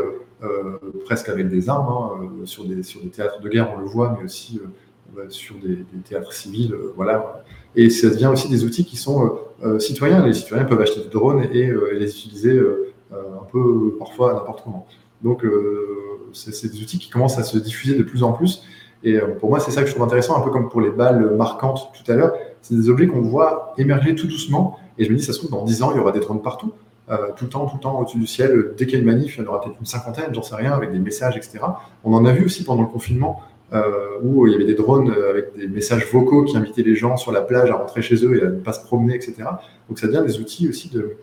presque 1.06 1.30
avec 1.30 1.48
des 1.48 1.70
armes 1.70 1.88
hein, 1.88 2.30
sur, 2.44 2.66
des, 2.66 2.84
sur 2.84 3.02
des 3.02 3.10
théâtres 3.10 3.40
de 3.40 3.48
guerre, 3.48 3.72
on 3.74 3.80
le 3.80 3.86
voit, 3.86 4.18
mais 4.18 4.26
aussi 4.26 4.60
sur 5.30 5.56
des, 5.60 5.86
théâtres 6.04 6.34
civils, 6.34 6.76
voilà. 6.98 7.44
Et 7.78 7.90
ça 7.90 8.10
devient 8.10 8.30
aussi 8.34 8.50
des 8.50 8.66
outils 8.66 8.84
qui 8.84 8.98
sont 8.98 9.40
citoyens. 9.80 10.26
Les 10.26 10.34
citoyens 10.34 10.66
peuvent 10.66 10.82
acheter 10.82 11.02
des 11.02 11.10
drones 11.10 11.48
et, 11.52 11.68
euh, 11.68 11.94
les 11.94 12.10
utiliser 12.10 12.54
euh, 12.54 12.94
un 13.12 13.46
peu 13.52 13.96
parfois 14.00 14.34
n'importe 14.34 14.64
comment. 14.64 14.88
Donc, 15.24 15.46
c'est 16.34 16.72
des 16.72 16.82
outils 16.82 16.98
qui 16.98 17.10
commencent 17.10 17.38
à 17.38 17.44
se 17.44 17.58
diffuser 17.60 17.96
de 17.96 18.02
plus 18.02 18.24
en 18.24 18.34
plus. 18.34 18.64
Et 19.04 19.20
pour 19.40 19.50
moi, 19.50 19.60
c'est 19.60 19.70
ça 19.70 19.82
que 19.82 19.88
je 19.88 19.94
trouve 19.94 20.06
intéressant, 20.06 20.36
un 20.36 20.42
peu 20.42 20.50
comme 20.50 20.70
pour 20.70 20.82
les 20.82 20.90
balles 20.90 21.36
marquantes 21.36 21.92
tout 21.94 22.12
à 22.12 22.16
l'heure. 22.16 22.34
C'est 22.64 22.74
des 22.74 22.90
objets 22.90 23.06
qu'on 23.06 23.22
voit 23.22 23.74
émerger 23.78 24.16
tout 24.16 24.26
doucement. 24.26 24.80
Et 24.98 25.06
je 25.06 25.12
me 25.12 25.18
dis, 25.18 25.24
ça 25.24 25.34
se 25.34 25.38
trouve, 25.38 25.52
dans 25.52 25.64
10 25.64 25.84
ans, 25.84 25.92
il 25.92 25.98
y 25.98 26.00
aura 26.00 26.12
des 26.12 26.22
drones 26.22 26.42
partout. 26.42 26.74
tout 27.36 27.44
le 27.44 27.50
temps, 27.50 27.68
tout 27.68 27.76
le 27.76 27.82
temps 27.82 28.00
au-dessus 28.00 28.18
du 28.18 28.26
ciel. 28.26 28.74
Dès 28.78 28.86
qu'il 28.86 28.96
y 28.96 28.98
a 28.98 29.00
une 29.02 29.06
manif, 29.06 29.38
il 29.38 29.44
y 29.44 29.46
en 29.46 29.50
aura 29.50 29.62
peut-être 29.62 29.78
une 29.80 29.86
cinquantaine, 29.86 30.34
j'en 30.34 30.42
sais 30.42 30.56
rien, 30.56 30.72
avec 30.72 30.92
des 30.92 31.00
messages, 31.00 31.38
etc. 31.38 31.60
On 32.04 32.14
en 32.14 32.26
a 32.26 32.32
vu 32.32 32.46
aussi 32.46 32.64
pendant 32.64 32.82
le 32.82 32.88
confinement. 32.88 33.42
Euh, 33.74 34.20
où 34.22 34.48
il 34.48 34.52
y 34.52 34.56
avait 34.56 34.66
des 34.66 34.74
drones 34.74 35.12
euh, 35.12 35.30
avec 35.30 35.56
des 35.56 35.66
messages 35.66 36.06
vocaux 36.12 36.44
qui 36.44 36.58
invitaient 36.58 36.84
les 36.84 36.98
gens 36.98 37.16
sur 37.16 37.32
la 37.32 37.40
plage 37.40 37.72
à 37.72 37.76
rentrer 37.76 38.02
chez 38.02 38.16
eux 38.16 38.38
et 38.38 38.42
à 38.42 38.50
ne 38.50 38.60
pas 38.60 38.74
se 38.74 38.84
promener, 38.84 39.16
etc. 39.16 39.36
Donc 39.88 39.98
ça 39.98 40.08
devient 40.08 40.24
des 40.28 40.40
outils 40.40 40.68
aussi 40.68 40.90
de, 40.90 41.16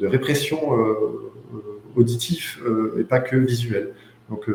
répression 0.00 0.58
euh, 0.78 0.94
auditif 1.94 2.58
et 2.98 3.04
pas 3.04 3.20
que 3.20 3.36
visuel. 3.36 3.92
Donc 4.30 4.48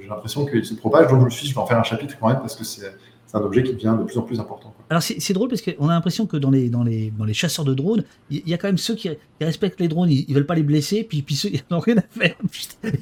j'ai 0.00 0.08
l'impression 0.08 0.46
qu'il 0.46 0.64
se 0.64 0.74
propage, 0.74 1.08
donc 1.08 1.20
je 1.20 1.24
me 1.24 1.30
suis 1.30 1.42
dit, 1.42 1.50
je 1.50 1.54
vais 1.54 1.60
en 1.60 1.66
faire 1.66 1.78
un 1.78 1.82
chapitre 1.82 2.16
quand 2.20 2.28
même 2.28 2.38
parce 2.38 2.54
que 2.54 2.62
c'est 2.62 2.86
un 3.32 3.40
objet 3.40 3.64
qui 3.64 3.72
devient 3.72 3.96
de 3.98 4.04
plus 4.04 4.18
en 4.18 4.22
plus 4.22 4.38
important. 4.38 4.72
Alors 4.90 5.02
c'est 5.02 5.32
drôle 5.32 5.48
parce 5.48 5.62
qu'on 5.62 5.88
a 5.88 5.92
l'impression 5.92 6.26
que 6.26 6.36
dans 6.36 6.50
les, 6.50 7.10
chasseurs 7.32 7.64
de 7.64 7.74
drones, 7.74 8.04
il 8.30 8.48
y, 8.48 8.54
a 8.54 8.58
quand 8.58 8.68
même 8.68 8.78
ceux 8.78 8.94
qui, 8.94 9.10
respectent 9.40 9.80
les 9.80 9.88
drones, 9.88 10.10
ils, 10.10 10.26
ne 10.28 10.34
veulent 10.34 10.46
pas 10.46 10.54
les 10.54 10.62
blesser, 10.62 11.02
puis, 11.02 11.22
puis 11.22 11.34
ceux 11.34 11.48
qui 11.48 11.62
n'ont 11.70 11.80
rien 11.80 11.96
à 11.98 12.02
faire, 12.02 12.36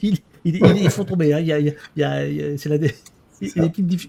ils, 0.00 0.90
font 0.90 1.04
tomber. 1.04 1.32
C'est 1.94 2.68
la, 2.68 2.78
il 3.40 3.52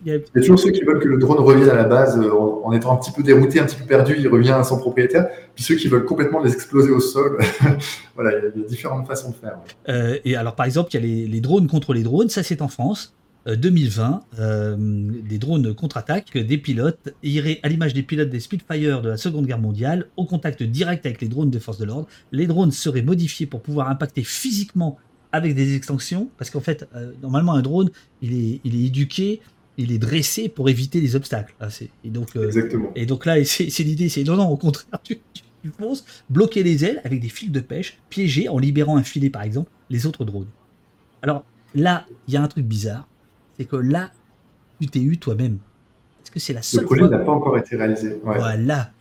y, 0.05 0.11
a 0.11 0.19
toujours 0.41 0.59
ceux 0.59 0.71
qui 0.71 0.83
veulent 0.83 0.99
que 0.99 1.07
le 1.07 1.17
drone 1.17 1.39
revienne 1.39 1.69
à 1.69 1.75
la 1.75 1.83
base 1.83 2.17
euh, 2.17 2.31
en, 2.31 2.71
étant 2.71 2.93
un 2.93 2.97
petit 2.97 3.11
peu 3.11 3.21
dérouté, 3.21 3.59
un 3.59 3.65
petit 3.65 3.75
peu 3.75 3.85
perdu, 3.85 4.15
il 4.17 4.27
revient 4.27 4.51
à 4.51 4.63
son 4.63 4.79
propriétaire. 4.79 5.27
Puis 5.55 5.63
ceux 5.63 5.75
qui 5.75 5.87
veulent 5.87 6.05
complètement 6.05 6.41
les 6.41 6.53
exploser 6.53 6.89
au 6.89 6.99
sol. 6.99 7.37
voilà, 8.15 8.31
il 8.37 8.59
y, 8.59 8.63
a, 8.63 8.67
différentes 8.67 9.07
façons 9.07 9.29
de 9.31 9.35
faire. 9.35 9.59
Euh, 9.87 10.17
et 10.25 10.35
alors, 10.35 10.55
par 10.55 10.65
exemple, 10.65 10.89
il 10.93 11.05
y 11.05 11.25
a 11.25 11.27
les, 11.27 11.41
drones 11.41 11.67
contre 11.67 11.93
les 11.93 12.03
drones. 12.03 12.29
Ça, 12.29 12.43
c'est 12.43 12.61
en 12.61 12.67
France. 12.67 13.13
2020, 13.45 14.21
euh, 14.39 14.75
des 14.77 15.37
drones 15.37 15.73
contre-attaque, 15.73 16.37
des 16.37 16.57
pilotes 16.57 17.13
iraient 17.23 17.59
à 17.63 17.69
l'image 17.69 17.93
des 17.93 18.03
pilotes 18.03 18.29
des 18.29 18.39
Spitfire 18.39 19.01
de 19.01 19.09
la 19.09 19.17
Seconde 19.17 19.47
Guerre 19.47 19.59
mondiale, 19.59 20.07
au 20.17 20.25
contact 20.25 20.61
direct 20.61 21.05
avec 21.05 21.21
les 21.21 21.29
drones 21.29 21.49
des 21.49 21.59
forces 21.59 21.79
de 21.79 21.85
l'ordre. 21.85 22.07
Les 22.31 22.47
drones 22.47 22.71
seraient 22.71 23.01
modifiés 23.01 23.45
pour 23.45 23.61
pouvoir 23.61 23.89
impacter 23.89 24.23
physiquement 24.23 24.97
avec 25.31 25.55
des 25.55 25.75
extensions, 25.75 26.29
parce 26.37 26.49
qu'en 26.49 26.59
fait, 26.59 26.87
euh, 26.95 27.13
normalement, 27.21 27.53
un 27.53 27.61
drone, 27.61 27.89
il 28.21 28.33
est, 28.33 28.61
il 28.63 28.75
est 28.75 28.87
éduqué, 28.87 29.41
il 29.77 29.91
est 29.91 29.99
dressé 29.99 30.49
pour 30.49 30.69
éviter 30.69 30.99
les 31.01 31.15
obstacles. 31.15 31.53
Ah, 31.59 31.67
et, 32.03 32.09
donc, 32.09 32.35
euh, 32.35 32.45
Exactement. 32.45 32.91
et 32.95 33.05
donc 33.05 33.25
là, 33.25 33.43
c'est 33.45 33.83
l'idée, 33.83 34.09
c'est 34.09 34.23
non, 34.23 34.35
non, 34.35 34.49
au 34.49 34.57
contraire, 34.57 34.99
tu, 35.03 35.17
tu, 35.33 35.43
bloquer 36.29 36.63
les 36.63 36.85
ailes 36.85 37.01
avec 37.03 37.19
des 37.19 37.29
fils 37.29 37.51
de 37.51 37.59
pêche, 37.59 37.99
piéger 38.09 38.49
en 38.49 38.57
libérant 38.57 38.97
un 38.97 39.03
filet, 39.03 39.29
par 39.29 39.43
exemple, 39.43 39.69
les 39.89 40.05
autres 40.05 40.25
drones. 40.25 40.47
Alors 41.21 41.43
là, 41.75 42.05
il 42.27 42.33
y 42.33 42.37
a 42.37 42.41
un 42.41 42.47
truc 42.47 42.65
bizarre, 42.65 43.07
c'est 43.57 43.65
que 43.65 43.75
là, 43.75 44.11
tu 44.79 44.87
t'es 44.87 45.01
eu 45.01 45.17
toi-même. 45.17 45.59
Est-ce 46.23 46.31
que 46.31 46.39
c'est 46.39 46.53
la 46.53 46.59
Le 46.59 46.63
seule 46.63 46.85
projet 46.85 47.01
fois 47.01 47.09
n'a 47.09 47.19
pas 47.19 47.31
encore 47.31 47.57
été 47.57 47.75
réalisé. 47.75 48.13
Ouais. 48.23 48.37
Voilà, 48.37 48.91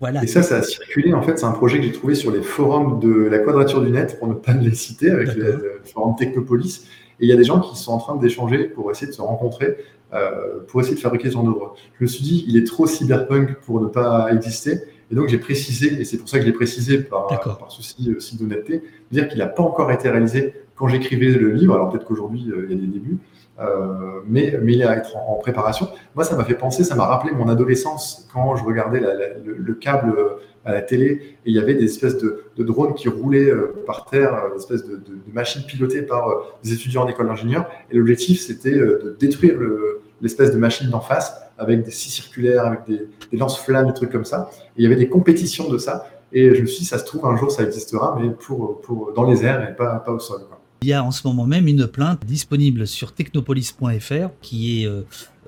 voilà. 0.00 0.22
Et 0.22 0.26
ça, 0.26 0.42
ça 0.42 0.56
a 0.56 0.62
circulé. 0.62 1.14
En 1.14 1.22
fait, 1.22 1.38
c'est 1.38 1.44
un 1.44 1.52
projet 1.52 1.78
que 1.78 1.84
j'ai 1.84 1.92
trouvé 1.92 2.14
sur 2.14 2.30
les 2.30 2.42
forums 2.42 3.00
de 3.00 3.26
la 3.26 3.38
Quadrature 3.38 3.80
du 3.80 3.90
Net, 3.90 4.18
pour 4.18 4.28
ne 4.28 4.34
pas 4.34 4.52
les 4.52 4.74
citer, 4.74 5.10
avec 5.10 5.34
le, 5.34 5.80
forum 5.84 6.16
Technopolis. 6.16 6.86
Et 7.20 7.26
il 7.26 7.28
y 7.28 7.32
a 7.32 7.36
des 7.36 7.44
gens 7.44 7.60
qui 7.60 7.76
sont 7.78 7.92
en 7.92 7.98
train 7.98 8.16
d'échanger 8.16 8.64
pour 8.64 8.90
essayer 8.90 9.06
de 9.06 9.12
se 9.12 9.22
rencontrer, 9.22 9.76
euh, 10.12 10.60
pour 10.66 10.80
essayer 10.80 10.96
de 10.96 11.00
fabriquer 11.00 11.28
ce 11.28 11.34
genre 11.34 11.44
d'œuvre. 11.44 11.74
Je 11.98 12.04
me 12.04 12.08
suis 12.08 12.24
dit, 12.24 12.44
il 12.48 12.56
est 12.56 12.66
trop 12.66 12.86
cyberpunk 12.86 13.54
pour 13.64 13.80
ne 13.80 13.86
pas 13.86 14.32
exister. 14.32 14.82
Et 15.12 15.14
donc, 15.14 15.28
j'ai 15.28 15.38
précisé, 15.38 16.00
et 16.00 16.04
c'est 16.04 16.18
pour 16.18 16.28
ça 16.28 16.38
que 16.38 16.42
je 16.42 16.48
l'ai 16.48 16.54
précisé 16.54 16.98
par, 16.98 17.28
par 17.28 17.70
souci 17.70 18.12
aussi 18.16 18.36
d'honnêteté, 18.36 18.78
de 18.78 19.18
dire 19.18 19.28
qu'il 19.28 19.38
n'a 19.38 19.46
pas 19.46 19.62
encore 19.62 19.92
été 19.92 20.08
réalisé 20.10 20.54
quand 20.74 20.88
j'écrivais 20.88 21.28
le 21.28 21.52
livre. 21.52 21.74
Alors, 21.74 21.90
peut-être 21.90 22.04
qu'aujourd'hui, 22.04 22.50
euh, 22.50 22.66
il 22.68 22.76
y 22.76 22.78
a 22.78 22.80
des 22.80 22.92
débuts. 22.92 23.18
Euh, 23.60 24.20
mais, 24.26 24.58
mais 24.62 24.72
il 24.72 24.80
est 24.82 24.84
à 24.84 24.96
être 24.96 25.16
en, 25.16 25.34
préparation. 25.36 25.88
Moi, 26.16 26.24
ça 26.24 26.36
m'a 26.36 26.44
fait 26.44 26.54
penser, 26.54 26.82
ça 26.82 26.96
m'a 26.96 27.06
rappelé 27.06 27.32
mon 27.32 27.48
adolescence 27.48 28.28
quand 28.32 28.56
je 28.56 28.64
regardais 28.64 28.98
le, 29.00 29.54
le 29.54 29.74
câble 29.74 30.12
euh, 30.18 30.28
à 30.64 30.72
la 30.72 30.82
télé 30.82 31.06
et 31.44 31.50
il 31.50 31.54
y 31.54 31.58
avait 31.60 31.74
des 31.74 31.84
espèces 31.84 32.18
de, 32.18 32.42
drones 32.58 32.94
qui 32.94 33.08
roulaient 33.08 33.50
euh, 33.50 33.84
par 33.86 34.06
terre, 34.06 34.34
euh, 34.34 34.50
des 34.50 34.56
espèces 34.56 34.84
de, 34.84 34.96
de- 34.96 35.02
de 35.26 35.32
machines 35.32 35.62
pilotées 35.66 36.02
par 36.02 36.28
euh, 36.28 36.34
des 36.64 36.72
étudiants 36.72 37.02
en 37.04 37.08
école 37.08 37.26
d'ingénieur. 37.28 37.68
Et 37.92 37.96
l'objectif, 37.96 38.40
c'était 38.40 38.74
euh, 38.74 39.00
de 39.04 39.16
détruire 39.20 39.56
le- 39.58 40.00
l'espèce 40.20 40.50
de 40.52 40.58
machine 40.58 40.88
d'en 40.90 41.00
face 41.00 41.36
avec 41.56 41.84
des 41.84 41.90
scies 41.92 42.10
circulaires, 42.10 42.64
avec 42.66 42.80
des, 42.88 43.06
des 43.30 43.36
lance-flammes, 43.36 43.86
des 43.86 43.92
trucs 43.94 44.10
comme 44.10 44.24
ça. 44.24 44.50
Il 44.76 44.82
y 44.82 44.86
avait 44.86 44.96
des 44.96 45.08
compétitions 45.08 45.68
de 45.68 45.78
ça. 45.78 46.06
Et 46.32 46.52
je 46.56 46.60
me 46.62 46.66
suis 46.66 46.80
dit, 46.80 46.84
ça 46.86 46.98
se 46.98 47.04
trouve, 47.04 47.24
un 47.26 47.36
jour, 47.36 47.52
ça 47.52 47.62
existera, 47.62 48.18
mais 48.20 48.30
pour, 48.30 48.80
pour, 48.80 49.12
dans 49.12 49.22
les 49.30 49.44
airs 49.44 49.68
et 49.70 49.76
pas, 49.76 49.96
pas 50.00 50.10
au 50.10 50.18
sol. 50.18 50.40
quoi. 50.48 50.58
Il 50.84 50.88
y 50.88 50.92
a 50.92 51.02
en 51.02 51.12
ce 51.12 51.26
moment 51.26 51.46
même 51.46 51.66
une 51.66 51.86
plainte 51.86 52.26
disponible 52.26 52.86
sur 52.86 53.14
technopolis.fr 53.14 54.28
qui 54.42 54.82
est 54.82 54.86
euh, 54.86 55.00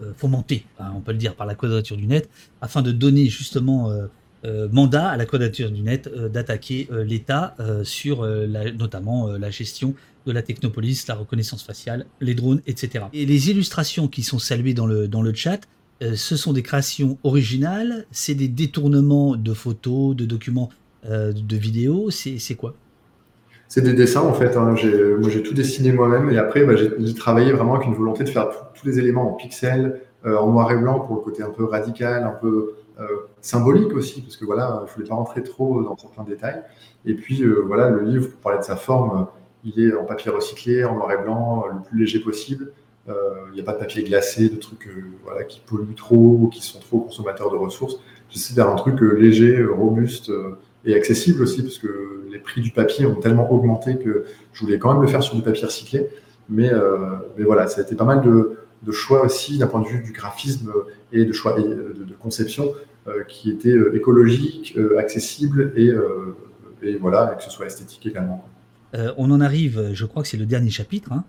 euh, 0.03 0.15
fomentée, 0.17 0.65
hein, 0.79 0.95
on 0.97 1.03
peut 1.03 1.13
le 1.13 1.19
dire, 1.19 1.35
par 1.35 1.47
la 1.47 1.55
Quadrature 1.55 1.99
du 1.99 2.07
Net, 2.07 2.31
afin 2.63 2.81
de 2.81 2.91
donner 2.91 3.27
justement 3.27 3.91
euh, 3.91 4.69
mandat 4.73 5.11
à 5.11 5.19
la 5.19 5.27
Quadrature 5.27 5.71
du 5.71 5.83
Net 5.83 6.09
d'attaquer 6.09 6.89
l'État 7.05 7.55
sur 7.83 8.25
notamment 8.79 9.29
la 9.29 9.51
gestion 9.51 9.95
de 10.25 10.33
la 10.33 10.41
technopolis, 10.41 11.05
la 11.07 11.17
reconnaissance 11.17 11.63
faciale, 11.63 12.07
les 12.23 12.35
drones, 12.35 12.63
etc. 12.67 13.05
Et 13.13 13.27
les 13.27 13.51
illustrations 13.51 14.09
qui 14.09 14.23
sont 14.23 14.39
saluées 14.39 14.73
dans 14.73 14.87
le, 14.87 15.07
dans 15.07 15.21
le 15.21 15.35
chat, 15.35 15.69
ce 16.01 16.37
sont 16.37 16.55
des 16.55 16.63
créations 16.63 17.19
originales, 17.25 18.07
c'est 18.11 18.35
des 18.35 18.49
détournements 18.49 19.37
de 19.37 19.53
photos, 19.53 20.17
de 20.17 20.25
documents, 20.25 20.71
de 21.05 21.57
vidéos, 21.57 22.11
c'est 22.11 22.55
quoi? 22.55 22.75
C'est 23.69 23.81
des 23.83 23.93
dessins 23.95 24.23
en 24.23 24.33
fait. 24.33 24.57
hein. 24.57 24.75
J'ai- 24.77 25.15
Moi 25.17 25.29
j'ai 25.31 25.43
tout 25.43 25.55
dessiné 25.55 25.93
moi-même 25.93 26.31
et 26.31 26.39
après 26.39 26.65
bah, 26.65 26.75
j'ai 26.77 27.15
travaillé 27.15 27.53
vraiment 27.53 27.75
avec 27.75 27.87
une 27.87 27.95
volonté 27.95 28.25
de 28.25 28.29
faire 28.29 28.49
tous 28.75 28.87
les 28.87 28.99
éléments 28.99 29.29
en 29.31 29.35
pixels, 29.35 30.01
euh, 30.25 30.37
en 30.39 30.51
noir 30.51 30.71
et 30.73 30.77
blanc 30.77 31.01
pour 31.01 31.17
le 31.17 31.23
côté 31.23 31.43
un 31.43 31.51
peu 31.51 31.65
radical, 31.65 32.23
un 32.25 32.31
peu 32.31 32.75
euh, 33.01 33.05
symbolique 33.41 33.93
aussi 33.95 34.23
parce 34.23 34.37
que 34.37 34.45
voilà, 34.45 34.85
je 34.89 34.95
voulais 34.95 35.09
pas 35.09 35.15
rentrer 35.17 35.43
trop 35.43 35.83
dans 35.83 35.97
certains 35.97 36.23
détails. 36.25 36.63
Et 37.05 37.15
puis 37.15 37.43
euh, 37.43 37.63
voilà, 37.67 37.91
le 37.91 38.03
livre 38.03 38.29
pour 38.31 38.41
parler 38.41 38.59
de 38.59 38.65
sa 38.65 38.77
forme, 38.77 39.23
euh, 39.23 39.25
il 39.65 39.81
est 39.85 39.95
en 39.97 40.05
papier 40.05 40.31
recyclé, 40.31 40.85
en 40.85 40.95
noir 40.95 41.11
et 41.13 41.19
blanc, 41.19 41.65
euh, 41.69 41.73
le 41.75 41.83
plus 41.83 41.99
léger 41.99 42.21
possible. 42.21 42.73
Euh, 43.09 43.15
Il 43.51 43.55
n'y 43.55 43.61
a 43.61 43.65
pas 43.65 43.73
de 43.75 43.79
papier 43.79 44.03
glacé, 44.05 44.49
de 44.49 44.57
trucs 44.57 44.87
euh, 44.89 45.05
voilà, 45.25 45.45
qui 45.45 45.61
polluent 45.61 45.95
trop 45.97 46.39
ou 46.43 46.49
qui 46.49 46.63
sont 46.63 46.79
trop 46.81 47.01
consommateurs 47.01 47.51
de 47.51 47.57
ressources. 47.57 47.99
J'essaie 48.31 48.55
faire 48.55 48.69
un 48.69 48.75
truc 48.77 49.01
euh, 49.03 49.13
léger, 49.15 49.59
euh, 49.61 49.73
robuste 49.73 50.31
euh, 50.31 50.59
et 50.87 50.95
accessible 50.95 51.43
aussi 51.43 51.63
parce 51.63 51.79
que 51.79 52.23
les 52.31 52.39
prix 52.39 52.61
du 52.61 52.71
papier 52.71 53.05
ont 53.07 53.17
tellement 53.17 53.53
augmenté 53.53 53.99
que 53.99 54.25
je 54.53 54.61
voulais 54.61 54.79
quand 54.79 54.93
même 54.93 55.03
le 55.03 55.09
faire 55.09 55.23
sur 55.23 55.35
du 55.35 55.43
papier 55.43 55.67
recyclé. 55.67 56.09
Mais, 56.49 56.73
euh, 56.73 57.17
mais 57.37 57.45
voilà, 57.45 57.67
ça 57.67 57.81
a 57.81 57.85
été 57.85 57.97
pas 57.97 58.05
mal 58.05 58.23
de, 58.23 58.57
choix 58.93 59.25
aussi 59.25 59.59
d'un 59.59 59.67
point 59.67 59.83
de 59.83 59.89
vue 59.89 60.03
du 60.03 60.13
graphisme 60.13 60.73
et 61.13 61.25
de 61.25 61.33
choix 61.33 61.61
de, 61.61 62.15
conception 62.21 62.73
euh, 63.09 63.25
qui 63.25 63.51
étaient 63.51 63.71
euh, 63.71 63.97
écologiques, 63.97 64.79
accessibles 64.97 65.73
et, 65.77 65.93
et 66.83 66.99
que 66.99 67.43
ce 67.43 67.51
soit 67.51 67.67
esthétique 67.67 68.07
également. 68.07 68.47
On 69.19 69.31
en 69.31 69.41
arrive, 69.41 69.91
je 69.93 70.07
crois 70.07 70.23
que 70.23 70.29
c'est 70.29 70.37
le 70.37 70.47
dernier 70.47 70.71
chapitre, 70.71 71.11
hein, 71.13 71.25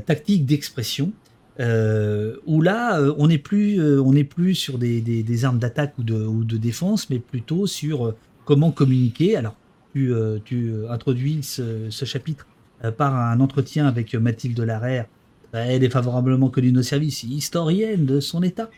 tactique 0.00 0.44
d'expression, 0.44 1.12
où 1.60 2.60
là, 2.60 3.00
on 3.16 3.28
n'est 3.28 3.38
plus, 3.38 3.80
plus 4.28 4.54
sur 4.56 4.78
des, 4.78 5.44
armes 5.44 5.58
d'attaque 5.58 5.94
ou 5.98 6.02
de, 6.02 6.56
défense, 6.56 7.08
mais 7.10 7.20
plutôt 7.20 7.68
sur 7.68 8.14
comment 8.44 8.70
communiquer. 8.70 9.36
Alors, 9.36 9.54
tu, 9.92 10.12
euh, 10.12 10.38
tu 10.44 10.70
euh, 10.70 10.90
introduis 10.90 11.42
ce, 11.42 11.90
ce 11.90 12.04
chapitre 12.04 12.46
euh, 12.84 12.90
par 12.90 13.14
un 13.14 13.40
entretien 13.40 13.86
avec 13.86 14.14
Mathilde 14.14 14.58
Larère. 14.60 15.06
Elle 15.54 15.84
est 15.84 15.90
favorablement 15.90 16.48
connue 16.48 16.70
de 16.70 16.76
nos 16.76 16.82
services, 16.82 17.24
historienne 17.24 18.06
de 18.06 18.20
son 18.20 18.42
état. 18.42 18.70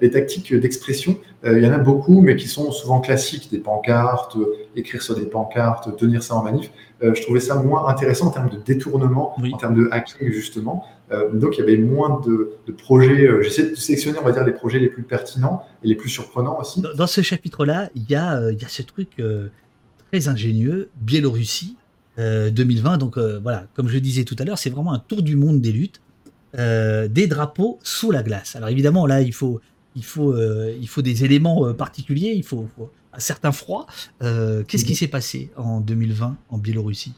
Les 0.00 0.10
tactiques 0.10 0.52
d'expression, 0.52 1.16
il 1.46 1.62
y 1.62 1.66
en 1.68 1.72
a 1.72 1.78
beaucoup, 1.78 2.20
mais 2.20 2.34
qui 2.34 2.48
sont 2.48 2.72
souvent 2.72 3.00
classiques, 3.00 3.48
des 3.52 3.60
pancartes, 3.60 4.36
écrire 4.74 5.02
sur 5.02 5.14
des 5.14 5.26
pancartes, 5.26 5.96
tenir 5.96 6.24
ça 6.24 6.34
en 6.34 6.42
manif. 6.42 6.72
Je 7.00 7.22
trouvais 7.22 7.38
ça 7.38 7.54
moins 7.62 7.86
intéressant 7.86 8.26
en 8.26 8.30
termes 8.30 8.50
de 8.50 8.56
détournement, 8.56 9.36
Oui. 9.40 9.52
en 9.54 9.56
termes 9.56 9.76
de 9.76 9.88
hacking 9.92 10.32
justement. 10.32 10.84
Euh, 11.14 11.32
donc 11.32 11.56
il 11.56 11.60
y 11.60 11.62
avait 11.62 11.76
moins 11.76 12.20
de, 12.26 12.50
de 12.66 12.72
projets. 12.72 13.26
euh, 13.26 13.42
J'essaie 13.42 13.70
de 13.70 13.74
sélectionner, 13.74 14.18
on 14.20 14.24
va 14.24 14.32
dire, 14.32 14.44
les 14.44 14.52
projets 14.52 14.78
les 14.78 14.88
plus 14.88 15.02
pertinents 15.02 15.62
et 15.82 15.88
les 15.88 15.94
plus 15.94 16.08
surprenants 16.10 16.58
aussi. 16.60 16.80
Dans, 16.80 16.94
dans 16.94 17.06
ce 17.06 17.20
chapitre-là, 17.22 17.90
il 17.94 18.04
y, 18.10 18.14
a, 18.14 18.40
euh, 18.40 18.52
il 18.52 18.60
y 18.60 18.64
a 18.64 18.68
ce 18.68 18.82
truc 18.82 19.10
très 20.10 20.28
ingénieux, 20.28 20.90
Biélorussie 21.00 21.76
euh, 22.18 22.50
2020. 22.50 22.98
Donc 22.98 23.18
voilà, 23.18 23.66
comme 23.74 23.88
je 23.88 23.94
le 23.94 24.00
disais 24.00 24.24
tout 24.24 24.36
à 24.38 24.44
l'heure, 24.44 24.58
c'est 24.58 24.70
vraiment 24.70 24.92
un 24.92 24.98
tour 24.98 25.22
du 25.22 25.36
monde 25.36 25.60
des 25.60 25.72
luttes, 25.72 26.00
euh, 26.58 27.08
des 27.08 27.26
drapeaux 27.26 27.78
sous 27.82 28.10
la 28.10 28.22
glace. 28.22 28.54
Alors 28.56 28.68
évidemment, 28.68 29.06
là, 29.06 29.20
il 29.22 29.32
faut, 29.34 29.60
il 29.96 30.04
faut, 30.04 30.32
euh, 30.32 30.74
il 30.80 30.88
faut 30.88 31.02
des 31.02 31.24
éléments 31.24 31.66
euh, 31.66 31.72
particuliers, 31.72 32.32
il 32.34 32.44
faut, 32.44 32.68
faut 32.76 32.90
un 33.12 33.18
certain 33.20 33.52
froid. 33.52 33.86
Qu'est-ce 34.20 34.84
qui 34.84 34.92
Mhm. 34.92 34.96
s'est 34.98 35.08
passé 35.08 35.50
en 35.56 35.80
2020 35.80 36.36
en 36.48 36.58
Biélorussie? 36.58 37.14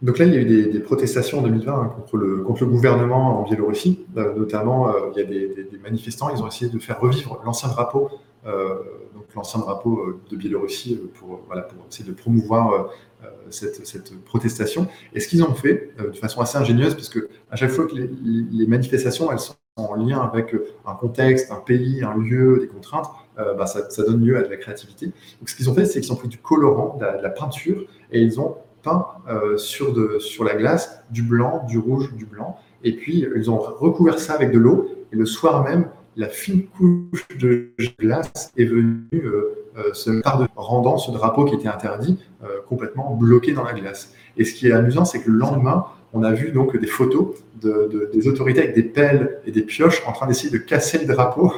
Donc 0.00 0.18
là, 0.18 0.26
il 0.26 0.34
y 0.34 0.36
a 0.36 0.40
eu 0.40 0.70
des, 0.70 0.80
protestations 0.80 1.40
en 1.40 1.42
2020 1.42 1.72
hein, 1.72 1.92
contre, 1.96 2.16
le, 2.16 2.38
contre 2.44 2.64
le 2.64 2.70
gouvernement 2.70 3.40
en 3.40 3.42
Biélorussie. 3.42 4.06
Euh, 4.16 4.32
notamment, 4.34 4.88
euh, 4.88 5.10
il 5.14 5.18
y 5.18 5.22
a 5.22 5.26
des, 5.26 5.78
manifestants, 5.82 6.30
ils 6.30 6.40
ont 6.42 6.46
essayé 6.46 6.70
de 6.70 6.78
faire 6.78 7.00
revivre 7.00 7.40
l'ancien 7.44 7.68
drapeau, 7.68 8.08
euh, 8.46 8.76
l'ancien 9.34 9.58
drapeau 9.60 10.20
de 10.30 10.36
Biélorussie 10.36 11.00
pour, 11.14 11.40
voilà, 11.46 11.62
pour 11.62 11.84
essayer 11.90 12.08
de 12.08 12.14
promouvoir 12.14 12.90
cette, 13.50 13.86
cette 13.86 14.16
protestation. 14.24 14.86
Et 15.12 15.20
ce 15.20 15.28
qu'ils 15.28 15.42
ont 15.42 15.54
fait 15.54 15.90
de 15.98 16.16
façon 16.16 16.40
assez 16.40 16.56
ingénieuse, 16.56 16.94
parce 16.94 17.08
que 17.08 17.28
à 17.50 17.56
chaque 17.56 17.70
fois 17.70 17.86
que 17.86 17.94
les, 17.94 18.66
manifestations, 18.66 19.30
elles 19.30 19.38
sont 19.38 19.54
en 19.76 19.94
lien 19.94 20.20
avec 20.20 20.56
un 20.86 20.94
contexte, 20.94 21.52
un 21.52 21.60
pays, 21.60 22.02
un 22.02 22.16
lieu, 22.16 22.58
des 22.60 22.68
contraintes, 22.68 23.10
bah, 23.36 23.66
ça, 23.66 24.02
donne 24.02 24.24
lieu 24.24 24.36
à 24.36 24.42
de 24.42 24.48
la 24.48 24.56
créativité. 24.56 25.06
Donc 25.06 25.48
ce 25.48 25.56
qu'ils 25.56 25.68
ont 25.68 25.74
fait, 25.74 25.84
c'est 25.84 26.00
qu'ils 26.00 26.12
ont 26.12 26.16
pris 26.16 26.28
du 26.28 26.38
colorant, 26.38 26.96
de 26.98 27.22
la 27.22 27.30
peinture, 27.30 27.84
et 28.10 28.22
ils 28.22 28.40
ont 28.40 28.56
euh, 29.28 29.56
sur, 29.56 29.92
de, 29.92 30.18
la 30.44 30.54
glace 30.54 31.02
du 31.10 31.22
blanc, 31.22 31.64
du 31.68 31.78
rouge, 31.78 32.14
du 32.14 32.24
blanc. 32.24 32.58
Et 32.82 32.96
puis, 32.96 33.26
ils 33.36 33.50
ont 33.50 33.58
recouvert 33.58 34.18
ça 34.18 34.34
avec 34.34 34.52
de 34.52 34.58
l'eau. 34.58 34.88
Et 35.12 35.16
le 35.16 35.26
soir 35.26 35.64
même, 35.64 35.88
la 36.16 36.28
fine 36.28 36.64
couche 36.66 37.26
de 37.38 37.70
glace 38.00 38.52
est 38.56 38.64
venue 38.64 39.04
euh, 39.14 39.54
euh, 39.76 39.92
se 39.92 40.10
par 40.22 40.48
rendant 40.56 40.96
ce 40.98 41.10
drapeau 41.10 41.44
qui 41.44 41.54
était 41.54 41.68
interdit 41.68 42.18
complètement 42.68 43.14
bloqué 43.14 43.52
dans 43.52 43.64
la 43.64 43.72
glace. 43.72 44.12
Et 44.36 44.44
ce 44.44 44.54
qui 44.54 44.68
est 44.68 44.72
amusant, 44.72 45.04
c'est 45.04 45.20
que 45.20 45.30
le 45.30 45.36
lendemain, 45.38 45.86
on 46.12 46.22
a 46.22 46.32
vu 46.32 46.52
donc 46.52 46.76
des 46.76 46.86
photos 46.86 47.34
de, 47.60 47.88
de- 47.92 48.10
des 48.12 48.28
autorités 48.28 48.60
avec 48.60 48.74
des 48.74 48.84
pelles 48.84 49.40
et 49.44 49.50
des 49.50 49.62
pioches 49.62 50.02
en 50.06 50.12
train 50.12 50.26
d'essayer 50.28 50.50
de 50.50 50.58
casser 50.58 50.98
le 50.98 51.12
drapeau 51.12 51.52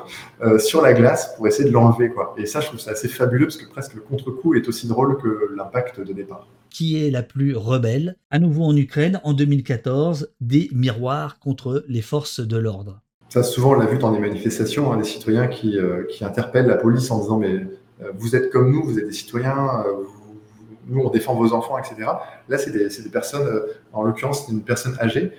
sur 0.58 0.80
la 0.80 0.92
glace 0.94 1.34
pour 1.36 1.46
essayer 1.46 1.68
de 1.68 1.74
l'enlever. 1.74 2.10
Et 2.38 2.46
ça, 2.46 2.60
je 2.60 2.68
trouve 2.68 2.80
ça 2.80 2.92
assez 2.92 3.08
fabuleux 3.08 3.46
parce 3.46 3.58
que 3.58 3.70
presque 3.70 3.94
le 3.94 4.00
contre-coup 4.00 4.54
est 4.54 4.66
aussi 4.68 4.88
drôle 4.88 5.18
que 5.18 5.50
l'impact 5.54 6.00
de 6.00 6.12
départ. 6.12 6.46
Qui 6.70 7.04
est 7.04 7.10
la 7.10 7.22
plus 7.22 7.56
rebelle 7.56 8.16
À 8.30 8.38
nouveau 8.38 8.64
en 8.64 8.76
Ukraine, 8.76 9.20
en 9.24 9.32
2014, 9.32 10.32
des 10.40 10.70
miroirs 10.72 11.38
contre 11.40 11.84
les 11.88 12.00
forces 12.00 12.40
de 12.40 12.56
l'ordre. 12.56 13.00
Ça, 13.28 13.42
souvent, 13.42 13.72
on 13.72 13.74
l'a 13.74 13.86
vu 13.86 13.98
dans 13.98 14.12
des 14.12 14.18
manifestations, 14.18 14.92
hein, 14.92 14.96
des 14.96 15.04
citoyens 15.04 15.48
qui, 15.48 15.78
euh, 15.78 16.04
interpellent 16.20 16.66
la 16.66 16.76
police 16.76 17.10
en 17.10 17.20
disant 17.20 17.38
Mais 17.38 17.54
euh, 18.02 18.12
vous 18.16 18.36
êtes 18.36 18.50
comme 18.50 18.72
nous, 18.72 18.82
vous 18.84 18.98
êtes 18.98 19.06
des 19.06 19.12
citoyens, 19.12 19.84
euh, 19.86 19.92
vous- 20.04 20.40
nous, 20.86 21.00
on 21.00 21.10
défend 21.10 21.34
vos 21.34 21.52
enfants, 21.52 21.78
etc. 21.78 22.08
Là, 22.48 22.58
c'est 22.58 22.72
des, 22.72 23.10
personnes, 23.10 23.48
en 23.92 24.02
l'occurrence, 24.02 24.48
une 24.50 24.62
personne 24.62 24.96
âgée, 25.00 25.30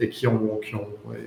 et 0.00 0.10
qui 0.10 0.26
ont, 0.26 0.60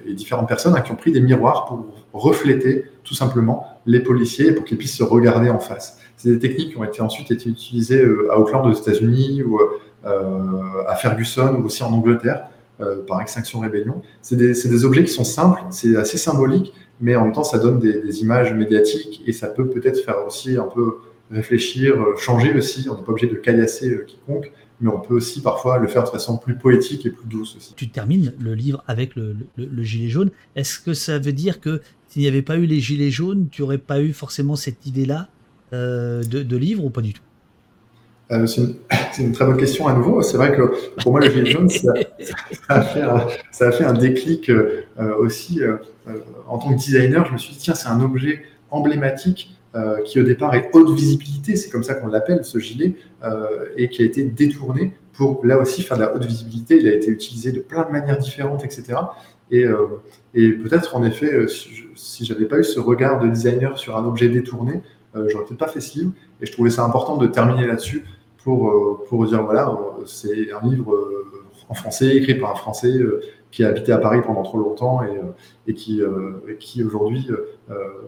différentes 0.05 0.47
personnes 0.47 0.75
hein, 0.75 0.81
qui 0.81 0.91
ont 0.91 0.95
pris 0.95 1.11
des 1.11 1.21
miroirs 1.21 1.65
pour 1.65 1.87
refléter 2.13 2.85
tout 3.03 3.15
simplement 3.15 3.65
les 3.87 4.01
policiers 4.01 4.51
pour 4.51 4.65
qu'ils 4.65 4.77
puissent 4.77 4.97
se 4.97 5.03
regarder 5.03 5.49
en 5.49 5.59
face. 5.59 5.97
C'est 6.21 6.29
des 6.29 6.39
techniques 6.39 6.69
qui 6.69 6.77
ont 6.77 6.83
été 6.83 7.01
ensuite 7.01 7.31
été 7.31 7.49
utilisées 7.49 8.03
euh, 8.03 8.31
à 8.31 8.37
Auckland 8.37 8.63
aux 8.67 8.73
États-Unis 8.73 9.41
euh, 10.05 10.83
à 10.87 10.95
Ferguson 10.95 11.55
ou 11.55 11.65
aussi 11.65 11.81
en 11.81 11.91
Angleterre 11.91 12.45
euh, 12.79 13.03
par 13.07 13.19
Extinction 13.21 13.59
Rébellion. 13.59 14.03
C'est 14.21 14.35
des, 14.35 14.85
objets 14.85 15.03
qui 15.03 15.11
sont 15.11 15.23
simples, 15.23 15.63
c'est 15.71 15.95
assez 15.95 16.19
symbolique, 16.19 16.73
mais 16.99 17.15
en 17.15 17.23
même 17.23 17.33
temps 17.33 17.43
ça 17.43 17.57
donne 17.57 17.79
des, 17.79 18.21
images 18.21 18.53
médiatiques 18.53 19.23
et 19.25 19.33
ça 19.33 19.47
peut 19.47 19.67
peut-être 19.67 20.05
faire 20.05 20.23
aussi 20.23 20.57
un 20.57 20.67
peu 20.67 20.97
réfléchir, 21.31 21.95
changer 22.17 22.53
aussi. 22.53 22.87
On 22.87 22.97
n'est 22.97 23.03
pas 23.03 23.13
obligé 23.13 23.25
de 23.25 23.37
caillasser 23.37 24.05
quiconque, 24.05 24.51
mais 24.79 24.91
on 24.91 24.99
peut 24.99 25.15
aussi 25.15 25.41
parfois 25.41 25.79
le 25.79 25.87
faire 25.87 26.03
de 26.03 26.09
façon 26.09 26.37
plus 26.37 26.55
poétique 26.55 27.03
et 27.07 27.09
plus 27.09 27.27
douce 27.27 27.55
aussi. 27.57 27.73
Tu 27.75 27.89
termines 27.89 28.31
le 28.39 28.53
livre 28.53 28.83
avec 28.85 29.15
le, 29.15 29.37
gilet 29.79 30.09
jaune. 30.09 30.29
Est-ce 30.55 30.77
que 30.77 30.93
ça 30.93 31.17
veut 31.17 31.33
dire 31.33 31.59
que 31.59 31.81
s'il 32.09 32.21
n'y 32.21 32.27
avait 32.27 32.43
pas 32.43 32.57
eu 32.57 32.67
les 32.67 32.79
gilets 32.79 33.09
jaunes, 33.09 33.47
tu 33.49 33.63
n'aurais 33.63 33.79
pas 33.79 34.01
eu 34.01 34.13
forcément 34.13 34.55
cette 34.55 34.85
idée-là? 34.85 35.27
De, 35.71 36.43
de 36.43 36.57
livre 36.57 36.83
ou 36.83 36.89
pas 36.89 37.01
du 37.01 37.13
tout? 37.13 37.21
Euh, 38.31 38.45
c'est 39.13 39.23
une, 39.23 39.31
très 39.31 39.45
bonne 39.45 39.57
question 39.57 39.87
à 39.87 39.93
nouveau. 39.93 40.21
C'est 40.21 40.37
vrai 40.37 40.55
que 40.55 40.61
pour 41.01 41.11
moi, 41.11 41.21
le 41.21 41.29
gilet 41.29 41.51
jaune, 41.51 41.69
ça, 41.69 41.93
a, 42.69 42.81
fait 42.81 43.01
un, 43.01 43.27
ça 43.51 43.67
a 43.67 43.71
fait 43.71 43.83
un 43.83 43.93
déclic 43.93 44.49
euh, 44.49 44.83
aussi. 45.19 45.61
Euh, 45.61 45.77
en 46.47 46.57
tant 46.57 46.71
que 46.73 46.77
designer, 46.77 47.25
je 47.27 47.33
me 47.33 47.37
suis 47.37 47.53
dit, 47.53 47.59
tiens, 47.59 47.75
c'est 47.75 47.87
un 47.87 48.01
objet 48.01 48.43
emblématique 48.69 49.55
qui 50.03 50.19
au 50.19 50.23
départ 50.23 50.53
est 50.53 50.69
haute 50.73 50.93
visibilité, 50.93 51.55
c'est 51.55 51.69
comme 51.69 51.83
ça 51.83 51.93
qu'on 51.93 52.07
l'appelle, 52.07 52.43
ce 52.43 52.59
gilet, 52.59 52.95
et 53.77 53.87
qui 53.87 54.01
a 54.01 54.05
été 54.05 54.23
détourné 54.23 54.91
pour 55.13 55.45
là 55.45 55.57
aussi 55.59 55.83
faire 55.83 55.95
de 55.95 56.01
la 56.01 56.13
haute 56.13 56.25
visibilité. 56.25 56.77
Il 56.77 56.87
a 56.89 56.93
été 56.93 57.09
utilisé 57.09 57.53
de 57.53 57.61
plein 57.61 57.85
de 57.85 57.91
manières 57.91 58.17
différentes, 58.17 58.65
etc. 58.65 58.95
Et, 59.49 59.65
et 60.33 60.51
peut-être, 60.51 60.97
en 60.97 61.05
effet, 61.05 61.45
si, 61.95 62.25
je 62.25 62.33
n'avais 62.33 62.47
pas 62.47 62.57
eu 62.57 62.65
ce 62.65 62.81
regard 62.81 63.21
de 63.21 63.29
designer 63.29 63.77
sur 63.77 63.95
un 63.95 64.03
objet 64.03 64.27
détourné, 64.27 64.81
j'aurais 65.13 65.45
peut-être 65.45 65.57
pas 65.57 65.67
fait 65.67 65.81
ce 65.81 65.99
livre. 65.99 66.11
Et 66.41 66.45
je 66.45 66.51
trouvais 66.51 66.69
ça 66.69 66.83
important 66.83 67.17
de 67.17 67.27
terminer 67.27 67.67
là-dessus 67.67 68.05
pour, 68.43 68.69
euh, 68.69 69.03
pour 69.07 69.25
dire 69.25 69.43
voilà, 69.43 69.69
euh, 69.69 70.05
c'est 70.05 70.51
un 70.51 70.67
livre 70.67 70.93
euh, 70.93 71.45
en 71.69 71.73
français, 71.73 72.15
écrit 72.15 72.35
par 72.35 72.51
un 72.51 72.55
Français 72.55 72.93
qui 73.49 73.63
a 73.63 73.69
habité 73.69 73.91
à 73.91 73.97
Paris 73.97 74.19
pendant 74.25 74.43
trop 74.43 74.57
longtemps 74.57 75.03
et, 75.03 75.71
et 75.71 75.73
qui, 75.73 76.01
qui 76.59 76.83
aujourd'hui 76.83 77.29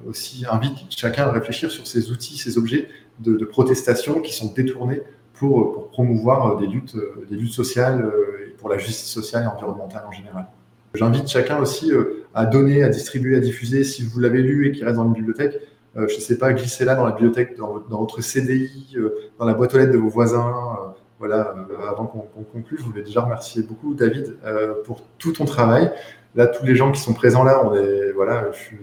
aussi 0.06 0.44
invite 0.50 0.74
chacun 0.90 1.24
à 1.24 1.32
réfléchir 1.32 1.72
sur 1.72 1.88
ces 1.88 2.12
outils, 2.12 2.38
ces 2.38 2.58
objets 2.58 2.90
de, 3.20 3.46
protestation 3.46 4.20
qui 4.20 4.34
sont 4.34 4.52
détournés 4.54 5.02
pour, 5.34 5.74
pour, 5.74 5.90
promouvoir 5.92 6.58
des 6.58 6.68
luttes, 6.68 6.98
des 7.30 7.38
luttes 7.38 7.54
sociales 7.54 8.12
et 8.46 8.50
pour 8.52 8.68
la 8.68 8.78
justice 8.78 9.10
sociale 9.10 9.44
et 9.44 9.48
environnementale 9.48 10.04
en 10.10 10.12
général. 10.12 10.46
J'invite 10.94 11.30
chacun 11.30 11.60
aussi 11.60 11.90
à 12.34 12.46
donner, 12.46 12.84
à 12.84 12.90
distribuer, 12.90 13.38
à 13.38 13.40
diffuser. 13.40 13.86
Si 13.86 14.04
vous 14.04 14.20
l'avez 14.20 14.42
lu 14.42 14.68
et 14.68 14.72
qu'il 14.74 14.84
reste 14.84 14.98
dans 14.98 15.06
une 15.06 15.14
bibliothèque, 15.14 15.62
euh, 15.96 16.08
je 16.08 16.16
ne 16.16 16.22
sais 16.22 16.38
pas, 16.38 16.54
glisser 16.54 16.86
là 16.86 16.96
dans 16.96 17.06
la 17.06 17.12
bibliothèque, 17.12 17.56
dans, 17.58 17.84
votre 17.90 18.22
CDI, 18.22 18.96
euh, 18.96 19.32
dans 19.38 19.46
la 19.46 19.54
boîte 19.54 19.76
aux 19.76 19.78
lettres 19.78 19.92
de 19.92 19.98
vos 19.98 20.10
voisins. 20.10 20.50
Euh, 20.50 20.88
voilà, 21.20 21.56
avant 21.90 22.06
qu'on 22.06 22.44
conclue, 22.44 22.78
je 22.78 22.84
voulais 22.84 23.04
déjà 23.04 23.22
remercier 23.22 23.64
beaucoup 23.64 23.94
David 23.94 24.36
pour 24.84 25.04
tout 25.18 25.32
ton 25.32 25.46
travail. 25.46 25.90
Là, 26.36 26.48
tous 26.48 26.66
les 26.66 26.76
gens 26.76 26.92
qui 26.92 27.00
sont 27.00 27.14
présents 27.14 27.46
là, 27.46 27.62
on 27.64 27.74
est, 27.76 28.12
voilà, 28.12 28.52
je, 28.52 28.76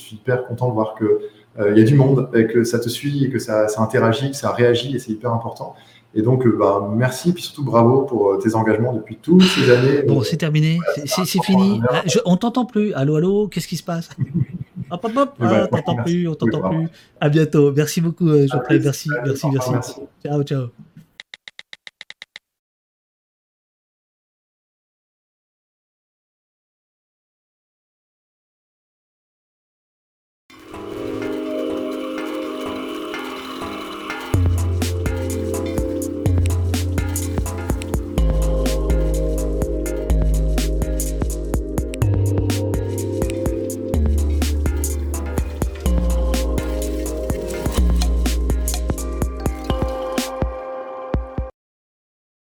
suis 0.00 0.14
hyper 0.14 0.46
content 0.46 0.68
de 0.68 0.74
voir 0.74 0.94
que 0.94 1.22
il 1.58 1.76
y 1.76 1.80
a 1.80 1.84
du 1.84 1.96
monde 1.96 2.30
et 2.34 2.46
que 2.46 2.62
ça 2.62 2.78
te 2.78 2.88
suit 2.88 3.24
et 3.24 3.30
que 3.30 3.40
ça, 3.40 3.66
interagit, 3.78 4.30
que 4.30 4.36
ça 4.36 4.52
réagit 4.52 4.94
et 4.94 5.00
c'est 5.00 5.10
hyper 5.10 5.32
important. 5.32 5.74
Et 6.14 6.22
donc, 6.22 6.46
bah, 6.46 6.88
merci 6.94 7.30
et 7.30 7.32
puis 7.32 7.42
surtout 7.42 7.64
bravo 7.64 8.02
pour 8.02 8.38
tes 8.38 8.54
engagements 8.54 8.92
depuis 8.92 9.16
toutes 9.16 9.42
ces 9.42 9.68
années. 9.68 10.02
Bon, 10.02 10.22
c'est 10.22 10.36
terminé, 10.36 10.78
c'est 11.04 11.42
fini. 11.42 11.80
On 12.24 12.34
on 12.34 12.36
t'entend 12.36 12.64
plus. 12.64 12.92
Allô, 12.92 13.16
allô, 13.16 13.48
qu'est-ce 13.48 13.66
qui 13.66 13.76
se 13.76 13.82
passe? 13.82 14.10
Hop, 14.90 15.04
hop, 15.04 15.12
hop. 15.16 15.34
Ah, 15.40 15.66
t'entends 15.68 15.96
plus, 16.02 16.28
on 16.28 16.34
t'entend 16.34 16.70
plus. 16.70 16.88
À 17.20 17.28
bientôt. 17.28 17.72
Merci 17.72 18.00
beaucoup, 18.00 18.28
euh, 18.28 18.46
Jean-Pierre. 18.46 18.80
Merci, 18.82 19.10
merci, 19.24 19.46
merci. 19.50 19.92
Ciao, 20.24 20.42
ciao. 20.42 20.68